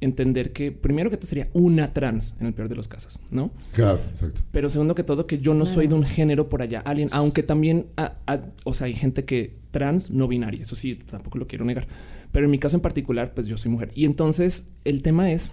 entender 0.01 0.53
que, 0.53 0.71
primero 0.71 1.09
que 1.09 1.17
tú 1.17 1.25
sería 1.27 1.49
una 1.51 1.91
trans 1.93 2.35
en 2.39 2.47
el 2.47 2.53
peor 2.53 2.69
de 2.69 2.75
los 2.75 2.87
casos, 2.87 3.19
¿no? 3.31 3.51
Claro, 3.73 3.99
exacto. 4.09 4.41
Pero 4.51 4.69
segundo 4.69 4.95
que 4.95 5.03
todo, 5.03 5.27
que 5.27 5.39
yo 5.39 5.53
no 5.53 5.65
soy 5.65 5.87
de 5.87 5.95
un 5.95 6.03
género 6.03 6.47
por 6.47 6.61
allá, 6.61 6.79
alguien, 6.79 7.09
aunque 7.11 7.43
también, 7.43 7.87
a- 7.97 8.13
a- 8.25 8.39
o 8.63 8.73
sea, 8.73 8.87
hay 8.87 8.93
gente 8.93 9.25
que 9.25 9.55
trans 9.71 10.09
no 10.09 10.27
binaria, 10.29 10.61
eso 10.61 10.77
sí, 10.77 10.95
tampoco 10.95 11.37
lo 11.37 11.47
quiero 11.47 11.65
negar. 11.65 11.87
Pero 12.31 12.45
en 12.45 12.51
mi 12.51 12.59
caso 12.59 12.77
en 12.77 12.81
particular, 12.81 13.33
pues 13.33 13.47
yo 13.47 13.57
soy 13.57 13.71
mujer. 13.71 13.91
Y 13.93 14.05
entonces 14.05 14.67
el 14.85 15.01
tema 15.01 15.31
es, 15.31 15.51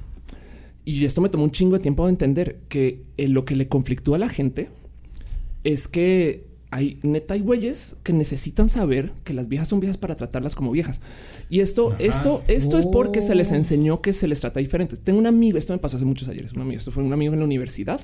y 0.85 1.05
esto 1.05 1.21
me 1.21 1.29
tomó 1.29 1.43
un 1.43 1.51
chingo 1.51 1.73
de 1.77 1.81
tiempo 1.83 2.05
de 2.05 2.11
entender, 2.11 2.61
que 2.69 3.03
eh, 3.17 3.27
lo 3.27 3.45
que 3.45 3.57
le 3.57 3.67
conflictúa 3.67 4.15
a 4.17 4.21
la 4.21 4.29
gente 4.29 4.69
es 5.65 5.89
que 5.89 6.47
hay 6.77 6.99
neta 7.03 7.35
hay 7.35 7.41
güeyes 7.41 7.97
que 8.03 8.13
necesitan 8.13 8.69
saber 8.69 9.13
que 9.25 9.33
las 9.35 9.49
viejas 9.49 9.69
son 9.69 9.81
viejas 9.81 9.97
para 9.99 10.17
tratarlas 10.17 10.55
como 10.55 10.71
viejas. 10.71 11.01
Y 11.49 11.61
esto, 11.61 11.93
Ajá. 11.93 12.03
esto, 12.03 12.43
esto 12.49 12.79
es 12.79 12.87
porque 12.87 13.23
se 13.23 13.35
les 13.35 13.51
Oh. 13.53 13.57
enseñó 13.57 14.01
que 14.03 14.13
se 14.13 14.29
les 14.29 14.41
trata 14.41 14.61
diferente. 14.61 14.97
Tengo 14.97 15.19
un 15.19 15.27
amigo, 15.27 15.59
esto 15.59 15.73
me 15.73 15.79
pasó 15.79 15.97
hace 15.97 16.05
muchos 16.05 16.29
ayeres, 16.29 16.53
un 16.53 16.63
amigo, 16.63 16.79
esto 16.79 16.91
fue 16.93 17.03
un 17.03 17.13
amigo 17.13 17.33
en 17.35 17.41
la 17.41 17.45
universidad 17.47 18.01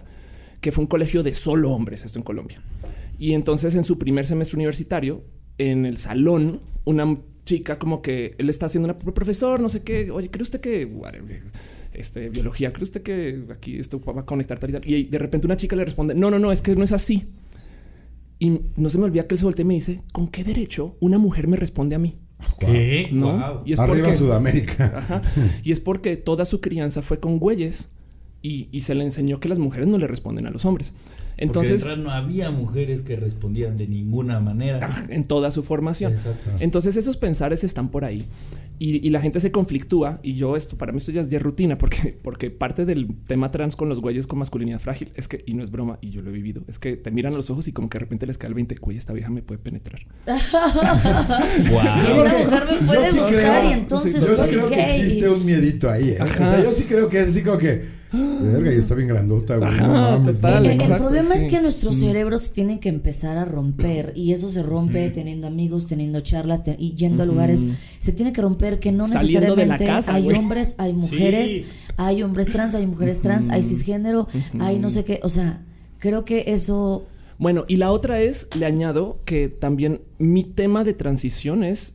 que 0.61 0.71
fue 0.73 0.83
un 0.83 0.89
colegio 0.89 1.23
de 1.23 1.35
solo 1.35 1.71
hombres, 1.73 2.05
esto 2.05 2.19
en 2.19 2.23
Colombia. 2.25 2.63
Y 3.19 3.33
entonces 3.33 3.75
en 3.75 3.83
su 3.83 3.99
primer 3.99 4.27
semestre 4.27 4.57
universitario, 4.57 5.23
en 5.59 5.87
el 5.87 5.99
salón, 5.99 6.61
una 6.85 7.17
chica 7.45 7.79
como 7.79 8.01
que 8.01 8.35
él 8.39 8.49
está 8.49 8.67
haciendo 8.67 8.89
una 8.89 8.99
profesor, 8.99 9.61
no 9.61 9.69
sé 9.69 9.83
qué, 9.83 10.11
oye, 10.11 10.31
¿cree 10.31 10.43
usted 10.43 10.61
que 10.61 10.89
este 11.93 12.31
biología, 12.31 12.73
cree 12.73 12.85
usted 12.85 13.03
que 13.03 13.43
aquí 13.53 13.77
esto 13.77 14.01
va 14.01 14.23
a 14.23 14.25
conectar 14.27 14.59
tal 14.59 14.71
y 14.71 14.73
tal? 14.73 14.89
Y 14.89 15.05
de 15.05 15.19
repente 15.19 15.47
una 15.47 15.57
chica 15.57 15.77
le 15.77 15.85
responde, 15.85 16.15
no, 16.15 16.31
no, 16.31 16.39
no, 16.39 16.53
es 16.53 16.63
que 16.63 16.75
no 16.77 16.85
es 16.85 16.93
así. 16.93 17.25
Y 18.43 18.61
no 18.75 18.89
se 18.89 18.99
me 18.99 19.05
olvida 19.05 19.29
que 19.29 19.37
él 19.37 19.39
se 19.39 19.45
voltea 19.45 19.63
y 19.63 19.67
me 19.67 19.75
dice, 19.75 20.03
¿con 20.11 20.27
qué 20.27 20.43
derecho 20.43 20.97
una 20.99 21.17
mujer 21.17 21.47
me 21.47 21.57
responde 21.57 21.95
a 21.95 22.01
mí? 22.01 22.17
¿Qué? 22.59 23.09
No. 23.13 23.39
Wow. 23.39 23.59
Y 23.65 23.75
es 23.75 23.79
Arriba 23.79 23.99
porque, 23.99 24.19
Sudamérica. 24.19 24.95
Ajá. 24.97 25.23
y 25.63 25.71
es 25.71 25.79
porque 25.79 26.17
toda 26.17 26.45
su 26.45 26.61
crianza 26.61 27.03
fue 27.03 27.21
con 27.21 27.39
güeyes 27.39 27.89
y, 28.43 28.69
y 28.73 28.81
se 28.81 28.97
le 28.97 29.05
enseñó 29.05 29.39
que 29.39 29.49
las 29.49 29.61
mujeres 29.61 29.87
no 29.87 29.97
le 29.97 30.09
responden 30.09 30.49
a 30.49 30.51
los 30.51 30.65
hombres. 30.65 30.93
Entonces 31.37 31.87
no 31.97 32.11
había 32.11 32.51
mujeres 32.51 33.03
que 33.03 33.15
respondieran 33.15 33.77
de 33.77 33.87
ninguna 33.87 34.41
manera. 34.41 34.89
ah, 34.91 35.05
en 35.09 35.23
toda 35.23 35.53
su 35.53 35.63
formación. 35.63 36.15
Exacto. 36.15 36.51
Entonces 36.59 36.97
esos 36.97 37.17
pensares 37.17 37.63
están 37.63 37.91
por 37.91 38.05
ahí 38.05 38.27
y, 38.85 39.07
y 39.07 39.11
la 39.11 39.21
gente 39.21 39.39
se 39.39 39.53
conflictúa 39.53 40.19
y 40.25 40.35
yo 40.35 40.57
esto 40.57 40.77
para 40.77 40.91
mí 40.93 40.99
esto 40.99 41.13
ya 41.13 41.21
es 41.21 41.29
ya 41.29 41.39
rutina 41.39 41.79
porque 41.79 42.19
porque 42.23 42.51
parte 42.51 42.85
del 42.85 43.07
tema 43.29 43.51
trans 43.53 43.77
con 43.77 43.89
los 43.89 44.01
güeyes 44.01 44.27
con 44.27 44.41
masculinidad 44.41 44.81
frágil 44.81 45.13
es 45.15 45.29
que 45.29 45.45
y 45.47 45.55
no 45.55 45.63
es 45.63 45.71
broma 45.71 45.99
y 46.01 46.11
yo 46.11 46.21
lo 46.23 46.31
he 46.31 46.33
vivido 46.33 46.65
es 46.67 46.79
que 46.81 46.97
te 46.97 47.11
miran 47.13 47.33
a 47.35 47.37
los 47.37 47.49
ojos 47.51 47.69
y 47.69 47.73
como 47.73 47.89
que 47.89 47.99
de 47.99 48.01
repente 48.01 48.27
les 48.27 48.39
cae 48.39 48.49
el 48.49 48.55
20 48.55 48.75
güey 48.81 48.97
esta 48.97 49.13
vieja 49.13 49.31
me 49.31 49.43
puede 49.43 49.61
penetrar 49.61 50.01
Wow. 50.27 51.81
Esta 51.81 52.39
mujer 52.45 52.65
me 52.71 52.87
puede 52.87 53.11
sí 53.11 53.19
gustar 53.19 53.61
creo- 53.61 53.71
y 53.71 53.73
entonces 53.73 54.15
Yo 54.15 54.21
sí 54.37 54.51
creo 54.51 54.71
que 54.71 54.97
existe 54.97 55.29
un 55.29 55.45
miedito 55.47 55.91
ahí. 55.91 56.11
¿eh? 56.11 56.19
O 56.21 56.27
sea, 56.27 56.63
yo 56.63 56.73
sí 56.73 56.85
creo 56.85 57.09
que 57.09 57.21
es 57.21 57.29
así 57.29 57.43
como 57.43 57.59
que. 57.59 58.02
Verga, 58.13 58.73
y 58.73 58.77
está 58.79 58.95
bien 58.95 59.09
grandota, 59.09 59.57
güey. 59.57 59.69
Ajá, 59.71 59.87
no 59.87 59.93
mames, 59.93 60.37
total, 60.37 60.65
no 60.65 60.71
El, 60.71 60.93
problema 60.99 61.35
sí. 61.39 61.45
es 61.45 61.51
que 61.51 61.61
nuestros 61.61 61.99
cerebros 61.99 62.53
tienen 62.53 62.79
que 62.79 62.89
empezar 62.89 63.39
a 63.39 63.45
romper 63.45 64.13
y 64.15 64.33
eso 64.33 64.51
se 64.51 64.63
rompe 64.63 65.09
teniendo 65.11 65.47
amigos, 65.47 65.87
teniendo 65.87 66.21
charlas 66.21 66.63
y 66.79 66.95
yendo 66.95 67.23
a 67.23 67.27
lugares. 67.27 67.67
Se 68.01 68.13
tiene 68.13 68.33
que 68.33 68.43
romper 68.43 68.79
que 68.81 68.93
no 68.93 69.07
Saliendo 69.07 69.41
necesariamente 69.57 69.85
casa, 69.87 70.15
hay 70.15 70.25
güey. 70.25 70.37
hombres, 70.37 70.75
hay 70.79 70.93
mujeres, 70.93 71.51
Sí. 71.51 71.65
hay 71.97 72.23
hombres 72.23 72.51
trans, 72.53 72.75
hay 72.75 72.87
mujeres 72.87 73.21
trans, 73.21 73.49
hay 73.49 73.63
cisgénero, 73.63 74.29
hay 74.59 74.79
no 74.79 74.91
sé 74.91 75.05
qué. 75.05 75.21
O 75.23 75.29
sea, 75.29 75.63
creo 75.99 76.25
que 76.25 76.45
eso 76.49 77.07
Bueno, 77.39 77.65
y 77.67 77.77
la 77.77 77.91
otra 77.93 78.21
es, 78.21 78.49
le 78.57 78.67
añado 78.67 79.21
que 79.25 79.49
también 79.49 80.03
mi 80.19 80.45
tema 80.45 80.85
de 80.85 80.93
transición 80.93 81.65
es 81.65 81.95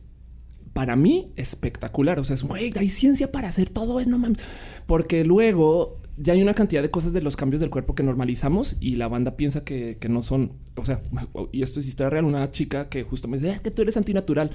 para 0.74 0.94
mí 0.96 1.32
espectacular. 1.36 2.18
O 2.20 2.24
sea, 2.24 2.34
es 2.34 2.42
güey, 2.42 2.72
hay 2.76 2.88
ciencia 2.88 3.32
para 3.32 3.48
hacer 3.48 3.70
todo, 3.70 3.98
es 4.00 4.06
no 4.06 4.18
mames. 4.18 4.38
Porque 4.86 5.24
luego 5.24 5.97
ya 6.20 6.32
hay 6.32 6.42
una 6.42 6.54
cantidad 6.54 6.82
de 6.82 6.90
cosas 6.90 7.12
de 7.12 7.20
los 7.20 7.36
cambios 7.36 7.60
del 7.60 7.70
cuerpo 7.70 7.94
que 7.94 8.02
normalizamos 8.02 8.76
y 8.80 8.96
la 8.96 9.08
banda 9.08 9.36
piensa 9.36 9.64
que, 9.64 9.96
que 10.00 10.08
no 10.08 10.22
son. 10.22 10.52
O 10.76 10.84
sea, 10.84 11.00
y 11.52 11.62
esto 11.62 11.80
es 11.80 11.88
historia 11.88 12.10
real. 12.10 12.24
Una 12.24 12.50
chica 12.50 12.88
que 12.88 13.02
justo 13.04 13.28
me 13.28 13.38
dice 13.38 13.50
"Es 13.50 13.60
que 13.60 13.70
tú 13.70 13.82
eres 13.82 13.96
antinatural. 13.96 14.50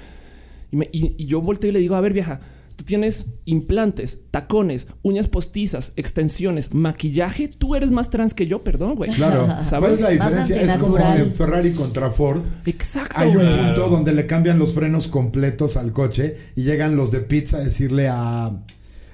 Y, 0.71 0.75
me- 0.75 0.89
y- 0.91 1.15
y 1.17 1.25
yo 1.27 1.41
volteo 1.41 1.69
y 1.69 1.73
le 1.73 1.79
digo, 1.79 1.95
a 1.95 2.01
ver, 2.01 2.13
vieja, 2.13 2.39
tú 2.75 2.83
tienes 2.83 3.27
implantes, 3.45 4.19
tacones, 4.31 4.87
uñas 5.03 5.27
postizas, 5.27 5.93
extensiones, 5.95 6.73
maquillaje. 6.73 7.47
Tú 7.47 7.75
eres 7.75 7.91
más 7.91 8.09
trans 8.09 8.33
que 8.33 8.47
yo, 8.47 8.63
perdón, 8.63 8.95
güey. 8.95 9.11
Claro, 9.11 9.45
¿Sabes? 9.63 9.79
¿cuál 9.79 9.93
es 9.93 10.01
la 10.01 10.09
diferencia? 10.09 10.61
Es 10.61 10.77
como 10.77 10.97
en 10.97 11.31
Ferrari 11.31 11.73
contra 11.73 12.09
Ford. 12.09 12.41
Exacto. 12.65 13.15
Hay 13.19 13.35
un 13.35 13.47
punto 13.47 13.87
donde 13.89 14.13
le 14.13 14.25
cambian 14.25 14.57
los 14.57 14.73
frenos 14.73 15.07
completos 15.07 15.77
al 15.77 15.91
coche 15.91 16.35
y 16.55 16.63
llegan 16.63 16.95
los 16.95 17.11
de 17.11 17.19
pizza 17.19 17.57
a 17.57 17.59
decirle 17.63 18.07
a, 18.09 18.51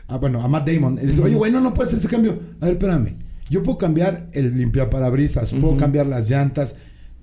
a, 0.10 0.18
bueno, 0.18 0.42
a 0.42 0.48
Matt 0.48 0.68
Damon. 0.68 1.00
Y 1.02 1.06
dice, 1.06 1.22
oye, 1.22 1.36
güey, 1.36 1.52
no, 1.52 1.62
no 1.62 1.74
puedes 1.74 1.94
hacer 1.94 2.00
ese 2.00 2.10
cambio. 2.10 2.40
A 2.60 2.66
ver, 2.66 2.74
espérame. 2.74 3.16
Yo 3.50 3.64
puedo 3.64 3.78
cambiar 3.78 4.28
el 4.34 4.58
limpiaparabrisas, 4.58 5.54
puedo 5.54 5.78
cambiar 5.78 6.06
las 6.06 6.30
llantas. 6.30 6.76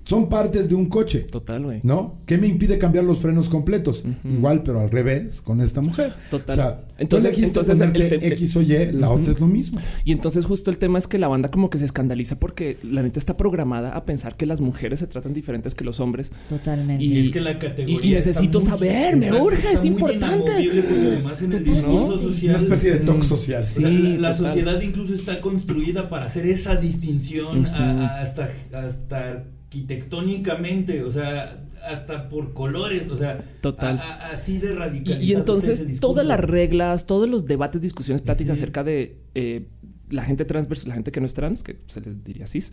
Son 0.07 0.29
partes 0.29 0.69
de 0.69 0.75
un 0.75 0.85
coche. 0.87 1.19
Total, 1.29 1.63
güey. 1.63 1.81
¿No? 1.83 2.19
¿Qué 2.25 2.37
me 2.37 2.47
impide 2.47 2.77
cambiar 2.77 3.03
los 3.03 3.19
frenos 3.19 3.49
completos? 3.49 4.03
Igual, 4.23 4.63
pero 4.63 4.79
al 4.79 4.89
revés, 4.89 5.41
con 5.41 5.59
esta 5.59 5.81
mujer. 5.81 6.13
Total. 6.31 6.57
O 6.57 6.61
sea, 6.61 6.83
Entonces- 6.97 7.37
entonces, 7.37 7.79
el 7.81 7.91
te- 7.91 8.27
X 8.33 8.55
o 8.55 8.61
Y, 8.61 8.91
la 8.93 9.09
otra 9.11 9.33
es 9.33 9.39
lo 9.41 9.47
mismo. 9.47 9.79
Y 10.05 10.11
entonces 10.13 10.45
justo 10.45 10.71
el 10.71 10.77
tema 10.77 10.97
es 10.97 11.07
que 11.07 11.17
la 11.19 11.27
banda 11.27 11.51
como 11.51 11.69
que 11.69 11.77
se 11.77 11.85
escandaliza 11.85 12.39
porque 12.39 12.77
la 12.83 13.03
neta 13.03 13.19
está 13.19 13.35
programada 13.37 13.91
a 13.95 14.05
pensar 14.05 14.35
que 14.37 14.45
las 14.45 14.61
mujeres 14.61 14.99
se 15.01 15.07
tratan 15.07 15.33
diferentes 15.33 15.75
que 15.75 15.83
los 15.83 15.99
hombres. 15.99 16.31
totalmente. 16.49 17.03
Y- 17.03 17.17
Y 17.17 17.19
es 17.19 17.29
que 17.31 17.41
la 17.41 17.59
categoría. 17.59 17.99
y- 18.03 18.11
y 18.11 18.15
necesito 18.15 18.59
está 18.59 18.71
muy- 18.77 18.79
saber, 18.79 19.15
me 19.17 19.25
exacto, 19.27 19.43
urge, 19.45 19.57
está 19.57 19.71
es 19.73 19.85
importante. 19.85 20.51
además 20.53 21.41
en 21.41 21.51
el 21.53 21.59
Total, 21.59 21.65
discurso 21.75 22.11
¿no? 22.11 22.17
social. 22.17 22.49
Una 22.55 22.63
especie 22.63 22.91
de 22.93 22.99
talk 22.99 23.23
social. 23.23 23.59
o 23.59 23.63
sea, 23.63 23.89
Sí, 23.89 24.17
la, 24.19 24.35
sociedad 24.37 24.81
incluso 24.81 25.13
está 25.13 25.41
construida 25.41 26.09
para 26.09 26.25
hacer 26.27 26.45
esa 26.47 26.75
distinción 26.77 27.65
a- 27.65 27.91
Ujú. 27.93 28.01
a- 28.03 28.21
hasta, 28.21 28.49
hasta 28.73 29.43
arquitectónicamente, 29.67 31.03
o 31.03 31.11
sea, 31.11 31.63
hasta 31.89 32.29
por 32.29 32.53
colores, 32.53 33.07
o 33.09 33.15
sea, 33.15 33.37
Total. 33.61 33.97
a- 33.99 34.01
a- 34.01 34.31
así 34.31 34.57
de 34.57 34.73
radical. 34.73 35.21
y 35.21 35.33
entonces 35.33 35.99
todas 35.99 36.25
las 36.25 36.39
reglas, 36.39 37.05
todos 37.05 37.29
los 37.29 37.45
debates, 37.45 37.81
discusiones, 37.81 38.21
pláticas 38.21 38.53
acerca 38.57 38.83
de 38.83 39.17
eh, 39.35 39.67
la 40.09 40.23
gente 40.23 40.45
trans 40.45 40.67
versus 40.67 40.87
la 40.87 40.93
gente 40.95 41.11
que 41.11 41.19
no 41.19 41.25
es 41.25 41.33
trans, 41.33 41.63
que 41.63 41.77
se 41.85 42.01
les 42.01 42.23
diría 42.23 42.47
cis, 42.47 42.71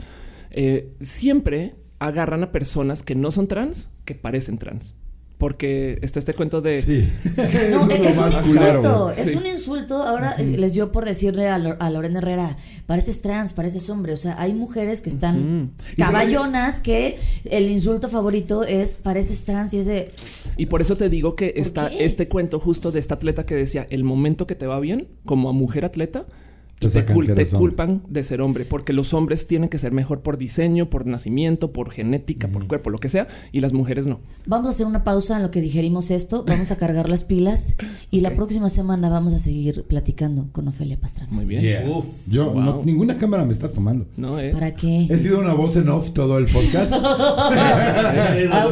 eh, 0.50 0.92
siempre 1.00 1.74
agarran 1.98 2.42
a 2.42 2.52
personas 2.52 3.02
que 3.02 3.14
no 3.14 3.30
son 3.30 3.46
trans, 3.48 3.88
que 4.04 4.14
parecen 4.14 4.58
trans. 4.58 4.94
Porque 5.44 5.98
está 6.00 6.18
este 6.20 6.32
cuento 6.32 6.62
de... 6.62 6.80
Sí. 6.80 7.06
No, 7.70 7.86
es 7.90 8.00
es, 8.00 8.16
un 8.16 8.42
culero. 8.44 8.78
insulto, 8.78 9.10
es 9.10 9.26
Sí. 9.26 9.34
un 9.34 9.46
insulto. 9.46 10.02
Ahora 10.02 10.38
les 10.38 10.72
dio 10.72 10.90
por 10.90 11.04
decirle 11.04 11.48
a, 11.48 11.56
a 11.56 11.90
Lorena 11.90 12.20
Herrera, 12.20 12.56
pareces 12.86 13.20
trans, 13.20 13.52
pareces 13.52 13.90
hombre. 13.90 14.14
O 14.14 14.16
sea, 14.16 14.40
hay 14.40 14.54
mujeres 14.54 15.02
que 15.02 15.10
están 15.10 15.72
caballonas 15.98 16.80
que 16.80 17.18
el 17.44 17.68
insulto 17.70 18.08
favorito 18.08 18.64
es 18.64 18.94
pareces 18.94 19.44
trans 19.44 19.74
y 19.74 19.80
es 19.80 19.86
de 19.86 20.12
Y 20.56 20.64
por 20.64 20.80
eso 20.80 20.96
te 20.96 21.10
digo 21.10 21.34
que 21.34 21.52
está 21.56 21.90
qué? 21.90 22.06
este 22.06 22.26
cuento 22.26 22.58
justo 22.58 22.90
de 22.90 23.00
esta 23.00 23.16
atleta 23.16 23.44
que 23.44 23.54
decía, 23.54 23.86
el 23.90 24.02
momento 24.02 24.46
que 24.46 24.54
te 24.54 24.66
va 24.66 24.80
bien, 24.80 25.08
como 25.26 25.50
a 25.50 25.52
mujer 25.52 25.84
atleta, 25.84 26.24
Te 26.90 27.06
cul- 27.06 27.26
que 27.26 27.34
te 27.34 27.46
culpan 27.46 28.02
de 28.08 28.22
ser 28.22 28.40
hombre, 28.40 28.64
porque 28.64 28.92
los 28.92 29.14
hombres 29.14 29.46
tienen 29.46 29.68
que 29.68 29.78
ser 29.78 29.92
mejor 29.92 30.20
por 30.22 30.38
diseño, 30.38 30.90
por 30.90 31.06
nacimiento, 31.06 31.72
por 31.72 31.90
genética, 31.90 32.48
por 32.48 32.66
cuerpo, 32.66 32.90
lo 32.90 32.98
que 32.98 33.08
sea, 33.08 33.26
y 33.52 33.60
las 33.60 33.72
mujeres 33.72 34.06
no. 34.06 34.20
Vamos 34.46 34.66
a 34.66 34.70
hacer 34.70 34.86
una 34.86 35.04
pausa 35.04 35.36
en 35.36 35.42
lo 35.42 35.50
que 35.50 35.60
digerimos 35.60 36.10
esto, 36.10 36.44
vamos 36.46 36.70
a 36.70 36.76
cargar 36.76 37.08
las 37.08 37.24
pilas 37.24 37.76
y 38.10 38.20
la 38.20 38.30
Ok. 38.30 38.36
próxima 38.36 38.68
semana 38.68 39.08
vamos 39.08 39.34
a 39.34 39.38
seguir 39.38 39.84
platicando 39.84 40.46
con 40.52 40.68
Ofelia 40.68 40.98
Pastrana. 41.00 41.32
Muy 41.32 41.44
bien. 41.44 41.62
Yeah. 41.62 41.84
Uf. 41.88 42.06
Yo, 42.26 42.50
Wow. 42.52 42.60
no- 42.62 42.82
ninguna 42.84 43.16
cámara 43.16 43.44
me 43.44 43.52
está 43.52 43.70
tomando. 43.70 44.06
No, 44.16 44.38
eh. 44.38 44.50
¿Para 44.52 44.74
qué? 44.74 45.06
He 45.10 45.18
sido 45.18 45.38
una 45.38 45.54
voz 45.54 45.76
en 45.76 45.88
off 45.88 46.10
todo 46.12 46.38
el 46.38 46.46
podcast. 46.46 46.92
Es 46.94 47.00
la 48.50 48.62
Ah, 48.62 48.68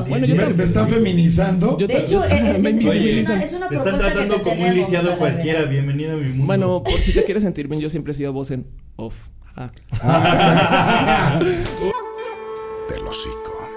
la. 0.00 0.04
Bueno, 0.08 0.26
yo 0.26 0.34
me, 0.36 0.46
me 0.54 0.64
están 0.64 0.88
feminizando. 0.88 1.76
Yo 1.78 1.86
De 1.86 1.98
hecho, 1.98 2.24
es, 2.24 2.32
es 2.32 2.56
invisibilizan. 2.58 3.36
una, 3.36 3.44
es 3.44 3.52
una 3.52 3.68
Te 3.68 3.74
están 3.76 3.90
propuesta 3.92 4.08
que 4.08 4.12
tratando 4.12 4.34
te 4.36 4.42
como 4.50 4.66
un 4.68 4.74
lisiado 4.74 5.18
cualquiera. 5.18 5.64
Bienvenido 5.64 6.12
a 6.12 6.16
mi 6.16 6.28
mundo. 6.30 6.46
Bueno, 6.46 6.82
por 6.82 6.94
si 7.00 7.12
te 7.12 7.24
quieres 7.24 7.44
sentir 7.50 7.68
bien, 7.68 7.80
yo 7.80 7.90
siempre 7.90 8.12
he 8.12 8.14
sido 8.14 8.32
voz 8.32 8.52
en 8.52 8.66
off. 8.96 9.28
Ah. 9.56 9.72
Del 11.40 13.06
hocico. 13.06 13.68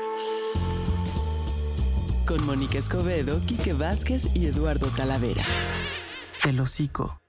Con 2.28 2.46
Mónica 2.46 2.78
Escobedo, 2.78 3.42
Quique 3.46 3.74
Vázquez 3.74 4.30
y 4.36 4.46
Eduardo 4.46 4.88
Talavera. 4.96 5.42
El 6.46 6.60
hocico. 6.60 7.23